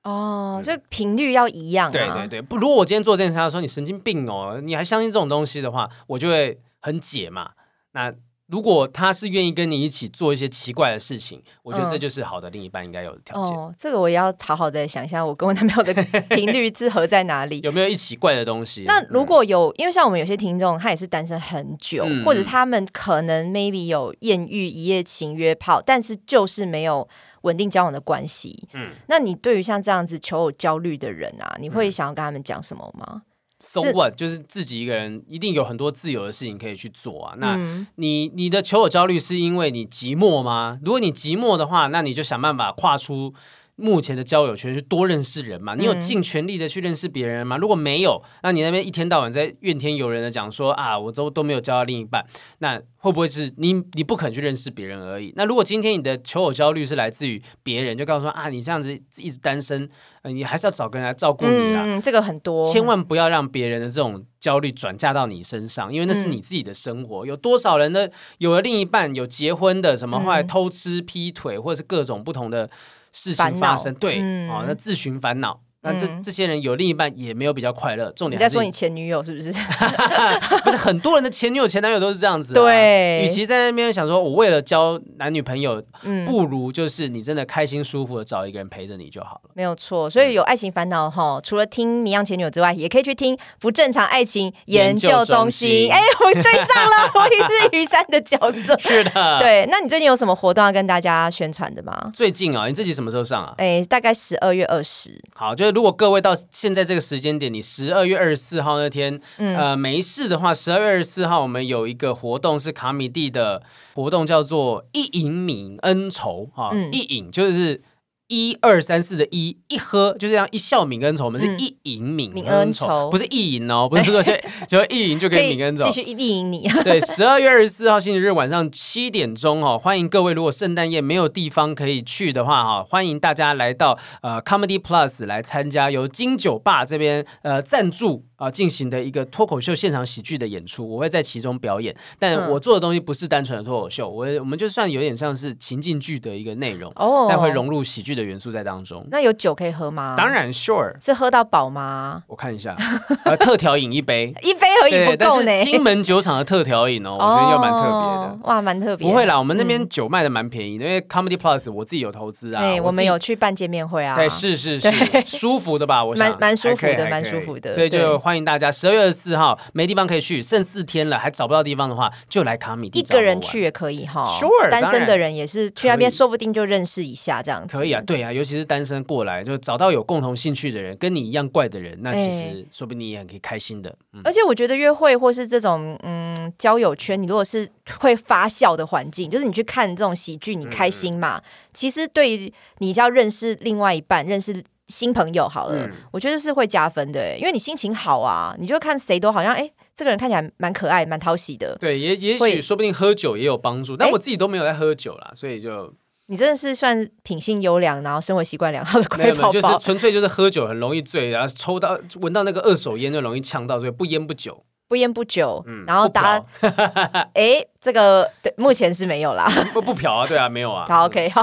[0.06, 1.90] 哦，就频率要一样。
[1.90, 7.50] 对对对，不，如果我今天做这件事，他说你神经病哦，你还相信这种东西的话，我就会很解嘛。
[7.92, 8.14] 那。
[8.48, 13.52] 如果他是愿意跟你一起做一些奇怪的事情，我觉得这就是好的另一半应该有的条件。
[13.56, 15.92] 哦，这个我也要好好的想一下，我跟我男朋友的
[16.28, 17.58] 频率之合在哪里？
[17.66, 18.84] 有没有一起怪的东西？
[18.86, 27.08] 那如果有，因为像我们有些听众，他也是单身很久，或者他们可能 maybe 有艳遇、一夜情、约炮，但是就是没有
[27.46, 28.68] 稳定交往的关系。
[28.74, 33.22] 嗯，那你对于像这样子求偶焦虑的人啊，你会想要跟他们讲什么吗
[33.60, 34.16] ？So what？
[34.16, 37.34] 就是自己一个人一定有很多自由的事情可以去做啊。
[37.38, 37.56] 那
[37.94, 40.78] 你你的求偶焦虑是因为你寂寞吗？
[40.84, 43.32] 如果你寂寞的话，那你就想办法跨出。
[43.76, 45.74] 目前的交友圈是多认识人嘛？
[45.74, 47.58] 你有尽全力的去认识别人吗？
[47.58, 52.24] 如果没有，那你那边一天到晚在怨天尤人的讲说啊，我都都没有交到另一半，
[52.60, 55.30] 那会不会是你你不肯去认识别人而已？
[55.36, 59.86] 那如果今天你的求偶焦虑是来自于别人，就告诉说啊，你这样子一直单身，
[60.24, 62.00] 你还是要找个人来照顾你啦。
[62.02, 67.26] 这个很多，千万不要让别人的这种焦虑转嫁到你身上，因为那是你自己的生活。
[67.26, 68.08] 有多少人呢？
[68.38, 72.70] 有了另一半，有结婚的，什么后来偷吃、劈腿，或者是各种不同的。
[73.16, 75.58] 事情发生，对，哦，那自寻烦恼。
[75.86, 79.52] 那这这些人有另一半也没有比较快乐，重点你在说你前女友是不是？
[80.64, 82.52] 不是很多人的前女友、前男友都是这样子。
[82.52, 85.80] 对，与其在那边想说我为了交男女朋友，
[86.26, 89.50] 不如就是你真的开心舒服的找一个人陪着你就好了。
[89.54, 95.90] 没有错，所以有爱情烦恼哈，除了听《迷样前女友》之外，也可以去听不正常爱情研究中心。
[95.92, 98.76] 哎，我对上了， 我也是雨山的角色。
[98.80, 99.66] 是的，对。
[99.70, 102.10] 那你最近有什么活动要跟大家宣传的吗？
[102.12, 103.54] 最近啊，你自己什么时候上啊？
[103.58, 105.10] 哎，大概十二月二十。
[105.34, 105.75] 好，就是。
[105.76, 113.62] 如果各位到现在这个时间点，你十二月二十四号那天，呃，没事的话，十二月二十四号我们有一个活动是卡米蒂的
[113.94, 117.82] 活动，叫做一饮泯恩仇哈，一饮就是。
[118.28, 124.32] 一二三四的一一喝就这样一笑泯恩仇，我们是一饮泯恩仇，不是一饮哦，不是说 就
[124.66, 126.68] 就一饮就可以泯恩仇，继续一饮你。
[126.82, 138.24] 对，十二月二十四号星期日晚上七点钟哦，欢迎各位，如果圣诞夜没有地方可以去的话哈，欢迎大家来到呃 Comedy Plus 来参加，由金酒吧这边呃赞助。
[138.36, 141.94] 啊进行的一个脱口秀现场喜剧的演出，我会在其中表演。
[142.18, 149.06] 但我做的东西不是单纯的脱口秀，我我们就算有点像是情境剧的一个内容，哦，但会融入喜剧的元素在当中。
[149.10, 150.14] 那有酒可以喝吗？
[150.16, 152.22] 当然，sure，是喝到饱吗？
[152.26, 152.76] 我看一下，
[153.24, 155.64] 呃，特调饮一杯， 一杯而已不够呢。
[155.64, 158.38] 金门酒厂的特调饮哦，我觉得又蛮特别的。
[158.42, 159.08] 哇，蛮特别。
[159.08, 162.62] 不会啦，我们那边酒卖的蛮便宜的，因为 Comedy Plus 我自己有投资啊。
[162.62, 164.14] 对，我们有去办见面会啊。
[164.14, 164.90] 对，是是是，
[165.26, 166.04] 舒服的吧？
[166.04, 167.72] 我蛮蛮舒服的，蛮舒服的。
[167.72, 172.90] 所以就欢迎大家十二月二十四号没地方可以去，剩四天了还找不到地方的话，就来卡米。
[172.92, 177.78] 一个人去也可以哈，Sure，单身的人也是去那边，说不定就认识一下这样子。
[177.78, 183.96] 可以啊，对啊，尤其是单身过来就找到有共同兴趣的人，跟你一样怪的人，那其实说不定你也很可以开心的。
[184.24, 187.68] 而且我觉得约会或是这种嗯交友圈，你如果是
[188.00, 191.40] 会发笑的环境，就是你去看这种喜剧，你开心嘛？
[191.72, 201.76] 其实对于你要认识另外一半，认识新朋友好了，我觉得是会加分的，因为你心情好啊，你就看谁都好像哎，这个人看起来蛮可爱、蛮讨喜的。
[201.80, 205.92] 对，也也许说不定喝酒也有帮助，但我自己都没有在喝酒啦，所以就
[206.28, 214.64] 你真的是算品性优良，然后生活习惯良好的乖 宝宝，就是纯粹就是喝酒很容易醉，然后抽到闻到那个二手烟就容易呛到，所以不烟不酒。
[214.88, 216.40] 不烟不酒，嗯然后打，
[217.34, 219.48] 哎，这个对，目前是没有啦。
[219.72, 220.84] 不不嫖啊，对啊， 没有啊。
[220.88, 221.40] 好，OK，好，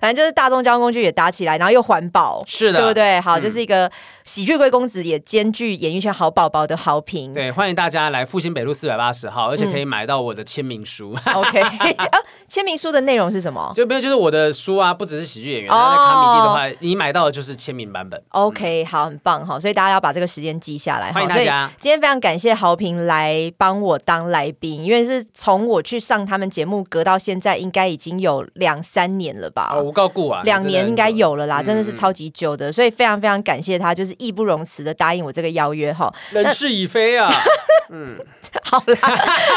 [0.00, 3.20] 反正就是大众交通工具也搭起来，然后又环保，是的，对不对？
[3.20, 3.88] 好，就是一个
[4.24, 7.32] 喜剧贵公子，也兼具演艺圈好宝宝的好评。
[7.32, 11.16] 对，欢迎大家来复兴北路四百八十号，而且可以买到我的签名书。
[11.32, 12.08] OK，啊，
[12.48, 13.70] 签名书的内容是什么？
[13.76, 15.70] 就没有，就是我的书啊，不只是喜剧演员。
[15.70, 18.20] 在卡米蒂的话，你买到的就是签名版本。
[18.30, 21.12] OK，好，很棒哈，所以大家要把这个时间记下来。
[21.12, 23.04] 欢迎大家，今天非常感谢好评。
[23.04, 29.78] 来帮我当来宾，因为是从我去上他们节目隔到现在，应该已经有两三年了吧？
[29.80, 36.12] 我告顾啊，两年应该有了啦，真的是超级久的，所以非常非常感谢他，就是义不容辞的答应我这个邀约哈。
[36.32, 37.30] 人事已非啊，
[37.90, 38.16] 嗯，
[38.64, 38.96] 好啦，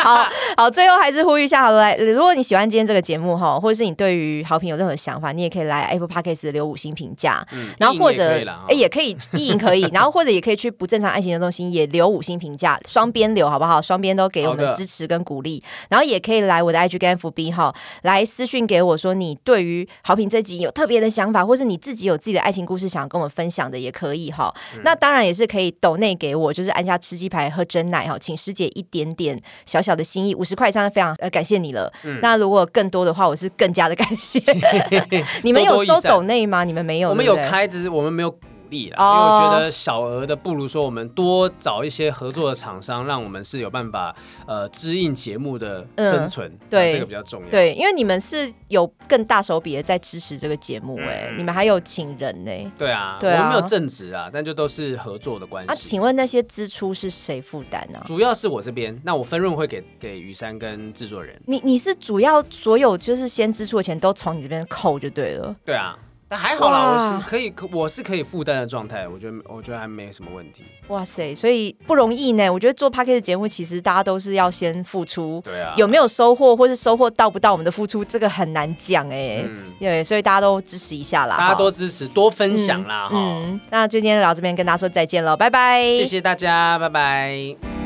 [0.03, 0.27] 好
[0.57, 7.45] 好，最后还是呼吁一下，好来，如果你喜欢今天这个节目哈，或者是你对于好评有任何想法，你也可以来 Apple Podcast 留五星评价，
[7.77, 13.27] 然后或者哎也可以意淫可以， 然后或者也可以去不正常爱情的中心也留五星评价，双边。
[13.37, 13.79] 留好不好？
[13.79, 17.73] 双边都给我们支持跟鼓励，然后也可以来我的 IG 跟 FB 哈，
[18.03, 24.53] 来私讯给我说你对于好评这集有特别的想法，或是你自己有自己的爱情故事想跟我们分享的，也可以哈。
[24.83, 31.91] 那当然也是可以抖内给我，就是按下吃鸡排喝真奶哈，请师姐一点点小小的心意，五十块真的非常呃感谢你了。
[32.21, 34.39] 那如果更多的话，我是更加的感谢。
[35.43, 36.63] 你们有收抖内吗？
[36.63, 37.09] 你们没有？
[37.09, 38.33] 我们有开，只是我们没有。
[38.71, 44.15] 因为我觉得小额的不如说我们多找一些合作的厂商，让我们是有办法
[44.45, 47.49] 呃支应节目的生存，对这个比较重要。
[47.49, 52.71] 对，因为你们是有更大手笔的在支持这个节目，哎，你们还有请人呢。
[52.77, 55.71] 对啊，我们没有正职啊，但就都是合作的关系。
[55.71, 58.01] 啊，请问那些支出是谁负担呢？
[58.05, 61.39] 主要是我这边，那我分润会给给雨山跟制作人。
[61.45, 65.55] 你你是主要所有就是先支出的钱都从你这边扣就对了。
[65.65, 65.97] 对啊。
[66.29, 70.63] 但还好啦，我是可以，我是可以负担的状态，我觉得，我觉得还没什么问题。
[70.89, 72.51] 哇塞，所以不容易呢。
[72.51, 79.45] 我觉得做 p a r k e 的节目，其实大家都是要先付出，对啊，有没有收获，或是收获到不到我们的付出，这个很难讲哎。
[79.79, 83.09] 对，所以大家都支持一下啦，大家多支持，多分享啦。
[83.11, 87.76] 嗯，那就今天聊这边，跟大家说再见了，拜拜，谢谢大家，拜拜。